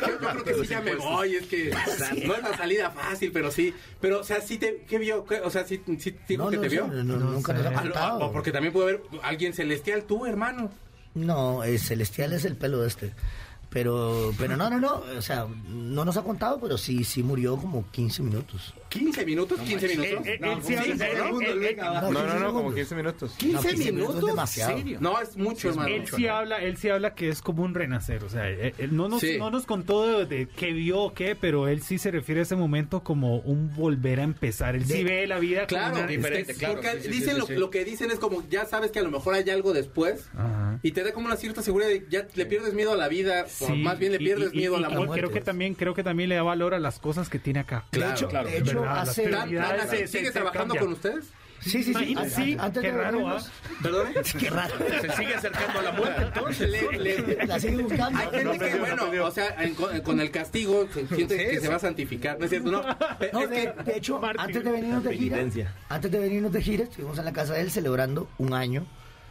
Yo 0.00 0.18
creo 0.18 0.44
que 0.44 0.54
sí 0.54 0.66
ya 0.70 0.80
me 0.80 0.94
voy, 0.94 1.34
es 1.36 1.46
que 1.46 1.70
o 1.70 1.90
sea, 1.96 2.10
no 2.26 2.34
es 2.34 2.42
la 2.42 2.56
salida 2.56 2.90
fácil, 2.90 3.30
pero 3.32 3.50
sí. 3.50 3.74
Pero, 4.00 4.20
o 4.20 4.24
sea, 4.24 4.40
sí 4.40 4.58
te, 4.58 4.84
¿qué 4.88 4.98
vio? 4.98 5.24
¿Qué- 5.24 5.40
O 5.40 5.50
sea, 5.50 5.64
sí, 5.66 5.82
sí 5.98 6.14
dijo 6.28 6.44
No, 6.44 6.50
que 6.50 6.56
no, 6.56 6.62
te 6.62 6.70
sí, 6.70 6.76
vio. 6.76 6.86
no, 6.88 7.02
no, 7.04 7.16
nunca 7.18 7.52
nos 7.52 7.66
ha 7.66 7.68
Ah, 7.68 7.72
lo- 7.72 7.78
ah, 7.78 7.82
contado. 7.82 8.32
porque 8.32 8.52
también 8.52 8.72
puede 8.72 8.88
haber 8.90 9.02
alguien 9.22 9.52
celestial, 9.52 9.99
tú, 10.02 10.26
hermano. 10.26 10.70
No, 11.14 11.64
el 11.64 11.78
celestial 11.78 12.32
es 12.32 12.44
el 12.44 12.56
pelo 12.56 12.84
este. 12.84 13.12
Pero, 13.68 14.32
pero 14.36 14.56
no, 14.56 14.68
no, 14.68 14.80
no, 14.80 15.02
o 15.16 15.22
sea, 15.22 15.46
no 15.68 16.04
nos 16.04 16.16
ha 16.16 16.22
contado, 16.22 16.58
pero 16.60 16.76
sí, 16.76 17.04
sí 17.04 17.22
murió 17.22 17.56
como 17.56 17.88
15 17.90 18.22
minutos. 18.24 18.74
15 18.90 19.24
minutos, 19.24 19.58
15 19.60 19.88
minutos. 19.88 20.26
Eh, 20.26 20.34
eh, 20.34 20.38
¿no? 20.40 20.48
No, 20.48 20.54
no, 20.56 20.60
15 20.60 22.38
no, 22.40 22.52
como 22.52 22.72
segundos. 22.72 22.74
15 22.74 22.94
minutos. 22.96 23.32
15 23.38 23.54
No, 23.54 23.62
15 23.62 23.92
minutos 23.92 24.26
demasiado. 24.26 24.76
¿Serio? 24.76 24.98
No, 25.00 25.20
es 25.20 25.36
mucho, 25.36 25.68
hermano. 25.70 25.88
Él 25.94 26.04
sí 26.08 26.26
habla, 26.26 26.58
él 26.58 26.76
sí 26.76 26.88
habla 26.88 27.14
que 27.14 27.28
es 27.28 27.40
como 27.40 27.62
un 27.62 27.74
renacer, 27.74 28.24
o 28.24 28.28
sea, 28.28 28.48
él, 28.48 28.74
él 28.76 28.96
no 28.96 29.08
nos 29.08 29.20
Sí. 29.20 29.36
no 29.38 29.50
nos 29.50 29.64
contó 29.64 30.24
de, 30.26 30.26
de 30.26 30.46
qué 30.48 30.72
vio 30.72 30.98
o 31.00 31.14
qué, 31.14 31.36
pero 31.36 31.68
él 31.68 31.82
sí 31.82 31.98
se 31.98 32.10
refiere 32.10 32.40
a 32.40 32.42
ese 32.42 32.56
momento 32.56 33.02
como 33.04 33.36
un 33.38 33.74
volver 33.74 34.20
a 34.20 34.24
empezar. 34.24 34.74
Él 34.74 34.84
sí 34.86 35.04
ve 35.04 35.26
la 35.26 35.38
vida 35.38 35.66
Claro, 35.66 35.90
como 35.90 36.00
una- 36.02 36.10
diferente, 36.10 36.54
claro, 36.54 36.74
porque 36.74 36.96
dicen 37.08 37.34
sí, 37.34 37.38
lo, 37.40 37.46
sí. 37.46 37.54
lo 37.54 37.70
que 37.70 37.84
dicen 37.84 38.10
es 38.10 38.18
como 38.18 38.42
ya 38.48 38.64
sabes 38.66 38.90
que 38.90 38.98
a 38.98 39.02
lo 39.02 39.10
mejor 39.10 39.34
hay 39.34 39.48
algo 39.50 39.72
después 39.72 40.28
Ajá. 40.34 40.78
y 40.82 40.90
te 40.92 41.04
da 41.04 41.12
como 41.12 41.26
una 41.26 41.36
cierta 41.36 41.62
seguridad 41.62 41.88
de 41.88 42.06
ya 42.10 42.26
le 42.34 42.46
pierdes 42.46 42.74
miedo 42.74 42.92
a 42.92 42.96
la 42.96 43.06
vida 43.08 43.46
o 43.60 43.68
más 43.76 43.98
bien 43.98 44.12
le 44.12 44.18
pierdes 44.18 44.52
y- 44.52 44.56
miedo 44.56 44.74
y- 44.74 44.78
a 44.78 44.80
la 44.80 44.90
muerte. 44.90 45.14
Creo 45.20 45.30
que 45.30 45.40
también 45.40 45.74
creo 45.74 45.94
que 45.94 46.02
también 46.02 46.28
le 46.28 46.34
da 46.34 46.42
valor 46.42 46.74
a 46.74 46.78
las 46.80 46.98
cosas 46.98 47.28
que 47.28 47.38
tiene 47.38 47.60
acá. 47.60 47.84
de 47.92 48.10
hecho, 48.10 48.26
claro, 48.28 48.48
se- 49.86 50.06
¿Sigue 50.08 50.26
se 50.26 50.32
trabajando 50.32 50.76
con 50.76 50.92
ustedes? 50.92 51.26
Sí, 51.60 51.70
sí, 51.70 51.84
sí. 51.84 51.90
Imagínate, 51.90 52.26
an- 52.26 52.30
sí, 52.44 52.56
antes 52.58 52.82
qué 52.82 52.90
de 52.90 52.96
raro, 52.98 53.18
venirnos- 53.18 53.50
¿Perdone? 53.82 54.14
Qué 54.40 54.48
raro. 54.48 54.74
Se 55.02 55.12
sigue 55.12 55.34
acercando 55.34 55.78
a 55.78 55.82
la 55.82 55.92
muerte, 55.92 56.22
entonces. 56.22 56.70
Le- 56.70 56.98
le- 56.98 57.46
La 57.46 57.60
sigue 57.60 57.82
buscando. 57.82 58.18
Hay 58.18 58.28
gente 58.30 58.70
que, 58.70 58.78
bueno, 58.78 59.04
o 59.26 59.30
sea, 59.30 59.56
en- 59.62 59.74
con, 59.74 60.20
el 60.20 60.30
castigo 60.30 60.88
se 60.94 61.06
siente 61.06 61.36
que 61.36 61.60
se 61.60 61.68
va 61.68 61.76
a 61.76 61.78
santificar. 61.78 62.38
¿No 62.38 62.44
es 62.46 62.50
cierto? 62.50 62.70
No, 62.70 62.82
No, 62.82 63.40
es 63.42 63.50
de, 63.50 63.74
que 63.74 63.82
de 63.92 63.96
hecho, 63.98 64.18
Martín. 64.18 64.40
antes 64.40 64.64
de 64.64 64.70
venirnos 64.72 65.04
de 65.04 65.16
gira, 65.18 65.36
antes 65.90 66.10
de 66.10 66.18
venirnos 66.18 66.52
de 66.52 66.62
gira, 66.62 66.84
estuvimos 66.84 67.18
en 67.18 67.24
la 67.26 67.32
casa 67.34 67.52
de 67.52 67.60
él 67.60 67.70
celebrando 67.70 68.26
un 68.38 68.54
año 68.54 68.86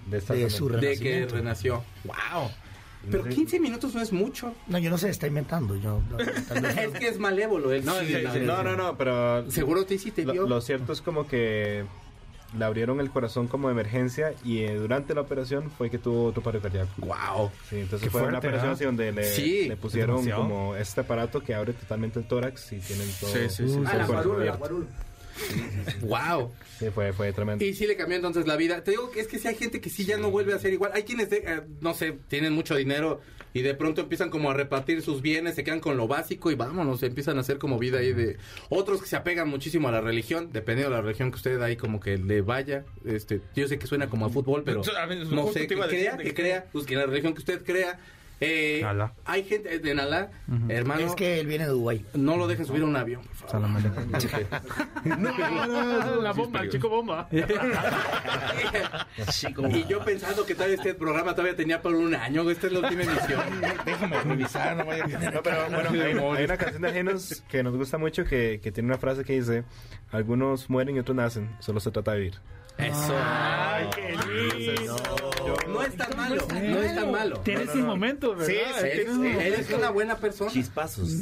De 0.05 0.19
de 0.21 0.49
su 0.51 0.65
forma. 0.65 0.77
de 0.81 0.99
que 0.99 1.25
renacimiento. 1.25 1.35
renació. 1.35 1.83
¡Wow! 2.03 2.51
Pero 3.09 3.23
15 3.23 3.59
minutos 3.59 3.93
no 3.95 4.01
es 4.01 4.11
mucho. 4.11 4.53
No, 4.67 4.77
yo 4.77 4.89
no 4.89 4.97
sé, 4.97 5.09
está 5.09 5.25
inventando. 5.27 5.75
Yo, 5.77 6.01
no, 6.09 6.17
Es 6.69 6.89
que 6.99 7.07
es 7.07 7.17
malévolo 7.19 7.71
él. 7.71 7.85
No, 7.85 7.97
Sí, 7.99 8.07
sí, 8.07 8.39
no, 8.41 8.61
no, 8.63 8.75
no, 8.75 8.97
pero 8.97 9.49
Seguro 9.49 9.85
te 9.85 9.95
hiciste 9.95 10.25
lo, 10.25 10.47
lo 10.47 10.61
cierto 10.61 10.91
es 10.93 11.01
como 11.01 11.27
que 11.27 11.85
le 12.57 12.65
abrieron 12.65 12.99
el 12.99 13.11
corazón 13.11 13.47
como 13.47 13.67
de 13.67 13.73
emergencia 13.73 14.33
y 14.43 14.59
eh, 14.63 14.73
durante 14.75 15.13
la 15.13 15.21
operación 15.21 15.69
fue 15.69 15.89
que 15.91 15.99
tuvo 15.99 16.25
otro 16.25 16.41
paro 16.41 16.59
cardíaco. 16.59 16.89
¡Wow! 16.97 17.51
Sí, 17.69 17.77
entonces 17.79 18.07
Qué 18.07 18.09
fue 18.09 18.23
una 18.23 18.39
operación 18.39 18.71
¿ah? 18.71 18.73
así 18.73 18.85
donde 18.85 19.11
le, 19.11 19.23
Sí, 19.23 19.69
le 19.69 19.77
pusieron 19.77 20.27
como 20.29 20.75
este 20.75 21.01
aparato 21.01 21.41
que 21.41 21.53
abre 21.53 21.73
totalmente 21.73 22.19
el 22.19 22.25
tórax 22.25 22.73
y 22.73 22.79
tienen 22.79 23.07
todo 23.19 23.29
Sí, 23.31 23.39
sí, 23.49 23.69
sí. 23.69 23.75
el 23.77 23.85
Ah, 23.87 23.93
la 23.97 24.05
corazón 24.07 24.07
guarula, 24.07 24.33
la 24.33 24.39
abierto. 24.53 24.57
guarula. 24.59 24.85
¡Wow! 26.01 26.51
Sí, 26.79 26.87
fue, 26.93 27.13
fue 27.13 27.33
tremendo. 27.33 27.63
Y 27.63 27.73
sí 27.73 27.85
le 27.87 27.95
cambió 27.95 28.15
entonces 28.15 28.47
la 28.47 28.55
vida. 28.55 28.83
Te 28.83 28.91
digo 28.91 29.11
que 29.11 29.19
es 29.19 29.27
que 29.27 29.39
sí 29.39 29.47
hay 29.47 29.55
gente 29.55 29.81
que 29.81 29.89
sí 29.89 30.05
ya 30.05 30.17
no 30.17 30.31
vuelve 30.31 30.53
a 30.53 30.59
ser 30.59 30.73
igual. 30.73 30.91
Hay 30.93 31.03
quienes, 31.03 31.29
de- 31.29 31.43
eh, 31.45 31.61
no 31.81 31.93
sé, 31.93 32.17
tienen 32.27 32.53
mucho 32.53 32.75
dinero 32.75 33.21
y 33.53 33.61
de 33.63 33.73
pronto 33.73 34.01
empiezan 34.01 34.29
como 34.29 34.51
a 34.51 34.53
repartir 34.53 35.01
sus 35.01 35.21
bienes, 35.21 35.55
se 35.55 35.63
quedan 35.63 35.79
con 35.79 35.97
lo 35.97 36.07
básico 36.07 36.51
y 36.51 36.55
vámonos, 36.55 37.01
empiezan 37.01 37.37
a 37.37 37.41
hacer 37.41 37.57
como 37.57 37.79
vida 37.79 37.97
ahí 37.97 38.13
de... 38.13 38.37
Otros 38.69 39.01
que 39.01 39.07
se 39.07 39.15
apegan 39.15 39.49
muchísimo 39.49 39.87
a 39.87 39.91
la 39.91 40.01
religión, 40.01 40.49
dependiendo 40.53 40.91
de 40.91 40.97
la 40.97 41.01
religión 41.01 41.31
que 41.31 41.37
usted 41.37 41.59
ahí 41.61 41.75
como 41.75 41.99
que 41.99 42.17
le 42.17 42.41
vaya. 42.41 42.85
este 43.05 43.41
Yo 43.55 43.67
sé 43.67 43.79
que 43.79 43.87
suena 43.87 44.07
como 44.07 44.25
a 44.27 44.29
fútbol, 44.29 44.63
pero 44.63 44.81
A 44.81 45.05
no 45.07 45.51
sé, 45.51 45.65
que 45.67 45.75
crea, 45.75 46.17
que- 46.17 46.33
crea, 46.35 46.65
pues 46.71 46.85
que 46.85 46.95
la 46.95 47.05
religión 47.07 47.33
que 47.33 47.39
usted 47.39 47.63
crea. 47.63 47.99
Eh, 48.41 48.85
hay 49.25 49.43
gente 49.43 49.79
de 49.79 49.93
Nalá, 49.93 50.31
hermano. 50.69 51.01
Es 51.01 51.13
que 51.15 51.39
él 51.39 51.47
viene 51.47 51.65
de 51.65 51.71
Dubái. 51.71 52.05
No 52.13 52.37
lo 52.37 52.47
dejen 52.47 52.65
subir 52.65 52.83
a 52.83 52.85
un 52.85 52.95
avión, 52.95 53.21
por 53.21 53.49
favor. 53.49 53.69
la 56.23 56.31
bomba, 56.31 56.61
el 56.61 56.69
chico 56.69 56.89
bomba. 56.89 57.27
Y 59.71 59.85
yo 59.85 60.03
pensando 60.03 60.45
que 60.45 60.53
todavía 60.55 60.75
este 60.75 60.93
programa 60.93 61.31
todavía 61.33 61.55
tenía 61.55 61.81
por 61.81 61.93
un 61.93 62.15
año, 62.15 62.49
esta 62.49 62.67
es 62.67 62.73
la 62.73 62.79
última 62.79 63.03
emisión. 63.03 63.41
Déjame 63.85 64.21
revisar, 64.21 64.77
no 64.77 64.85
vaya 64.85 65.03
a 65.03 65.31
No, 65.31 65.43
pero 65.43 65.69
bueno, 65.69 65.89
hay, 66.33 66.37
hay 66.39 66.45
una 66.45 66.57
canción 66.57 66.81
de 66.81 66.89
Ajenos 66.89 67.43
que 67.49 67.63
nos 67.63 67.75
gusta 67.75 67.97
mucho 67.97 68.23
que, 68.23 68.59
que 68.61 68.71
tiene 68.71 68.87
una 68.87 68.97
frase 68.97 69.23
que 69.23 69.33
dice: 69.33 69.63
Algunos 70.11 70.69
mueren 70.69 70.95
y 70.95 70.99
otros 70.99 71.15
nacen, 71.15 71.55
solo 71.59 71.79
se 71.79 71.91
trata 71.91 72.11
de 72.13 72.17
vivir. 72.17 72.35
Eso. 72.79 73.15
Ay, 73.21 73.87
qué 73.95 74.15
lindo. 74.57 74.95
No 75.67 75.83
es 75.83 75.95
tan 75.95 76.15
malo, 76.17 76.47
no 76.51 76.81
es 76.81 76.95
tan 76.95 77.11
malo. 77.11 77.39
Tienes 77.41 77.69
un 77.75 77.85
momento, 77.85 78.35
¿verdad? 78.35 78.45
Sí, 78.47 78.53
Tienes 79.05 79.41
eres, 79.45 79.69
una 79.71 79.89
buena 79.89 80.15
persona. 80.17 80.51
Chispazos. 80.51 81.09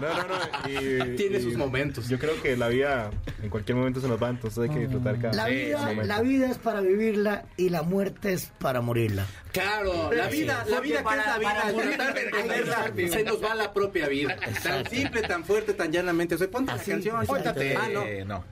No, 0.00 0.08
no, 0.08 0.24
no. 0.26 0.68
Y, 0.68 1.16
Tiene 1.16 1.38
y 1.38 1.42
sus 1.42 1.56
momentos. 1.56 2.08
Yo 2.08 2.18
creo 2.18 2.40
que 2.42 2.56
la 2.56 2.68
vida 2.68 3.10
en 3.42 3.50
cualquier 3.50 3.76
momento 3.76 4.00
se 4.00 4.08
nos 4.08 4.20
va, 4.20 4.30
entonces 4.30 4.58
hay 4.64 4.70
que 4.70 4.80
disfrutar 4.80 5.20
cada 5.20 5.34
La 5.34 5.46
vida, 5.46 5.78
momento. 5.78 6.02
la 6.04 6.22
vida 6.22 6.50
es 6.50 6.58
para 6.58 6.80
vivirla 6.80 7.44
y 7.56 7.68
la 7.68 7.82
muerte 7.82 8.32
es 8.32 8.46
para 8.58 8.80
morirla. 8.80 9.26
Claro, 9.52 10.12
la 10.12 10.28
vida, 10.28 10.64
la 10.68 10.80
vida 10.80 11.04
que 11.04 11.10
es 11.10 11.26
la 12.68 12.88
vida, 12.88 13.12
se 13.12 13.22
nos 13.24 13.42
va 13.44 13.54
la 13.54 13.72
propia 13.72 14.08
vida. 14.08 14.36
Tan 14.62 14.88
simple, 14.88 15.22
tan 15.22 15.44
fuerte, 15.44 15.74
tan 15.74 15.92
llanamente. 15.92 16.34
O 16.34 16.38
sea, 16.38 16.48
ponte 16.50 16.72
la 16.72 16.80
Así, 16.80 16.90
canción. 16.90 17.16
Ah, 17.16 17.88
no. 18.24 18.44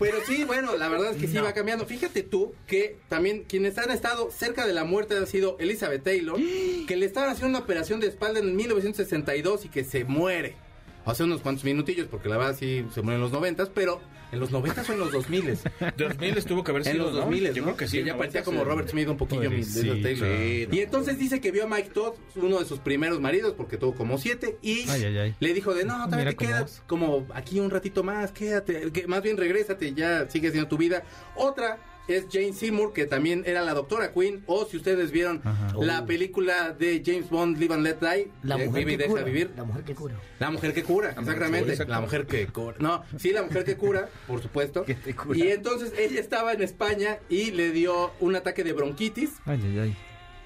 Pero 0.00 0.16
sí, 0.26 0.44
bueno, 0.44 0.78
la 0.78 0.88
verdad 0.88 1.10
es 1.10 1.18
que 1.18 1.28
sí 1.28 1.36
va 1.36 1.52
cambiando. 1.52 1.84
Fíjate 1.84 2.22
tú 2.22 2.54
que 2.66 2.96
también 3.10 3.44
quienes 3.46 3.76
han 3.76 3.90
estado 3.90 4.30
cerca 4.30 4.66
de 4.66 4.72
la 4.72 4.84
muerte 4.84 5.14
han 5.14 5.26
sido 5.26 5.58
Elizabeth 5.60 6.02
Taylor, 6.02 6.40
que 6.88 6.96
le 6.96 7.04
estaban 7.04 7.28
haciendo 7.28 7.58
una 7.58 7.64
operación 7.64 8.00
de 8.00 8.06
espalda 8.06 8.40
en 8.40 8.56
1962 8.56 9.66
y 9.66 9.68
que 9.68 9.84
se 9.84 10.04
muere. 10.04 10.56
Hace 11.04 11.24
unos 11.24 11.42
cuantos 11.42 11.64
minutillos, 11.64 12.08
porque 12.08 12.30
la 12.30 12.38
verdad 12.38 12.56
sí 12.58 12.86
se 12.94 13.02
muere 13.02 13.16
en 13.16 13.22
los 13.22 13.32
noventas, 13.32 13.70
pero 13.74 14.00
¿en 14.32 14.40
los 14.40 14.50
noventas 14.50 14.88
o 14.88 14.92
en 14.92 14.98
los 15.00 15.12
2000? 15.12 15.58
2000 15.96 16.44
tuvo 16.46 16.64
que 16.64 16.70
haber 16.70 16.86
En 16.86 16.92
sido, 16.92 17.04
los 17.06 17.14
¿no? 17.14 17.20
2000, 17.22 17.42
Yo 17.42 17.48
¿no? 17.48 17.62
creo 17.64 17.76
que 17.76 17.88
sí. 17.88 17.98
Ella 17.98 18.12
¿no? 18.12 18.18
parecía 18.18 18.42
como 18.42 18.64
Robert 18.64 18.88
Smith 18.88 19.08
un 19.08 19.16
poquillo. 19.16 19.50
Pues 19.50 19.66
sí, 19.74 20.00
Taylor. 20.02 20.28
sí, 20.28 20.66
no. 20.68 20.74
Y 20.74 20.80
entonces 20.80 21.18
dice 21.18 21.40
que 21.40 21.50
vio 21.50 21.64
a 21.64 21.66
Mike 21.66 21.90
Todd, 21.90 22.14
uno 22.36 22.58
de 22.58 22.64
sus 22.64 22.78
primeros 22.80 23.20
maridos, 23.20 23.54
porque 23.56 23.76
tuvo 23.76 23.94
como 23.94 24.18
siete, 24.18 24.58
y 24.62 24.88
Ay, 24.88 25.04
ay, 25.04 25.18
ay. 25.18 25.34
le 25.40 25.54
dijo 25.54 25.74
de 25.74 25.84
no, 25.84 26.06
Mira 26.08 26.30
te 26.30 26.36
quedas 26.36 26.82
como 26.86 27.26
aquí 27.34 27.60
un 27.60 27.70
ratito 27.70 28.02
más, 28.02 28.32
quédate, 28.32 28.90
que 28.92 29.06
más 29.06 29.22
bien 29.22 29.36
regrésate, 29.36 29.94
ya 29.94 30.28
sigue 30.30 30.48
haciendo 30.48 30.68
tu 30.68 30.76
vida. 30.76 31.02
Otra 31.36 31.78
es 32.16 32.26
Jane 32.30 32.52
Seymour, 32.52 32.92
que 32.92 33.06
también 33.06 33.42
era 33.46 33.62
la 33.62 33.74
doctora 33.74 34.12
Queen, 34.12 34.42
o 34.46 34.64
si 34.66 34.76
ustedes 34.76 35.10
vieron 35.10 35.40
Ajá. 35.44 35.72
la 35.80 36.04
película 36.06 36.70
de 36.72 37.02
James 37.04 37.28
Bond, 37.30 37.58
Live 37.58 37.74
and 37.74 37.82
Let 37.84 37.96
Die, 38.00 38.30
La 38.42 38.56
de 38.56 38.66
mujer 38.66 38.84
Vive 38.84 38.92
y 38.92 38.96
que 38.96 39.02
deja 39.02 39.10
cura. 39.10 39.22
vivir. 39.24 39.50
La 39.56 39.64
mujer 39.64 39.84
que 39.84 39.94
cura. 39.94 40.14
La 40.38 40.50
mujer 40.50 40.74
que 40.74 40.82
cura, 40.82 41.10
exactamente. 41.10 41.86
La 41.86 42.00
mujer 42.00 42.26
que 42.26 42.46
cura. 42.48 42.76
No, 42.78 43.02
sí, 43.18 43.32
la 43.32 43.42
mujer 43.42 43.64
que 43.64 43.76
cura, 43.76 44.08
por 44.26 44.42
supuesto. 44.42 44.84
Que 44.84 44.94
te 44.94 45.14
cura. 45.14 45.38
Y 45.38 45.48
entonces 45.50 45.92
ella 45.98 46.20
estaba 46.20 46.52
en 46.52 46.62
España 46.62 47.18
y 47.28 47.50
le 47.52 47.70
dio 47.70 48.12
un 48.20 48.36
ataque 48.36 48.64
de 48.64 48.72
bronquitis. 48.72 49.30
Ay, 49.46 49.60
ay, 49.64 49.78
ay. 49.78 49.96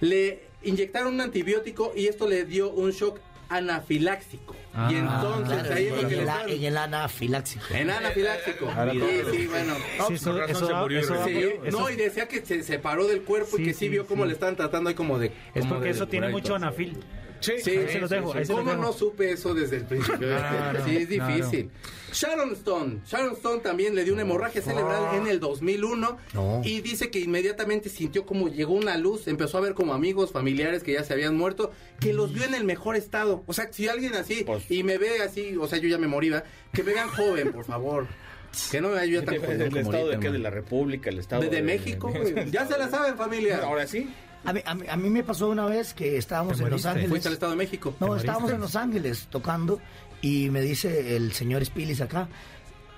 Le 0.01 0.41
inyectaron 0.65 1.15
un 1.15 1.21
antibiótico 1.21 1.93
y 1.97 2.07
esto 2.07 2.29
le 2.29 2.45
dio 2.45 2.71
un 2.71 2.91
shock 2.91 3.19
anafiláxico. 3.57 4.55
Ah, 4.75 4.89
y 4.91 4.97
entonces 4.97 5.59
Claro, 5.59 5.75
ahí 5.75 5.87
es 5.87 5.93
lo 5.93 6.01
en, 6.03 6.09
que 6.09 6.17
le 6.17 6.57
en 6.57 6.65
el 6.65 6.77
anafiláxico. 6.77 7.65
En 7.75 7.91
anafiláxico. 7.91 8.71
Sí, 8.93 8.99
sí, 9.33 9.47
bueno. 9.47 9.75
No, 9.75 9.79
Sí, 9.79 10.09
pues, 10.09 10.23
con 10.25 10.39
razón 10.39 10.67
se 10.69 10.75
murió 10.75 11.01
y 11.01 11.07
da- 11.07 11.25
Sí, 11.25 11.39
eso- 11.65 11.79
no, 11.81 11.91
y 11.91 11.97
decía 11.97 12.29
que 12.29 12.45
se 12.45 12.63
separó 12.63 13.07
del 13.07 13.23
cuerpo 13.23 13.57
y 13.57 13.59
Sí, 13.59 13.65
que 13.65 13.73
sí, 13.73 13.79
sí, 13.81 13.89
vio 13.89 14.07
cómo 14.07 14.23
sí. 14.25 14.29
le 14.29 14.35
estaban 14.35 14.57
tratando 14.57 14.89
ahí 14.89 14.95
como 14.95 15.19
de... 15.19 15.33
Es 15.55 15.63
como 15.63 15.75
porque 15.75 15.85
de 15.87 15.91
eso 15.91 16.09
tiene 16.09 16.29
mucho 16.29 16.55
anafil. 16.55 16.99
Sí, 17.41 17.61
se 17.61 17.99
los 18.01 18.09
dejo, 18.09 18.33
los 18.35 18.49
¿Cómo 18.49 18.75
no 18.75 18.93
supe 18.93 19.33
eso 19.33 19.55
desde 19.55 19.77
el 19.77 19.85
principio? 19.85 20.29
Sí, 20.87 20.97
es 20.97 21.09
difícil. 21.09 21.71
Sharon 22.15 22.53
Stone. 22.53 23.01
Sharon 23.07 23.33
Stone 23.35 23.61
también 23.61 23.95
le 23.95 24.05
dio 24.05 24.13
una 24.13 24.23
hemorragia 24.23 24.63
cerebral 24.63 25.17
en 25.17 25.27
el 25.27 25.41
2001 25.41 26.17
No. 26.33 26.63
y 26.65 26.81
dice 26.81 27.11
que 27.11 27.19
inmediatamente 27.21 27.89
sintió 27.89 28.25
como 28.25 28.49
llegó 28.49 28.73
una 28.75 28.97
luz, 28.97 29.27
empezó 29.29 29.59
a 29.59 29.61
ver 29.61 29.75
como 29.75 29.93
amigos, 29.93 30.31
familiares 30.33 30.83
que 30.83 30.93
ya 30.93 31.05
se 31.05 31.13
habían 31.13 31.37
muerto, 31.37 31.73
que 32.01 32.13
los 32.13 32.33
vio 32.33 32.45
en 32.45 32.55
el 32.55 32.65
mejor 32.65 32.97
estado. 32.97 33.43
O 33.47 33.53
sea, 33.53 33.73
si 33.73 33.89
alguien 33.89 34.15
así 34.15 34.45
Pues- 34.45 34.71
y 34.71 34.83
me 34.83 34.97
ve 34.99 35.23
así, 35.23 35.57
o 35.57 35.67
sea, 35.67 35.79
yo 35.79 35.89
ya 35.89 35.99
me 35.99 36.07
morí, 36.07 36.31
¿va? 36.31 36.45
que 36.73 36.83
me 36.83 36.93
vean 36.95 37.09
joven, 37.09 37.53
por 37.53 37.65
favor. 37.65 38.07
Que 38.71 38.81
no 38.81 38.91
me 38.91 39.11
ya 39.11 39.23
tan 39.25 39.37
joven 39.41 39.61
¿El 39.63 39.69
como 39.71 39.81
estado 39.83 40.09
de 40.09 40.19
qué? 40.21 40.31
¿De 40.31 40.39
la 40.39 40.51
República? 40.51 41.11
¿El 41.11 41.19
estado 41.19 41.43
de, 41.43 41.49
de 41.51 41.63
México. 41.63 42.13
Ya 42.53 42.67
se 42.67 42.79
la 42.79 42.89
saben, 42.89 43.17
familia. 43.17 43.61
Ahora 43.65 43.87
sí. 43.87 44.09
A 44.47 44.53
mí, 44.53 44.61
a, 44.67 44.75
mí, 44.75 44.85
a 44.89 44.97
mí 44.99 45.09
me 45.09 45.25
pasó 45.25 45.49
una 45.49 45.65
vez 45.65 45.95
que 45.95 46.19
estábamos 46.19 46.59
¿Te 46.59 46.65
en 46.65 46.71
Los? 46.71 46.85
Ángeles. 46.85 47.09
Fuiste 47.09 47.29
al 47.29 47.35
Estado 47.35 47.53
de 47.53 47.57
México. 47.57 47.95
No, 47.99 48.15
estábamos 48.15 48.51
en 48.53 48.61
Los 48.61 48.77
Ángeles 48.77 49.27
tocando 49.31 49.81
y 50.27 50.51
me 50.51 50.61
dice 50.63 51.17
el 51.17 51.33
señor 51.33 51.65
Spilis 51.65 52.01
acá. 52.01 52.29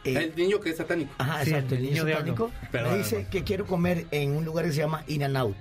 eh, 0.05 0.31
El 0.33 0.37
niño 0.37 0.61
que 0.61 0.71
es 0.71 0.77
satánico. 0.77 1.11
Ajá, 1.19 1.45
Sí, 1.45 1.51
exacto, 1.51 1.75
el 1.75 1.81
el 1.81 1.91
niño 1.91 2.05
niño 2.05 2.17
satánico. 2.17 2.53
Me 2.73 2.99
dice 2.99 3.27
que 3.31 3.43
quiero 3.45 3.67
comer 3.67 4.07
en 4.12 4.37
un 4.37 4.45
lugar 4.45 4.65
que 4.65 4.73
se 4.73 4.79
llama 4.79 5.03
In 5.09 5.25
and 5.25 5.37
Out. 5.37 5.57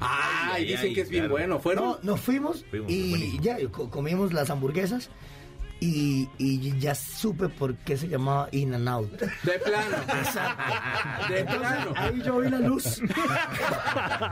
Ah, 0.00 0.50
Ay, 0.54 0.64
y 0.64 0.66
dicen 0.66 0.86
ay, 0.88 0.94
que 0.94 1.00
es 1.02 1.08
bien 1.08 1.28
bueno. 1.28 1.58
¿Fueron? 1.60 1.84
No, 1.84 1.98
nos 2.02 2.20
fuimos, 2.20 2.64
Fuimos, 2.68 2.90
y 2.90 3.38
ya 3.40 3.56
co- 3.70 3.88
comimos 3.88 4.32
las 4.32 4.50
hamburguesas 4.50 5.08
y, 5.80 6.28
y 6.38 6.78
ya 6.78 6.94
supe 6.94 7.48
por 7.48 7.74
qué 7.76 7.96
se 7.96 8.08
llamaba 8.08 8.48
In 8.52 8.74
and 8.74 8.88
Out. 8.88 9.10
De 9.20 9.58
plano. 9.58 9.96
De 11.28 11.44
plano. 11.44 11.92
Ahí 11.96 12.22
yo 12.24 12.38
vi 12.38 12.48
la 12.50 12.58
luz. 12.60 13.00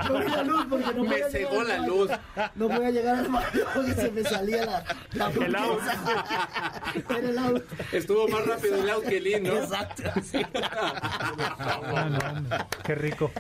yo 0.09 0.19
vi 0.19 0.29
la 0.31 0.43
luz 0.43 0.67
porque 0.71 0.85
no 0.95 1.03
Me 1.05 1.11
podía 1.11 1.29
cegó 1.31 1.63
la 1.63 1.79
luz. 1.87 2.11
No 2.55 2.69
podía 2.69 2.91
llegar 2.91 3.17
al 3.17 3.29
baño 3.29 3.61
porque 3.75 3.95
se 3.95 4.11
me 4.11 4.23
salía 4.25 4.67
la, 4.67 4.85
la 5.13 5.31
El 5.31 5.55
out. 5.57 5.81
hamburguesa. 5.81 6.75
Era 7.09 7.29
el 7.29 7.39
out. 7.39 7.65
Estuvo 7.93 8.29
más 8.29 8.47
rápido 8.47 8.77
el 8.77 8.91
out 8.91 9.05
que 9.05 9.17
el 9.19 9.27
in, 9.27 9.43
¿no? 9.45 9.57
Exacto. 9.57 10.03
sí. 10.23 10.43
Ah, 10.63 11.81
no, 12.09 12.19
hombre, 12.19 12.59
qué 12.85 12.95
rico. 12.95 13.31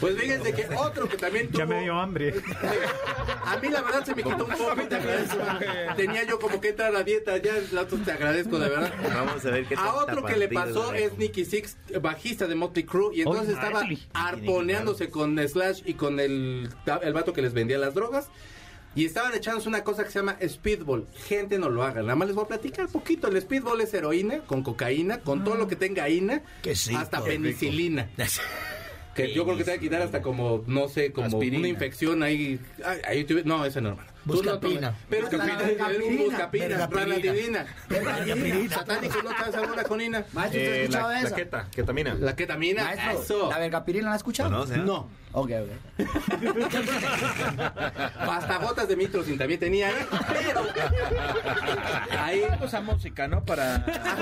Pues 0.00 0.16
fíjense 0.16 0.52
que 0.52 0.68
otro 0.76 1.08
que 1.08 1.16
también 1.16 1.48
tuvo... 1.48 1.58
Ya 1.58 1.66
me 1.66 1.80
dio 1.82 1.98
hambre. 1.98 2.34
A 3.46 3.56
mí 3.56 3.68
la 3.68 3.82
verdad 3.82 4.04
se 4.04 4.14
me 4.14 4.22
quitó 4.22 4.44
un 4.44 4.50
poco, 4.50 4.70
agradezco. 4.70 5.38
Tenía 5.96 6.24
yo 6.24 6.38
como 6.38 6.60
que 6.60 6.68
entrar 6.70 6.94
a 6.94 6.99
dieta, 7.02 7.36
ya 7.38 7.54
la 7.72 7.86
te 7.86 8.12
agradezco 8.12 8.58
de 8.58 8.68
verdad. 8.68 8.92
Vamos 9.14 9.44
a 9.44 9.50
ver 9.50 9.66
qué 9.66 9.74
A 9.74 9.94
otro 9.94 10.24
que 10.24 10.36
le 10.36 10.48
pasó 10.48 10.92
es. 10.94 11.16
Nicky 11.18 11.44
Six, 11.44 11.76
bajista 12.00 12.46
de 12.46 12.54
Motley 12.54 12.84
Crue, 12.84 13.14
y 13.16 13.20
entonces 13.22 13.54
estaba 13.54 13.82
arponeándose 14.12 15.10
con 15.10 15.38
Slash 15.38 15.82
y 15.84 15.94
con 15.94 16.20
el, 16.20 16.68
el 17.02 17.12
vato 17.12 17.32
que 17.32 17.42
les 17.42 17.52
vendía 17.52 17.78
las 17.78 17.94
drogas. 17.94 18.28
Y 18.94 19.04
estaban 19.04 19.32
echándose 19.34 19.68
una 19.68 19.84
cosa 19.84 20.02
que 20.02 20.10
se 20.10 20.18
llama 20.18 20.36
speedball. 20.44 21.06
Gente, 21.28 21.58
no 21.58 21.68
lo 21.68 21.84
hagan. 21.84 22.06
Nada 22.06 22.16
más 22.16 22.26
les 22.26 22.34
voy 22.34 22.44
a 22.44 22.48
platicar 22.48 22.86
un 22.86 22.92
poquito. 22.92 23.28
El 23.28 23.40
speedball 23.40 23.80
es 23.80 23.94
heroína, 23.94 24.40
con 24.40 24.64
cocaína, 24.64 25.20
con 25.20 25.44
todo 25.44 25.54
lo 25.54 25.68
que 25.68 25.76
tenga 25.76 26.08
ina, 26.08 26.42
rico. 26.64 26.98
hasta 26.98 27.22
penicilina. 27.22 28.10
Que 29.14 29.34
yo 29.34 29.44
creo 29.44 29.56
que 29.56 29.64
te 29.64 29.72
va 29.72 29.76
a 29.76 29.80
quitar 29.80 30.02
hasta 30.02 30.22
como, 30.22 30.62
no 30.68 30.88
sé, 30.88 31.12
como 31.12 31.26
Aspirina. 31.26 31.58
una 31.58 31.68
infección 31.68 32.22
ahí. 32.22 32.60
Ahí 33.04 33.26
no, 33.44 33.64
ese 33.64 33.80
no, 33.80 33.90
hermano. 33.90 34.09
Tú 34.26 34.42
no 34.42 34.52
Buscapina. 34.52 34.94
Pero 35.08 35.22
Buscapina. 35.22 36.86
ranitidina. 36.88 37.66
Vergapirina. 37.88 38.74
Satánico, 38.74 39.22
¿no 39.22 39.30
sabes 39.30 39.54
alguna 39.54 39.82
conina? 39.84 40.24
Maestro, 40.32 40.60
¿usted 40.60 40.72
ha 40.72 40.76
Eh, 40.76 40.82
escuchado 40.82 41.08
la, 41.08 41.14
la 41.20 41.26
esa? 41.26 41.36
queta, 41.36 41.68
ketamina. 41.74 42.14
La 42.14 42.36
ketamina. 42.36 42.84
Maestro, 42.84 43.22
Eso. 43.22 43.50
¿la 43.50 43.58
vergapirina 43.58 44.06
la 44.08 44.12
ha 44.12 44.16
escuchado? 44.16 44.50
¿Conoce, 44.50 44.74
ah? 44.74 44.78
No. 44.78 45.08
Ok, 45.32 45.50
ok. 45.62 45.70
Hasta 48.18 48.58
gotas 48.58 48.88
de 48.88 48.96
mitrocin 48.96 49.38
también 49.38 49.60
tenía 49.60 49.88
ahí. 49.90 49.94
Pero. 50.28 50.66
Ahí. 52.18 52.42
Esa 52.64 52.80
música, 52.80 53.28
¿no? 53.28 53.44
Para... 53.44 53.84
Ah, 54.04 54.16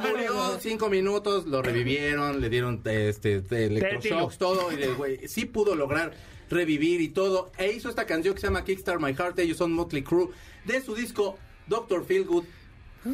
murió 0.00 0.58
cinco 0.60 0.88
minutos, 0.88 1.46
lo 1.46 1.62
revivieron, 1.62 2.40
le 2.40 2.48
dieron 2.48 2.82
este, 2.84 3.40
de 3.40 3.66
electroshocks, 3.66 4.38
todo, 4.38 4.72
y 4.72 4.82
el 4.82 4.94
güey 4.94 5.26
sí 5.28 5.44
pudo 5.46 5.74
lograr 5.74 6.12
revivir 6.50 7.00
y 7.00 7.08
todo. 7.08 7.50
E 7.56 7.72
hizo 7.72 7.88
esta 7.88 8.06
canción 8.06 8.34
que 8.34 8.40
se 8.40 8.48
llama 8.48 8.64
Kickstart 8.64 9.00
My 9.00 9.14
Heart, 9.14 9.38
ellos 9.38 9.56
son 9.56 9.72
Motley 9.72 10.02
Crue, 10.02 10.28
de 10.64 10.82
su 10.82 10.94
disco 10.94 11.38
Doctor 11.66 12.04
Feelgood. 12.04 12.44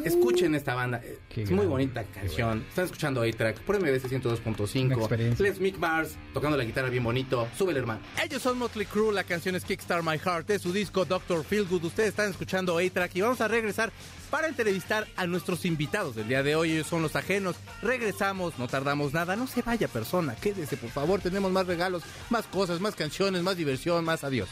Escuchen 0.03 0.53
esta 0.53 0.75
banda, 0.75 0.99
eh, 1.03 1.17
Qué 1.29 1.43
es 1.43 1.51
muy 1.51 1.65
bonita 1.65 2.03
canción. 2.03 2.65
Están 2.67 2.85
escuchando 2.85 3.21
A-Track 3.21 3.61
por 3.61 3.77
MBC 3.79 4.05
Una 4.05 4.19
102.5. 4.19 4.97
experiencia. 4.97 5.43
Les 5.45 5.59
Mick 5.59 5.77
Mars 5.77 6.15
tocando 6.33 6.57
la 6.57 6.65
guitarra 6.65 6.89
bien 6.89 7.03
bonito. 7.03 7.47
Súbele, 7.57 7.79
hermano. 7.79 8.01
Ellos 8.21 8.41
son 8.41 8.57
Motley 8.57 8.85
Crue, 8.85 9.13
la 9.13 9.23
canción 9.23 9.55
es 9.55 9.63
Kickstart 9.63 10.03
My 10.03 10.17
Heart 10.19 10.47
de 10.47 10.59
su 10.59 10.73
disco 10.73 11.05
Doctor 11.05 11.43
Feelgood. 11.45 11.85
Ustedes 11.85 12.09
están 12.09 12.29
escuchando 12.29 12.77
A-Track 12.77 13.15
y 13.15 13.21
vamos 13.21 13.39
a 13.39 13.47
regresar 13.47 13.91
para 14.29 14.47
entrevistar 14.49 15.07
a 15.15 15.25
nuestros 15.25 15.63
invitados 15.63 16.15
del 16.15 16.27
día 16.27 16.43
de 16.43 16.55
hoy. 16.57 16.71
Ellos 16.73 16.87
son 16.87 17.01
los 17.01 17.15
ajenos. 17.15 17.55
Regresamos, 17.81 18.59
no 18.59 18.67
tardamos 18.67 19.13
nada. 19.13 19.37
No 19.37 19.47
se 19.47 19.61
vaya, 19.61 19.87
persona. 19.87 20.35
Quédese, 20.35 20.75
por 20.75 20.89
favor. 20.89 21.21
Tenemos 21.21 21.49
más 21.51 21.65
regalos, 21.65 22.03
más 22.29 22.45
cosas, 22.47 22.81
más 22.81 22.93
canciones, 22.95 23.41
más 23.41 23.55
diversión, 23.55 24.03
más 24.03 24.25
adiós. 24.25 24.49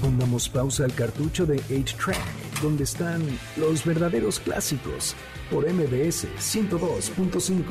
Pongamos 0.00 0.48
pausa 0.48 0.84
al 0.84 0.94
cartucho 0.94 1.44
de 1.46 1.56
8-Track, 1.64 2.60
donde 2.62 2.84
están 2.84 3.26
los 3.56 3.84
verdaderos 3.84 4.38
clásicos, 4.38 4.75
por 5.50 5.64
MBS 5.70 6.26
102.5. 6.38 7.62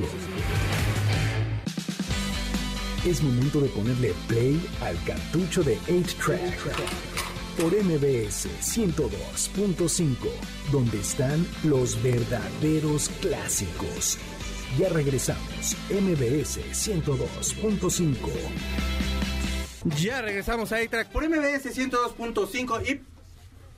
Es 3.05 3.21
momento 3.21 3.61
de 3.61 3.69
ponerle 3.69 4.13
play 4.27 4.59
al 4.81 5.01
cartucho 5.03 5.63
de 5.63 5.77
8-Track. 5.81 6.69
por 7.59 7.71
MBS 7.71 8.49
102.5, 8.59 10.15
donde 10.71 10.99
están 10.99 11.47
los 11.63 12.01
verdaderos 12.03 13.09
clásicos. 13.21 14.17
Ya 14.77 14.89
regresamos, 14.89 15.77
MBS 15.89 16.59
102.5. 16.73 18.15
Ya 20.01 20.21
regresamos 20.21 20.71
a 20.71 20.77
A-Track 20.77 21.09
por 21.11 21.29
MBS 21.29 21.77
102.5 21.77 22.89
y 22.89 23.01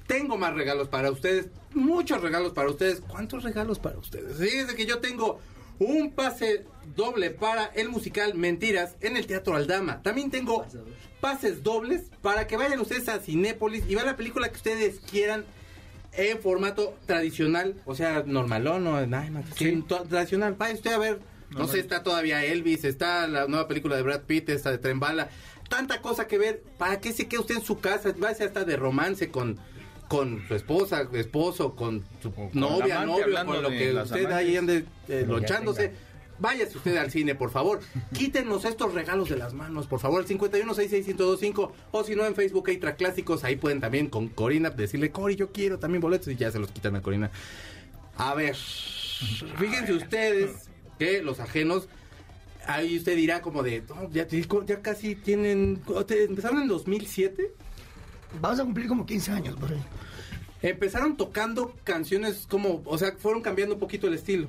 tengo 0.08 0.38
más 0.38 0.54
regalos 0.54 0.88
para 0.88 1.12
ustedes, 1.12 1.48
muchos 1.78 2.22
regalos 2.22 2.54
para 2.54 2.70
ustedes. 2.70 3.02
¿Cuántos 3.02 3.44
regalos 3.44 3.80
para 3.80 3.98
ustedes? 3.98 4.38
Fíjense 4.38 4.76
que 4.76 4.86
yo 4.86 5.00
tengo 5.00 5.40
un 5.80 6.12
pase 6.12 6.66
doble 6.96 7.30
para 7.30 7.66
el 7.66 7.90
musical 7.90 8.34
Mentiras 8.36 8.96
en 9.02 9.18
el 9.18 9.28
Teatro 9.28 9.56
Aldama. 9.56 10.02
También 10.02 10.32
tengo 10.32 10.66
pases 11.22 11.64
dobles 11.64 12.06
para 12.22 12.48
que 12.48 12.58
vayan 12.58 12.80
ustedes 12.80 13.10
a 13.10 13.20
Cinépolis 13.20 13.84
y 13.88 13.96
vean 13.96 14.08
la 14.08 14.16
película 14.16 14.50
que 14.50 14.56
ustedes 14.56 15.00
quieran 15.00 15.46
en 16.14 16.40
formato 16.40 16.96
tradicional, 17.06 17.76
o 17.86 17.94
sea, 17.94 18.24
normalón 18.26 18.88
o 18.88 19.06
nada 19.06 19.30
más, 19.30 19.46
sí, 19.56 19.84
tradicional. 20.10 20.56
Vaya 20.58 20.74
usted 20.74 20.94
a 20.94 20.98
ver, 20.98 21.20
no 21.52 21.68
sé, 21.68 21.80
está 21.80 22.02
todavía 22.02 22.44
Elvis, 22.44 22.84
está 22.86 23.28
la 23.28 23.48
nueva 23.48 23.68
película 23.68 23.96
de 23.96 24.02
Brad 24.02 24.22
Pitt, 24.22 24.50
está 24.50 24.72
de 24.72 24.80
Tren 24.80 25.00
Bala, 25.00 25.30
tanta 25.70 26.02
cosa 26.02 26.28
que 26.28 26.40
ver. 26.40 26.64
¿Para 26.78 27.00
qué 27.00 27.14
se 27.14 27.28
quede 27.28 27.42
usted 27.42 27.56
en 27.58 27.64
su 27.64 27.80
casa? 27.80 28.14
Vaya 28.18 28.46
hasta 28.46 28.64
de 28.64 28.78
romance 28.78 29.30
con 29.30 29.60
con 30.08 30.48
su 30.48 30.56
esposa, 30.56 31.08
esposo, 31.14 31.76
con 31.76 32.04
su 32.22 32.34
con 32.34 32.50
novia, 32.54 33.06
novio, 33.06 33.26
con 33.46 33.62
lo 33.64 33.70
que 33.70 33.94
usted 33.94 34.32
ahí 34.32 34.56
ande 34.58 34.78
eh, 34.78 34.84
Lo 35.22 35.36
que 35.36 35.42
lonchándose. 35.42 35.88
tenga. 35.90 36.00
Váyase 36.40 36.78
usted 36.78 36.98
al 36.98 37.10
cine, 37.10 37.34
por 37.34 37.50
favor. 37.50 37.80
Quítenos 38.14 38.64
estos 38.64 38.94
regalos 38.94 39.28
de 39.30 39.38
las 39.38 39.54
manos, 39.54 39.88
por 39.88 40.00
favor. 40.00 40.24
51661025 40.26 41.72
o 41.92 42.04
si 42.04 42.16
no 42.16 42.26
en 42.26 42.36
Facebook 42.36 42.70
hay 42.70 42.78
Clásicos, 42.80 43.44
ahí 43.44 43.56
pueden 43.56 43.80
también 43.82 44.08
con 44.08 44.28
Corina 44.28 44.70
decirle, 44.70 45.12
Cori, 45.12 45.36
yo 45.36 45.52
quiero 45.52 45.80
también 45.80 46.02
boletos 46.02 46.28
y 46.28 46.36
ya 46.36 46.52
se 46.52 46.60
los 46.60 46.72
quitan 46.72 46.96
a 46.96 47.02
Corina. 47.02 47.32
A 48.18 48.34
ver, 48.36 48.56
fíjense 49.58 49.94
ustedes 49.94 50.70
que 51.00 51.22
los 51.24 51.40
ajenos, 51.40 51.88
ahí 52.68 52.98
usted 52.98 53.16
dirá 53.16 53.42
como 53.42 53.64
de, 53.64 53.82
"No, 53.90 54.10
ya, 54.12 54.28
ya 54.28 54.82
casi 54.82 55.16
tienen, 55.16 55.82
¿te- 56.06 56.24
empezaron 56.26 56.62
en 56.62 56.68
2007. 56.68 57.52
Vamos 58.42 58.60
a 58.60 58.64
cumplir 58.64 58.88
como 58.88 59.06
15 59.06 59.32
años 59.32 59.56
por 59.56 59.72
ahí. 59.72 59.82
Empezaron 60.62 61.18
tocando 61.18 61.74
canciones 61.84 62.46
como, 62.50 62.82
o 62.86 62.98
sea, 62.98 63.14
fueron 63.18 63.42
cambiando 63.42 63.76
un 63.76 63.80
poquito 63.80 64.08
el 64.08 64.16
estilo. 64.16 64.48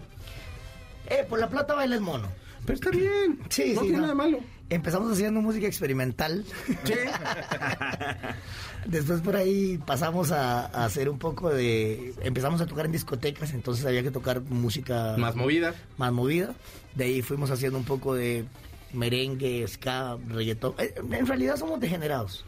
Eh, 1.07 1.25
por 1.29 1.39
la 1.39 1.49
plata 1.49 1.75
baila 1.75 1.95
el 1.95 2.01
mono. 2.01 2.29
Pero 2.65 2.75
está 2.75 2.91
bien. 2.91 3.41
Sí, 3.49 3.73
no 3.75 3.81
sí, 3.81 3.87
tiene 3.87 3.97
no. 3.99 4.03
nada 4.03 4.15
malo. 4.15 4.41
Empezamos 4.71 5.11
haciendo 5.13 5.41
música 5.41 5.67
experimental. 5.67 6.45
Sí. 6.85 6.95
Después 8.87 9.21
por 9.23 9.37
ahí 9.37 9.79
pasamos 9.87 10.31
a, 10.31 10.67
a 10.67 10.85
hacer 10.85 11.09
un 11.09 11.19
poco 11.19 11.49
de... 11.51 12.15
Empezamos 12.23 12.61
a 12.61 12.67
tocar 12.67 12.85
en 12.87 12.93
discotecas, 12.93 13.55
entonces 13.55 13.85
había 13.87 14.03
que 14.03 14.11
tocar 14.11 14.43
música... 14.43 15.17
Más 15.17 15.35
movida. 15.35 15.75
Más 15.97 16.13
movida. 16.13 16.55
De 16.95 17.05
ahí 17.05 17.23
fuimos 17.23 17.51
haciendo 17.51 17.79
un 17.79 17.85
poco 17.85 18.15
de 18.15 18.45
merengue, 18.93 19.67
ska, 19.69 20.17
reggaetón. 20.29 20.75
Eh, 20.79 20.95
En 20.97 21.27
realidad 21.27 21.57
somos 21.57 21.81
degenerados. 21.81 22.45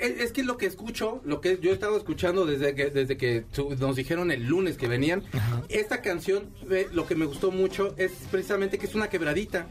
Es, 0.00 0.32
que 0.32 0.42
lo 0.42 0.56
que 0.56 0.66
escucho, 0.66 1.20
lo 1.24 1.40
que 1.40 1.58
yo 1.60 1.70
he 1.70 1.72
estado 1.72 1.96
escuchando 1.96 2.44
desde 2.44 2.74
que 2.74 2.90
desde 2.90 3.16
que 3.16 3.44
nos 3.78 3.96
dijeron 3.96 4.30
el 4.30 4.44
lunes 4.44 4.76
que 4.76 4.88
venían, 4.88 5.22
esta 5.68 6.02
canción, 6.02 6.50
eh, 6.70 6.88
lo 6.92 7.06
que 7.06 7.14
me 7.14 7.26
gustó 7.26 7.50
mucho 7.52 7.94
es 7.96 8.12
precisamente 8.30 8.78
que 8.78 8.86
es 8.86 8.94
una 8.94 9.08
quebradita. 9.08 9.66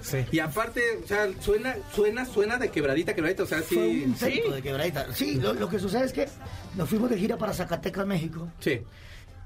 Sí. 0.00 0.18
Y 0.32 0.40
aparte, 0.40 0.82
o 1.02 1.06
sea, 1.06 1.28
suena, 1.40 1.76
suena, 1.94 2.26
suena 2.26 2.58
de 2.58 2.70
quebradita, 2.70 3.14
quebradita, 3.14 3.44
o 3.44 3.46
sea, 3.46 3.58
Fue 3.62 3.68
sí. 3.68 3.76
un 3.76 4.10
intento 4.10 4.50
de 4.52 4.62
quebradita. 4.62 5.14
Sí, 5.14 5.36
lo, 5.36 5.54
lo 5.54 5.68
que 5.68 5.78
sucede 5.78 6.04
es 6.06 6.12
que 6.12 6.28
nos 6.76 6.88
fuimos 6.88 7.08
de 7.08 7.18
gira 7.18 7.38
para 7.38 7.52
Zacatecas, 7.54 8.06
México. 8.06 8.48
Sí. 8.58 8.80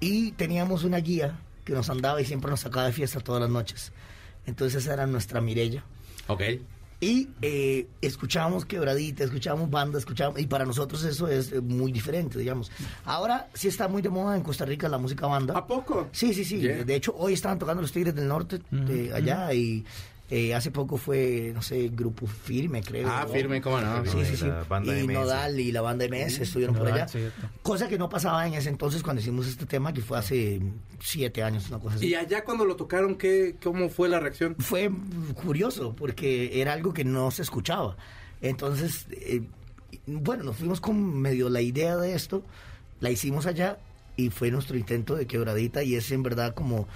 Y 0.00 0.32
teníamos 0.32 0.84
una 0.84 0.98
guía 0.98 1.38
que 1.64 1.72
nos 1.74 1.90
andaba 1.90 2.20
y 2.20 2.24
siempre 2.24 2.50
nos 2.50 2.60
sacaba 2.60 2.86
de 2.86 2.92
fiesta 2.92 3.20
todas 3.20 3.42
las 3.42 3.50
noches. 3.50 3.92
Entonces 4.46 4.82
esa 4.82 4.94
era 4.94 5.06
nuestra 5.06 5.40
Mirella. 5.40 5.84
Ok. 6.28 6.42
Y 6.98 7.28
eh, 7.42 7.86
escuchábamos 8.00 8.64
quebradita, 8.64 9.24
escuchábamos 9.24 9.70
banda, 9.70 9.98
escuchábamos... 9.98 10.40
Y 10.40 10.46
para 10.46 10.64
nosotros 10.64 11.04
eso 11.04 11.28
es 11.28 11.52
eh, 11.52 11.60
muy 11.60 11.92
diferente, 11.92 12.38
digamos. 12.38 12.70
Ahora 13.04 13.48
sí 13.52 13.68
está 13.68 13.86
muy 13.86 14.00
de 14.00 14.08
moda 14.08 14.34
en 14.34 14.42
Costa 14.42 14.64
Rica 14.64 14.88
la 14.88 14.96
música 14.96 15.26
banda. 15.26 15.56
¿A 15.56 15.66
poco? 15.66 16.08
Sí, 16.12 16.32
sí, 16.32 16.44
sí. 16.44 16.58
Yeah. 16.58 16.84
De 16.84 16.94
hecho, 16.94 17.14
hoy 17.18 17.34
estaban 17.34 17.58
tocando 17.58 17.82
los 17.82 17.92
Tigres 17.92 18.14
del 18.14 18.26
Norte 18.26 18.60
de 18.70 19.12
allá 19.12 19.52
y 19.52 19.84
eh, 20.28 20.54
hace 20.54 20.72
poco 20.72 20.96
fue, 20.96 21.52
no 21.54 21.62
sé, 21.62 21.88
Grupo 21.92 22.26
Firme, 22.26 22.82
creo. 22.82 23.08
Ah, 23.08 23.24
¿no? 23.26 23.32
firme, 23.32 23.60
cómo 23.60 23.80
no. 23.80 24.04
Sí, 24.06 24.24
sí, 24.24 24.36
sí. 24.36 24.46
Y. 24.46 25.06
Nodal 25.06 25.60
y 25.60 25.70
la 25.70 25.82
banda 25.82 26.04
MS 26.08 26.40
estuvieron 26.40 26.74
por 26.74 26.88
allá. 26.88 27.06
cierto. 27.06 27.48
Cosa 27.62 27.88
que 27.88 27.96
no 27.96 28.08
pasaba 28.08 28.44
en 28.46 28.54
ese 28.54 28.68
entonces 28.68 29.04
cuando 29.04 29.22
hicimos 29.22 29.46
este 29.46 29.66
tema, 29.66 29.92
que 29.92 30.00
fue 30.00 30.18
hace 30.18 30.60
siete 30.98 31.44
años, 31.44 31.68
una 31.68 31.78
cosa 31.78 31.96
así. 31.96 32.08
Y 32.08 32.14
allá 32.16 32.42
cuando 32.42 32.64
lo 32.64 32.74
tocaron, 32.74 33.14
¿qué, 33.14 33.54
¿cómo 33.62 33.88
fue 33.88 34.08
la 34.08 34.18
reacción? 34.18 34.56
Fue 34.58 34.90
curioso 35.34 35.94
porque 35.94 36.60
era 36.60 36.72
algo 36.72 36.92
que 36.92 37.04
no 37.04 37.30
se 37.30 37.42
escuchaba. 37.42 37.96
Entonces, 38.40 39.06
eh, 39.12 39.42
bueno, 40.06 40.42
nos 40.42 40.56
fuimos 40.56 40.80
con 40.80 41.20
medio 41.20 41.48
la 41.50 41.60
idea 41.60 41.96
de 41.96 42.14
esto, 42.14 42.42
la 42.98 43.10
hicimos 43.10 43.46
allá 43.46 43.78
y 44.16 44.30
fue 44.30 44.50
nuestro 44.50 44.76
intento 44.76 45.14
de 45.14 45.26
quebradita 45.26 45.84
y 45.84 45.94
es 45.94 46.10
en 46.10 46.22
verdad 46.22 46.54
como 46.54 46.88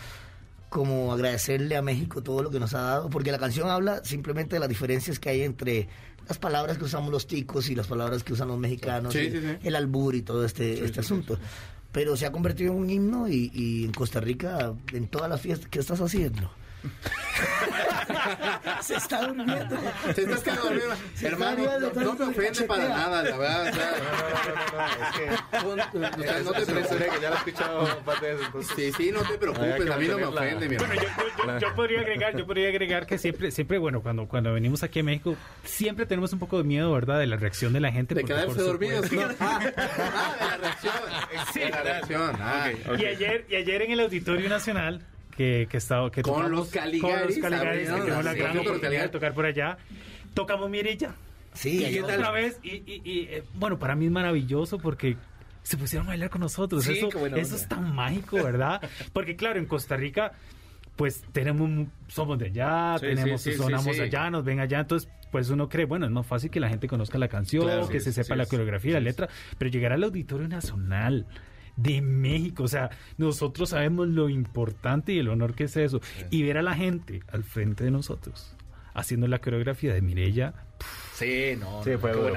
como 0.71 1.13
agradecerle 1.13 1.77
a 1.77 1.83
México 1.83 2.23
todo 2.23 2.43
lo 2.43 2.51
que 2.51 2.59
nos 2.61 2.73
ha 2.75 2.81
dado, 2.81 3.11
porque 3.11 3.31
la 3.33 3.39
canción 3.39 3.69
habla 3.69 4.03
simplemente 4.05 4.57
de 4.57 4.61
las 4.61 4.69
diferencias 4.69 5.19
que 5.19 5.29
hay 5.29 5.43
entre 5.43 5.89
las 6.29 6.39
palabras 6.39 6.79
que 6.79 6.85
usamos 6.85 7.11
los 7.11 7.27
ticos 7.27 7.69
y 7.69 7.75
las 7.75 7.89
palabras 7.89 8.23
que 8.25 8.33
usan 8.33 8.49
los 8.49 8.59
mexicanos, 8.59 9.13
Sí, 9.13 9.19
y 9.19 9.31
sí, 9.33 9.41
sí. 9.41 9.57
el 9.65 9.75
albur 9.77 10.15
y 10.15 10.23
todo 10.23 10.45
este, 10.45 10.85
este 10.85 11.01
asunto. 11.01 11.39
Pero 11.93 12.17
se 12.17 12.25
ha 12.25 12.31
convertido 12.33 12.73
en 12.73 12.79
un 12.79 12.89
himno 12.89 13.29
y, 13.29 13.51
y 13.53 13.85
en 13.85 13.93
Costa 13.93 14.21
Rica, 14.21 14.73
en 14.93 15.09
todas 15.09 15.29
las 15.29 15.41
fiestas, 15.41 15.69
¿qué 15.69 15.81
estás 15.81 16.01
haciendo? 16.01 16.51
se 18.83 18.95
está 18.97 19.27
durmiendo. 19.27 19.77
Se 20.15 20.23
está 20.23 20.43
quedando 20.43 20.63
dormido. 20.65 20.93
Se 21.15 21.27
Hermano, 21.27 21.65
está 21.65 22.01
no, 22.03 22.15
no 22.15 22.15
me 22.15 22.25
ofende 22.27 22.63
para 22.65 22.89
nada, 22.89 23.23
la 23.23 23.37
verdad. 23.37 23.69
O 23.69 23.73
sea, 23.73 23.93
pon- 25.63 25.81
o 25.81 26.23
sea, 26.23 26.41
no 26.43 26.53
te 26.53 26.63
Es 26.63 26.69
una 26.69 26.81
historia 26.81 27.09
preocupes. 27.09 27.15
que 27.15 27.21
ya 27.21 27.29
lo 27.31 27.35
he 27.35 27.39
escuchado 27.39 27.97
un 27.99 28.05
par 28.05 28.21
de 28.21 28.35
veces. 28.35 28.49
Sí, 28.77 28.93
sí, 28.97 29.13
no 29.13 29.21
te 29.23 29.39
preocupes, 29.39 29.85
que 29.85 29.93
a 29.93 29.97
mí 29.97 30.09
no 30.09 30.19
me 30.19 30.25
ofende, 30.27 30.69
mi 30.69 30.75
hermano. 30.77 30.95
Bueno, 30.95 31.03
yo, 31.03 31.47
yo- 31.47 31.47
yo- 31.47 31.59
yo 31.69 31.75
podría 31.75 32.01
agregar, 32.01 32.37
yo 32.37 32.47
podría 32.47 32.69
agregar 32.69 33.07
que 33.07 33.19
siempre, 33.19 33.51
siempre, 33.51 33.79
bueno, 33.79 34.03
cuando, 34.03 34.27
cuando 34.27 34.53
venimos 34.53 34.83
aquí 34.83 35.01
a 35.01 35.05
México, 35.05 35.37
siempre 35.65 36.07
tenemos 36.07 36.33
un 36.33 36.39
poco 36.39 36.59
de 36.59 36.65
miedo, 36.65 36.93
¿verdad? 36.93 37.19
De 37.19 37.27
la 37.27 37.37
reacción 37.37 37.73
de 37.73 37.81
la 37.81 37.93
gente. 37.93 38.15
De 38.15 38.25
quedarse 38.25 38.55
por 38.55 38.65
dormidos. 38.65 39.11
¿no? 39.13 39.23
Ah, 39.41 39.59
de 39.61 39.73
la 40.47 40.57
reacción. 40.57 40.95
Sí, 41.53 41.61
de 41.61 41.71
la 41.71 41.83
reacción. 41.83 42.37
Ah. 42.41 42.71
Y 42.99 43.05
ayer, 43.07 43.47
y 43.49 43.57
ayer 43.57 43.83
en 43.83 43.93
el 43.93 44.01
Auditorio 44.01 44.49
Nacional, 44.49 45.03
que, 45.41 45.67
que, 45.71 45.79
estaba, 45.79 46.11
que 46.11 46.21
Con 46.21 46.35
tocamos- 46.35 46.51
los 46.51 46.69
Caligaris, 46.69 47.39
con 47.39 47.51
los 47.51 47.61
Caligaris, 47.61 47.89
que 47.91 47.97
tuvimos 48.03 48.25
la 48.27 48.35
gran 48.35 48.59
oportunidad 48.59 49.03
de 49.05 49.09
tocar 49.09 49.33
por 49.33 49.47
allá, 49.47 49.79
tocamos 50.35 50.69
Mirilla. 50.69 51.15
Sí, 51.55 51.83
Y 51.83 51.99
otra 51.99 52.31
vez, 52.31 52.59
y, 52.63 52.69
y- 52.87 53.01
y, 53.05 53.21
eh, 53.31 53.43
bueno, 53.55 53.79
para 53.79 53.95
mí 53.97 54.05
es 54.05 54.11
maravilloso 54.13 54.77
porque 54.79 55.17
se 55.63 55.79
pusieron 55.79 56.07
a 56.09 56.11
bailar 56.11 56.29
con 56.29 56.43
nosotros. 56.43 56.85
Sí, 56.85 56.99
eso 56.99 57.09
eso 57.37 57.57
es 57.57 57.67
tan 57.67 57.95
mágico, 57.95 58.37
¿verdad? 58.37 58.83
Porque 59.15 59.35
claro, 59.35 59.59
en 59.59 59.65
Costa 59.65 59.97
Rica, 59.97 60.33
pues 60.97 61.23
tenemos, 61.33 61.89
somos 62.09 62.39
de 62.39 62.47
allá, 62.47 62.97
Sí, 63.01 63.07
tenemos, 63.07 63.41
sí, 63.41 63.55
sonamos 63.55 63.99
allá, 63.99 64.29
nos 64.29 64.45
ven 64.45 64.61
allá, 64.61 64.81
entonces 64.81 65.09
pues 65.31 65.49
uno 65.49 65.71
cree, 65.71 65.87
bueno, 65.87 66.05
es 66.05 66.13
más 66.13 66.27
fácil 66.27 66.51
que 66.51 66.61
la 66.61 66.69
gente 66.69 66.87
conozca 66.87 67.17
la 67.17 67.29
canción, 67.29 67.63
Claro, 67.65 67.89
que 67.89 68.01
se 68.01 68.13
sepa 68.13 68.37
la 68.37 68.45
coreografía, 68.45 68.93
la 68.93 69.01
letra, 69.01 69.29
pero 69.57 69.71
llegar 69.71 69.93
al 69.95 70.05
Auditorio 70.05 70.49
Nacional 70.49 71.27
de 71.77 72.01
México, 72.03 72.65
o 72.65 72.69
sea, 72.69 72.91
nosotros 73.19 73.71
sabemos 73.71 74.09
lo 74.09 74.29
importante 74.29 75.13
y 75.13 75.19
el 75.19 75.29
honor 75.29 75.55
que 75.55 75.65
es 75.65 75.77
eso, 75.77 76.01
y 76.31 76.43
ver 76.43 76.59
a 76.59 76.63
la 76.63 76.75
gente 76.75 77.23
al 77.33 77.45
frente 77.45 77.85
de 77.85 77.91
nosotros 77.91 78.55
haciendo 78.95 79.27
la 79.29 79.39
coreografía 79.39 79.95
de 79.95 80.03
Mirella, 80.03 80.55
Sí, 81.15 81.55
no. 81.61 81.85
Sí, 81.85 81.91
fue. 81.99 82.13
Wow. 82.15 82.35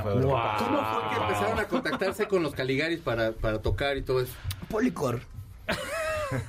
¿Cómo 0.58 0.86
fue 0.86 1.10
que 1.10 1.22
empezaron 1.24 1.58
a 1.60 1.64
contactarse 1.70 2.28
con 2.28 2.44
los 2.44 2.54
Caligaris 2.54 3.00
para, 3.00 3.32
para 3.32 3.62
tocar 3.62 3.96
y 3.96 4.02
todo 4.02 4.20
eso? 4.20 4.34
Policor, 4.70 5.22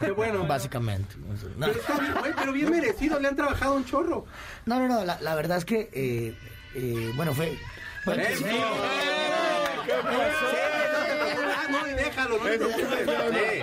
Qué 0.00 0.10
bueno. 0.10 0.44
básicamente. 0.44 1.14
No, 1.56 1.66
Pero, 1.66 1.72
está 1.78 1.98
bien, 2.00 2.14
güey, 2.18 2.32
pero 2.36 2.52
bien 2.52 2.70
merecido, 2.70 3.20
le 3.20 3.28
han 3.28 3.36
trabajado 3.36 3.74
un 3.76 3.84
chorro. 3.84 4.26
no, 4.66 4.80
no, 4.80 4.88
no, 4.88 5.04
la, 5.04 5.20
la 5.20 5.34
verdad 5.36 5.58
es 5.58 5.64
que, 5.64 5.88
eh, 5.92 6.34
eh, 6.74 7.12
bueno, 7.14 7.32
fue... 7.34 7.56
fue- 8.02 8.16
Ah, 11.66 11.70
no, 11.70 11.86
y 11.88 11.92
déjalo, 11.94 12.38
no 12.38 12.44
te 12.44 12.58
preocupes. 12.58 13.08
Sí. 13.32 13.62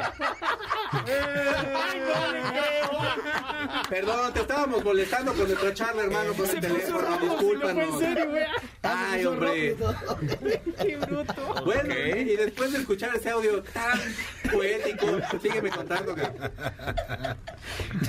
Perdón, 3.90 4.34
te 4.34 4.40
estábamos 4.42 4.84
molestando 4.84 5.34
con 5.34 5.48
nuestra 5.48 5.74
charla, 5.74 6.04
hermano, 6.04 6.34
con 6.34 6.50
el 6.50 6.60
teléfono. 6.60 7.18
Discúlpanos. 7.20 8.02
Ay, 8.84 9.26
hombre. 9.26 9.76
rápido. 9.80 9.96
Bueno, 11.66 11.94
y 11.94 12.36
después 12.36 12.72
de 12.74 12.80
escuchar 12.80 13.16
ese 13.16 13.30
audio 13.30 13.62
tan 13.64 14.00
poético. 14.52 15.20
Sígueme 15.42 15.70
contando. 15.70 16.16
Que... 16.16 16.22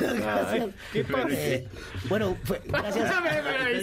Gracias. 0.01 0.67
¿Qué? 0.93 1.05
Eh, 1.31 1.69
bueno, 2.09 2.37
fue- 2.45 2.63
gracias, 2.65 3.11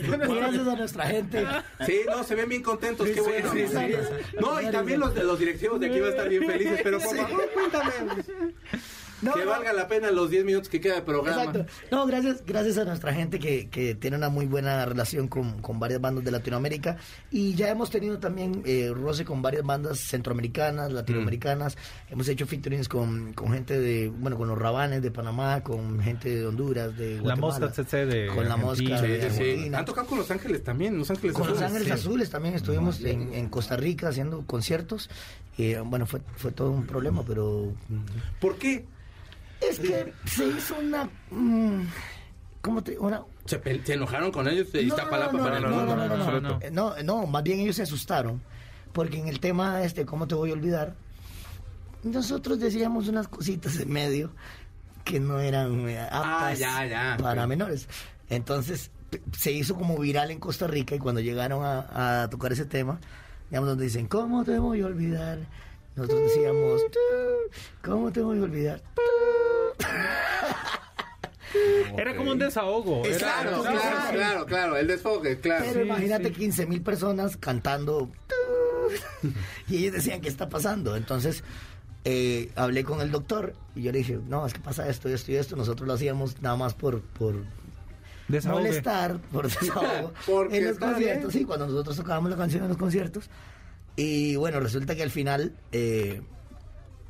gracias 0.10 0.68
a 0.68 0.76
nuestra 0.76 1.06
gente. 1.08 1.46
Sí, 1.86 2.02
no, 2.08 2.24
se 2.24 2.36
ven 2.36 2.50
bien 2.50 2.64
contentos, 2.64 3.08
qué 3.08 3.22
bueno. 3.22 3.52
sí, 3.52 3.68
sí. 3.68 3.96
No, 4.40 4.62
y 4.62 4.70
también 4.72 5.00
los, 5.00 5.14
de 5.14 5.24
los 5.24 5.38
directivos 5.40 5.80
de 5.80 5.88
aquí 5.88 5.99
van 6.00 6.10
a 6.10 6.12
estar 6.12 6.30
bien 6.30 6.46
felices, 6.46 6.80
pero 6.84 7.00
por 7.00 7.10
Sí. 7.10 7.18
favor, 7.18 7.50
cuéntame. 7.54 7.92
No, 9.22 9.34
que 9.34 9.44
no. 9.44 9.50
valga 9.52 9.74
la 9.74 9.86
pena 9.90 10.12
los 10.12 10.30
10 10.30 10.46
minutos 10.46 10.70
que 10.70 10.80
queda 10.80 10.96
de 10.96 11.02
programa. 11.02 11.44
Exacto. 11.44 11.66
No, 11.92 12.06
gracias, 12.08 12.42
gracias 12.46 12.78
a 12.78 12.86
nuestra 12.86 13.14
gente 13.14 13.38
que, 13.38 13.68
que 13.70 13.94
tiene 13.94 14.16
una 14.16 14.30
muy 14.30 14.46
buena 14.46 14.86
relación 14.86 15.28
con, 15.28 15.62
con 15.62 15.78
varias 15.78 16.00
bandas 16.00 16.24
de 16.24 16.32
Latinoamérica 16.32 16.96
y 17.30 17.54
ya 17.54 17.68
hemos 17.68 17.90
tenido 17.90 18.18
también 18.20 18.62
eh, 18.66 18.94
roce 18.96 19.26
con 19.26 19.42
varias 19.42 19.66
bandas 19.66 20.00
centroamericanas, 20.00 20.94
latinoamericanas. 20.94 21.78
Hemos 22.10 22.30
hecho 22.30 22.48
featurings 22.48 22.88
con, 22.88 23.34
con 23.34 23.52
gente 23.52 23.78
de, 23.78 24.08
bueno, 24.08 24.38
con 24.38 24.48
los 24.48 24.58
Rabanes 24.58 25.02
de 25.02 25.12
Panamá, 25.12 25.64
con 25.66 26.00
gente 26.00 26.34
de 26.38 26.46
Honduras, 26.48 26.96
de 26.98 27.16
La 27.18 27.22
Guatemala. 27.36 27.60
Mosca 27.60 27.72
Tsetse 27.74 28.06
de 28.06 28.28
Con 28.28 28.48
la 28.48 28.54
Argentina. 28.54 28.92
Mosca 28.96 29.06
Sí, 29.06 29.12
de 29.12 29.32
sí. 29.68 29.72
Han 29.76 29.84
tocado 29.84 30.08
con 30.08 30.18
Los 30.20 30.32
Ángeles 30.32 30.64
también, 30.64 30.98
Los 30.98 31.10
Ángeles 31.12 31.34
Con 31.36 31.46
Los 31.46 31.58
Azules. 31.62 31.72
Ángeles 31.74 31.88
Sí. 32.00 32.08
Azules 32.08 32.30
también 32.30 32.56
estuvimos 32.56 33.02
en, 33.02 33.34
en 33.34 33.50
Costa 33.50 33.76
Rica 33.76 34.08
haciendo 34.08 34.46
conciertos. 34.46 35.10
Eh, 35.60 35.82
bueno, 35.86 36.06
fue, 36.06 36.22
fue 36.38 36.52
todo 36.52 36.72
un 36.72 36.86
problema, 36.86 37.22
pero 37.28 37.74
¿Por 38.40 38.56
qué? 38.58 38.86
es 39.60 39.78
que 39.80 40.14
se 40.26 40.48
hizo 40.48 40.76
una... 40.80 41.10
mm, 41.32 41.82
¿Cómo 42.62 42.82
te...? 42.82 42.98
Una, 42.98 43.24
¿Se, 43.46 43.62
se 43.84 43.94
enojaron 43.94 44.32
con 44.32 44.48
ellos 44.48 44.72
de 44.72 44.84
no, 44.84 44.88
Iztapalapa 44.88 45.34
no, 45.38 45.44
para 45.44 45.58
el 45.58 45.64
no, 45.64 45.70
mundo? 45.70 45.96
no, 45.98 46.08
no, 46.08 46.18
no, 46.18 46.32
no, 46.40 46.60
no. 46.60 46.60
No, 46.72 47.04
no, 47.04 47.28
más 47.28 47.44
bien 47.44 47.60
ellos 47.60 47.76
se 47.76 47.84
asustaron, 47.84 48.42
porque 48.94 49.20
en 49.20 49.28
el 49.28 49.40
tema 49.42 49.84
este, 49.84 50.06
¿cómo 50.06 50.28
te 50.28 50.36
voy 50.36 50.52
a 50.52 50.54
olvidar? 50.54 50.96
Nosotros 52.04 52.60
decíamos 52.60 53.10
unas 53.10 53.28
cositas 53.28 53.78
en 53.82 53.92
medio 53.92 54.32
que 55.04 55.20
no 55.20 55.40
eran 55.40 55.90
eh, 55.90 56.00
aptas 56.00 56.24
Ah, 56.24 56.54
ya, 56.54 56.86
ya. 56.86 57.18
para 57.22 57.46
menores. 57.48 57.90
Entonces 58.30 58.92
se 59.36 59.52
hizo 59.52 59.76
como 59.76 59.98
viral 59.98 60.32
en 60.32 60.40
Costa 60.40 60.68
Rica 60.68 60.96
y 60.96 61.00
cuando 61.00 61.20
llegaron 61.20 61.66
a, 61.66 62.24
a 62.24 62.30
tocar 62.30 62.54
ese 62.54 62.66
tema, 62.66 63.00
digamos, 63.50 63.70
donde 63.70 63.86
dicen, 63.86 64.08
¿cómo 64.08 64.44
te 64.44 64.58
voy 64.60 64.82
a 64.82 64.86
olvidar? 64.88 65.40
Nosotros 65.96 66.22
decíamos, 66.24 66.82
¿cómo 67.84 68.12
te 68.12 68.22
voy 68.22 68.40
a 68.40 68.44
olvidar? 68.44 68.82
Era 71.98 72.16
como 72.16 72.32
un 72.32 72.40
desahogo. 72.40 73.04
Era- 73.06 73.18
Claro, 73.18 73.62
Claro, 73.62 73.64
claro, 73.64 73.82
claro. 73.82 74.12
claro, 74.18 74.46
claro, 74.46 74.78
el 74.78 74.88
desfogue, 74.88 75.40
claro. 75.40 75.66
Pero 75.68 75.82
Sí, 75.82 75.86
imagínate 75.88 76.28
sí. 76.30 76.34
15 76.36 76.66
mil 76.68 76.82
personas 76.82 77.38
cantando 77.38 78.10
y 79.68 79.78
ellos 79.78 79.94
decían, 79.94 80.22
¿qué 80.22 80.30
está 80.30 80.48
pasando? 80.50 80.96
Entonces 80.96 81.44
eh, 82.06 82.52
hablé 82.56 82.84
con 82.84 83.02
el 83.02 83.12
doctor 83.12 83.54
y 83.76 83.82
yo 83.84 83.92
le 83.92 84.00
dije, 84.00 84.20
no, 84.28 84.46
es 84.46 84.54
que 84.54 84.60
pasa 84.60 84.88
esto, 84.88 85.10
esto 85.10 85.32
y 85.32 85.36
esto. 85.36 85.56
Nosotros 85.56 85.88
lo 85.88 85.94
hacíamos 85.96 86.42
nada 86.42 86.56
más 86.56 86.74
por, 86.76 87.02
por 87.02 87.36
Desahogue. 88.30 88.62
molestar, 88.62 89.18
por 89.32 89.48
desahogo. 89.50 90.14
Porque 90.26 90.58
en 90.58 90.68
los 90.68 90.78
conciertos, 90.80 91.34
bien. 91.34 91.44
sí, 91.44 91.46
cuando 91.46 91.68
nosotros 91.68 91.98
tocábamos 91.98 92.32
la 92.32 92.38
canción 92.38 92.64
en 92.64 92.70
los 92.70 92.78
conciertos. 92.78 93.30
Y 93.96 94.38
bueno, 94.38 94.62
resulta 94.62 94.96
que 94.96 95.04
al 95.04 95.10
final 95.12 95.52
eh, 95.74 96.22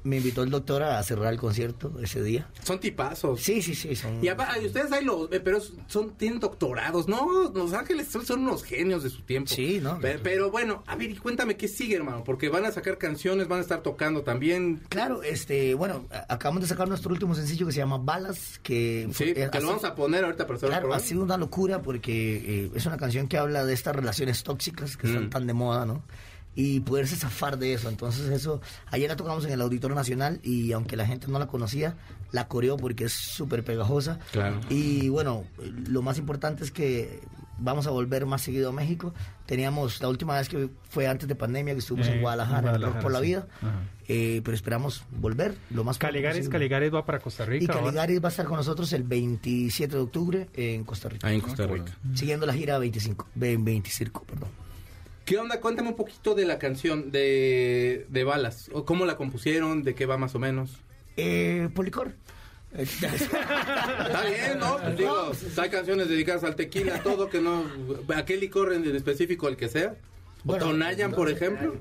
me 0.04 0.18
invitó 0.18 0.44
el 0.44 0.50
doctor 0.50 0.84
a 0.84 1.02
cerrar 1.04 1.34
el 1.34 1.40
concierto 1.40 1.94
ese 2.02 2.24
día. 2.24 2.48
Son 2.64 2.80
tipazos. 2.80 3.42
Sí, 3.42 3.62
sí, 3.62 3.76
sí. 3.76 3.96
Son... 3.96 4.24
Y 4.24 4.30
ustedes 4.66 4.92
ahí 4.92 5.04
los, 5.04 5.32
eh, 5.32 5.40
pero 5.40 5.60
son, 5.88 6.12
tienen 6.18 6.40
doctorados, 6.40 7.08
¿no? 7.08 7.52
Los 7.54 7.74
Ángeles 7.74 8.08
son, 8.08 8.40
unos 8.42 8.64
genios 8.64 9.04
de 9.04 9.10
su 9.10 9.22
tiempo. 9.24 9.50
Sí, 9.54 9.80
¿no? 9.82 10.00
Pe- 10.00 10.20
Pero, 10.20 10.52
bueno, 10.52 10.84
a 10.88 10.96
ver, 10.96 11.12
y 11.12 11.16
cuéntame 11.18 11.58
qué 11.58 11.68
sigue, 11.68 11.96
hermano, 11.98 12.24
porque 12.24 12.50
van 12.50 12.66
a 12.66 12.72
sacar 12.72 12.98
canciones, 12.98 13.48
van 13.48 13.60
a 13.60 13.62
estar 13.62 13.82
tocando 13.84 14.22
también. 14.22 14.82
Claro, 14.90 15.22
este, 15.24 15.74
bueno, 15.74 16.06
acabamos 16.28 16.62
de 16.62 16.68
sacar 16.68 16.88
nuestro 16.88 17.12
último 17.12 17.36
sencillo 17.36 17.66
que 17.68 17.74
se 17.74 17.80
llama 17.80 17.98
Balas, 17.98 18.60
que 18.64 19.08
Sí, 19.14 19.34
fue- 19.34 19.50
que 19.50 19.60
lo 19.60 19.68
vamos 19.68 19.84
a 19.84 19.96
poner 19.96 20.24
ahorita 20.24 20.48
para 20.48 20.60
Claro, 20.60 20.94
ha 20.94 21.00
sido 21.00 21.24
una 21.24 21.38
locura 21.38 21.82
porque 21.82 22.66
eh, 22.66 22.72
es 22.76 22.86
una 22.86 22.98
canción 22.98 23.28
que 23.28 23.38
habla 23.38 23.66
de 23.66 23.74
estas 23.74 23.96
relaciones 23.96 24.44
tóxicas 24.44 24.96
que 24.98 25.08
están 25.08 25.26
Mm. 25.26 25.30
tan 25.30 25.48
de 25.48 25.54
moda, 25.54 25.86
¿no? 25.86 26.04
Y 26.62 26.82
poderse 26.82 27.16
zafar 27.16 27.58
de 27.58 27.74
eso. 27.74 27.88
Entonces 27.90 28.30
eso, 28.30 28.60
ayer 28.88 29.08
la 29.10 29.16
tocamos 29.16 29.46
en 29.46 29.52
el 29.52 29.62
Auditorio 29.62 29.96
Nacional 29.96 30.40
y 30.44 30.72
aunque 30.74 30.98
la 30.98 31.06
gente 31.06 31.28
no 31.30 31.40
la 31.40 31.48
conocía, 31.48 31.96
la 32.34 32.48
coreó 32.50 32.76
porque 32.76 33.06
es 33.06 33.14
súper 33.14 33.64
pegajosa. 33.64 34.20
Claro. 34.34 34.60
Y 34.70 35.08
bueno, 35.10 35.46
lo 35.88 36.02
más 36.02 36.18
importante 36.18 36.64
es 36.66 36.72
que 36.72 37.22
vamos 37.60 37.88
a 37.88 37.92
volver 37.92 38.26
más 38.26 38.42
seguido 38.42 38.70
a 38.70 38.72
México. 38.74 39.14
Teníamos 39.46 40.02
la 40.02 40.10
última 40.10 40.36
vez 40.38 40.50
que 40.50 40.70
fue 40.90 41.08
antes 41.08 41.28
de 41.30 41.36
pandemia 41.36 41.74
que 41.74 41.80
estuvimos 41.80 42.08
Eh, 42.10 42.16
en 42.16 42.22
Guadalajara, 42.22 42.76
en 42.76 42.82
Rock 42.82 42.98
por 43.02 43.12
la 43.14 43.20
sí. 43.20 43.26
Vida. 43.28 43.48
Eh, 44.10 44.42
pero 44.44 44.56
esperamos 44.56 45.04
volver 45.12 45.56
lo 45.70 45.84
más 45.84 45.98
Caligares, 45.98 46.40
posible. 46.40 46.52
Caligares 46.58 46.94
va 46.94 47.06
para 47.06 47.20
Costa 47.20 47.46
Rica. 47.46 47.64
Y 47.66 47.68
ahora. 47.72 47.86
Caligaris 47.86 48.22
va 48.24 48.28
a 48.28 48.32
estar 48.32 48.46
con 48.48 48.58
nosotros 48.58 48.92
el 48.94 49.04
27 49.04 49.96
de 49.96 50.02
octubre 50.02 50.50
en 50.56 50.84
Costa 50.84 51.08
Rica. 51.10 51.28
Ahí 51.28 51.36
en 51.36 51.42
Costa 51.42 51.66
Rica. 51.68 51.96
Siguiendo 52.16 52.46
la 52.46 52.54
gira 52.54 52.78
25, 52.80 53.28
ve- 53.36 53.58
25, 53.58 54.24
perdón. 54.26 54.50
¿Qué 55.30 55.38
onda? 55.38 55.62
Cuéntame 55.62 55.90
un 55.90 55.96
poquito 55.96 56.34
de 56.34 56.44
la 56.44 56.58
canción 56.58 57.12
de, 57.12 58.08
de 58.10 58.24
Balas. 58.24 58.72
O 58.74 58.84
¿Cómo 58.84 59.06
la 59.06 59.16
compusieron? 59.16 59.84
¿De 59.84 59.94
qué 59.94 60.08
va 60.08 60.18
más 60.18 60.34
o 60.34 60.40
menos? 60.40 60.72
Eh, 61.18 61.70
Policor. 61.76 62.14
Está 62.76 64.24
bien, 64.24 64.58
¿no? 64.60 64.80
Pues 64.82 64.98
digo, 64.98 65.32
hay 65.58 65.70
canciones 65.70 66.10
dedicadas 66.10 66.44
al 66.44 66.56
tequila, 66.56 67.04
todo 67.04 67.30
que 67.30 67.42
no... 67.42 67.64
¿A 68.16 68.26
qué 68.26 68.38
licor 68.38 68.74
en 68.74 68.84
específico, 68.96 69.48
el 69.48 69.56
que 69.56 69.70
sea? 69.70 69.98
¿O 70.40 70.46
Bueno, 70.46 70.66
Tonayan, 70.66 71.12
por 71.12 71.30
ejemplo? 71.30 71.76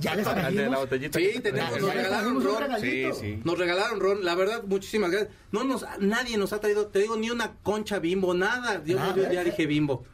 ya 0.00 0.16
les 0.16 0.24
trajimos. 0.24 0.88
Sí, 1.12 1.40
tenemos, 1.40 1.80
nos 1.80 1.94
regalaron 1.94 2.42
ron. 2.42 2.80
Sí, 2.80 3.04
sí. 3.14 3.40
Nos 3.44 3.58
regalaron 3.60 4.00
ron, 4.00 4.24
la 4.24 4.34
verdad, 4.34 4.64
muchísimas 4.64 5.12
gracias. 5.12 5.32
No 5.52 5.62
nos, 5.62 5.86
nadie 6.00 6.36
nos 6.36 6.52
ha 6.52 6.58
traído, 6.58 6.88
te 6.88 6.98
digo, 6.98 7.16
ni 7.16 7.30
una 7.30 7.52
concha 7.62 8.00
bimbo, 8.00 8.34
nada. 8.34 8.82
Yo, 8.84 8.96
Nada. 8.96 9.14
yo 9.14 9.30
ya 9.32 9.44
dije 9.44 9.66
bimbo. 9.66 10.04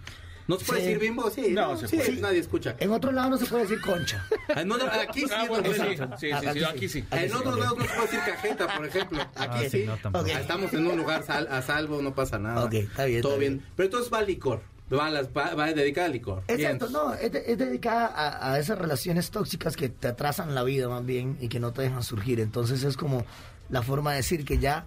¿No 0.46 0.58
se 0.58 0.64
puede 0.66 0.80
Sí. 0.80 0.86
decir 0.88 1.00
bimbo? 1.00 1.30
Sí, 1.30 1.52
No, 1.52 1.68
no, 1.72 1.76
se 1.78 1.88
sí, 1.88 1.96
puede. 1.96 2.12
nadie 2.20 2.38
escucha. 2.40 2.76
En 2.78 2.90
otro 2.92 3.10
lado 3.12 3.30
no 3.30 3.38
se 3.38 3.46
puede 3.46 3.62
decir 3.62 3.80
concha. 3.80 4.26
Ah, 4.54 4.62
no, 4.64 4.76
no, 4.76 4.84
aquí 4.84 5.20
sí, 5.20 5.26
Ah, 5.34 5.46
bueno, 5.48 5.72
sí, 5.72 5.80
sí, 5.80 5.96
sí, 6.18 6.32
Aquí 6.32 6.46
sí, 6.52 6.58
sí. 6.58 6.64
aquí 6.64 6.88
sí. 6.88 7.04
En 7.12 7.34
otros 7.34 7.58
lados 7.58 7.78
no 7.78 7.84
se 7.84 7.90
puede 7.94 8.02
decir 8.02 8.20
cajeta, 8.26 8.76
por 8.76 8.86
ejemplo. 8.86 9.22
Aquí 9.34 9.64
Ah, 9.66 9.68
sí. 9.70 9.84
no, 9.86 9.96
tampoco. 9.96 10.24
Ok. 10.24 10.30
Ah, 10.34 10.40
Estamos 10.40 10.72
en 10.74 10.86
un 10.86 10.96
lugar 10.98 11.22
sal- 11.24 11.48
a 11.50 11.62
salvo, 11.62 12.02
no 12.02 12.14
pasa 12.14 12.38
nada. 12.38 12.64
Ok, 12.64 12.74
está 12.74 13.04
bien, 13.06 13.22
Todo 13.22 13.32
está 13.32 13.40
bien. 13.40 13.58
bien. 13.58 13.68
Pero 13.74 13.86
entonces 13.86 14.12
va 14.12 14.18
al 14.18 14.26
licor. 14.26 14.62
Va, 14.92 15.06
a 15.06 15.10
las- 15.10 15.28
va, 15.28 15.54
va 15.54 15.72
dedicada 15.72 16.06
al 16.08 16.12
licor. 16.12 16.42
Exacto, 16.46 16.88
Bien. 16.88 16.92
no, 16.92 17.14
es, 17.14 17.32
de- 17.32 17.44
es 17.52 17.56
dedicada 17.58 18.06
a, 18.06 18.52
a 18.52 18.58
esas 18.58 18.78
relaciones 18.78 19.30
tóxicas 19.30 19.76
que 19.76 19.88
te 19.88 20.08
atrasan 20.08 20.54
la 20.54 20.62
vida 20.62 20.90
más 20.90 21.06
bien 21.06 21.38
y 21.40 21.48
que 21.48 21.58
no 21.58 21.72
te 21.72 21.80
dejan 21.82 22.02
surgir. 22.02 22.38
Entonces 22.38 22.84
es 22.84 22.98
como 22.98 23.24
la 23.70 23.80
forma 23.82 24.10
de 24.10 24.18
decir 24.18 24.44
que 24.44 24.58
ya 24.58 24.84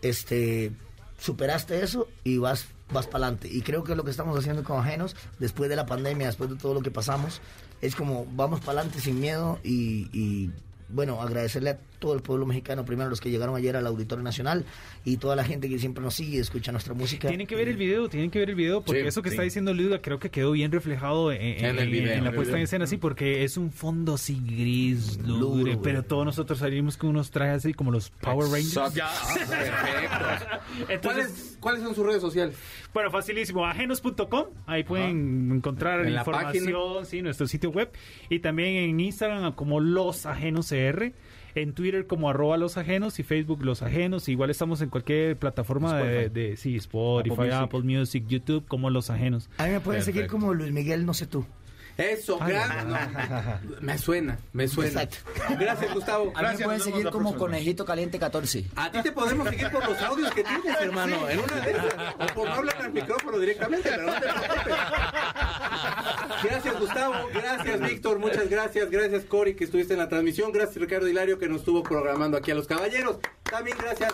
este 0.00 0.72
superaste 1.18 1.82
eso 1.82 2.08
y 2.24 2.38
vas 2.38 2.66
vas 2.92 3.06
para 3.06 3.26
adelante. 3.26 3.48
Y 3.50 3.62
creo 3.62 3.84
que 3.84 3.94
lo 3.94 4.04
que 4.04 4.10
estamos 4.10 4.38
haciendo 4.38 4.62
con 4.64 4.78
Ajenos, 4.78 5.16
después 5.38 5.68
de 5.68 5.76
la 5.76 5.86
pandemia, 5.86 6.26
después 6.26 6.50
de 6.50 6.56
todo 6.56 6.74
lo 6.74 6.82
que 6.82 6.90
pasamos, 6.90 7.40
es 7.80 7.94
como 7.94 8.26
vamos 8.32 8.60
para 8.60 8.80
adelante 8.80 9.00
sin 9.00 9.20
miedo 9.20 9.58
y, 9.62 10.08
y, 10.12 10.50
bueno, 10.88 11.20
agradecerle 11.20 11.70
a 11.70 11.78
todo 11.98 12.14
el 12.14 12.22
pueblo 12.22 12.46
mexicano, 12.46 12.84
primero 12.84 13.08
los 13.10 13.20
que 13.20 13.30
llegaron 13.30 13.56
ayer 13.56 13.76
al 13.76 13.86
Auditorio 13.86 14.22
Nacional 14.22 14.64
y 15.04 15.16
toda 15.16 15.36
la 15.36 15.44
gente 15.44 15.68
que 15.68 15.78
siempre 15.78 16.02
nos 16.02 16.14
sigue, 16.14 16.38
escucha 16.38 16.72
nuestra 16.72 16.94
música. 16.94 17.28
Tienen 17.28 17.46
que 17.46 17.56
ver 17.56 17.68
el 17.68 17.76
video, 17.76 18.08
tienen 18.08 18.30
que 18.30 18.38
ver 18.38 18.50
el 18.50 18.54
video, 18.56 18.82
porque 18.82 19.02
Sí, 19.02 19.06
eso 19.08 19.22
que 19.22 19.30
sí. 19.30 19.34
está 19.34 19.42
diciendo 19.42 19.72
Luda 19.74 20.00
creo 20.00 20.18
que 20.18 20.30
quedó 20.30 20.52
bien 20.52 20.70
reflejado 20.72 21.32
en, 21.32 21.40
en- 21.42 21.64
En 21.64 21.78
el 21.78 21.78
en- 21.84 21.90
video. 21.90 22.12
en 22.14 22.24
la 22.24 22.30
El 22.30 22.36
puesta 22.36 22.56
en 22.56 22.62
escena, 22.62 22.86
sí, 22.86 22.96
porque 22.96 23.44
es 23.44 23.56
un 23.56 23.70
fondo 23.70 24.14
así 24.14 24.40
gris, 24.44 25.18
lúgubre, 25.24 25.78
pero 25.82 26.02
todos 26.02 26.24
nosotros 26.24 26.58
salimos 26.58 26.96
con 26.96 27.10
unos 27.10 27.30
trajes 27.30 27.64
así 27.64 27.74
como 27.74 27.90
los 27.90 28.10
Power 28.10 28.48
Rangers. 28.50 28.94
Ya, 28.94 29.10
perfecto. 29.48 30.92
Entonces, 30.92 31.26
¿Cuáles, 31.26 31.56
¿Cuáles 31.60 31.82
son 31.82 31.94
sus 31.94 32.06
redes 32.06 32.20
sociales? 32.20 32.56
Bueno, 32.92 33.10
facilísimo. 33.10 33.64
Ajenos.com. 33.66 34.46
Ahí 34.66 34.84
pueden 34.84 35.50
encontrar 35.52 36.00
En 36.06 36.14
la 36.14 36.20
información, 36.20 37.04
sí, 37.06 37.22
nuestro 37.22 37.46
sitio 37.46 37.70
web. 37.70 37.90
Y 38.30 38.38
también 38.40 38.76
en 38.76 39.00
Instagram 39.00 39.52
como 39.54 39.80
Los 39.80 40.26
Ajenos 40.26 40.68
CR. 40.68 41.12
En 41.56 41.72
Twitter 41.72 42.06
como 42.06 42.28
arroba 42.28 42.58
Los 42.58 42.76
Ajenos 42.76 43.18
y 43.18 43.22
Facebook 43.22 43.64
Los 43.64 43.80
Ajenos. 43.80 44.28
Igual 44.28 44.50
estamos 44.50 44.82
en 44.82 44.90
cualquier 44.90 45.38
plataforma 45.38 45.96
de, 45.96 46.28
de 46.28 46.56
sí, 46.58 46.76
Spotify, 46.76 47.48
Apple 47.50 47.80
Music. 47.80 47.96
Music. 47.96 48.24
YouTube 48.28 48.66
como 48.66 48.90
Los 48.90 49.08
Ajenos. 49.08 49.48
A 49.56 49.64
mí 49.64 49.70
me 49.70 49.80
pueden 49.80 50.02
seguir 50.02 50.26
como 50.26 50.52
Luis 50.52 50.70
Miguel, 50.70 51.06
no 51.06 51.14
sé 51.14 51.26
tú. 51.26 51.46
Eso, 51.96 52.38
gran- 52.38 52.88
no, 52.90 52.98
me 53.80 53.96
suena, 53.96 54.38
me 54.52 54.68
suena. 54.68 55.02
Exacto. 55.02 55.30
Gracias, 55.58 55.94
Gustavo. 55.94 56.30
A 56.34 56.42
mí 56.42 56.48
me 56.58 56.64
pueden 56.64 56.80
seguir 56.80 57.04
como 57.10 57.30
próxima. 57.30 57.38
Conejito 57.38 57.84
Caliente 57.86 58.18
14. 58.18 58.64
A 58.76 58.90
ti 58.90 59.02
te 59.02 59.12
podemos 59.12 59.48
seguir 59.48 59.70
por 59.70 59.88
los 59.88 59.98
audios 60.02 60.30
que 60.34 60.44
tienes, 60.44 60.80
hermano. 60.80 61.28
En 61.28 61.38
una 61.40 61.56
de 61.60 61.70
esas. 61.70 61.94
O 62.18 62.26
por 62.34 62.48
no 62.48 62.54
hablar 62.54 62.76
al 62.82 62.92
micrófono 62.92 63.38
directamente, 63.38 63.88
pero 63.88 64.02
no 64.04 64.12
te 64.12 64.20
preocupes. 64.20 64.74
Gracias, 66.42 66.80
Gustavo. 66.80 67.14
Gracias, 67.32 67.80
Víctor. 67.80 68.18
Muchas 68.18 68.48
gracias. 68.50 68.90
Gracias, 68.90 69.24
Cori, 69.24 69.54
que 69.54 69.64
estuviste 69.64 69.94
en 69.94 69.98
la 70.00 70.08
transmisión. 70.08 70.52
Gracias, 70.52 70.76
Ricardo 70.76 71.08
Hilario, 71.08 71.38
que 71.38 71.48
nos 71.48 71.60
estuvo 71.60 71.82
programando 71.82 72.36
aquí 72.36 72.50
a 72.50 72.54
los 72.54 72.66
caballeros. 72.66 73.18
También 73.44 73.76
gracias 73.80 74.12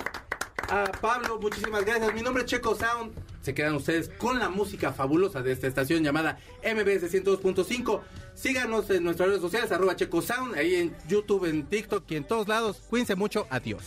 a 0.70 0.84
Pablo. 1.00 1.38
Muchísimas 1.40 1.84
gracias. 1.84 2.14
Mi 2.14 2.22
nombre 2.22 2.44
es 2.44 2.50
Checo 2.50 2.74
Sound. 2.76 3.12
Se 3.42 3.54
quedan 3.54 3.74
ustedes 3.74 4.08
con 4.18 4.38
la 4.38 4.48
música 4.48 4.92
fabulosa 4.92 5.42
de 5.42 5.52
esta 5.52 5.66
estación 5.66 6.02
llamada 6.02 6.38
MBS 6.62 7.12
102.5. 7.12 8.00
Síganos 8.34 8.88
en 8.90 9.04
nuestras 9.04 9.28
redes 9.28 9.42
sociales, 9.42 9.70
arroba 9.72 9.96
Checo 9.96 10.22
Sound, 10.22 10.54
ahí 10.54 10.76
en 10.76 10.96
YouTube, 11.08 11.44
en 11.44 11.66
TikTok 11.66 12.10
y 12.10 12.16
en 12.16 12.24
todos 12.24 12.48
lados. 12.48 12.80
Cuídense 12.88 13.16
mucho, 13.16 13.46
adiós. 13.50 13.82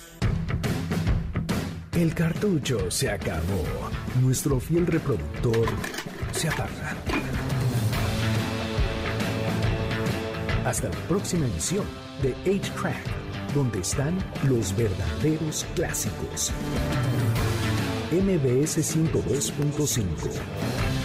El 1.94 2.14
cartucho 2.14 2.92
se 2.92 3.10
acabó. 3.10 3.64
Nuestro 4.22 4.60
fiel 4.60 4.86
reproductor 4.86 5.68
se 6.34 6.50
apaga. 6.50 6.96
Hasta 10.66 10.90
la 10.90 10.98
próxima 11.08 11.46
emisión 11.46 11.86
de 12.22 12.36
8-Track, 12.44 13.54
donde 13.54 13.80
están 13.80 14.18
los 14.44 14.76
verdaderos 14.76 15.66
clásicos. 15.76 16.52
MBS 18.12 18.78
102.5 18.78 21.05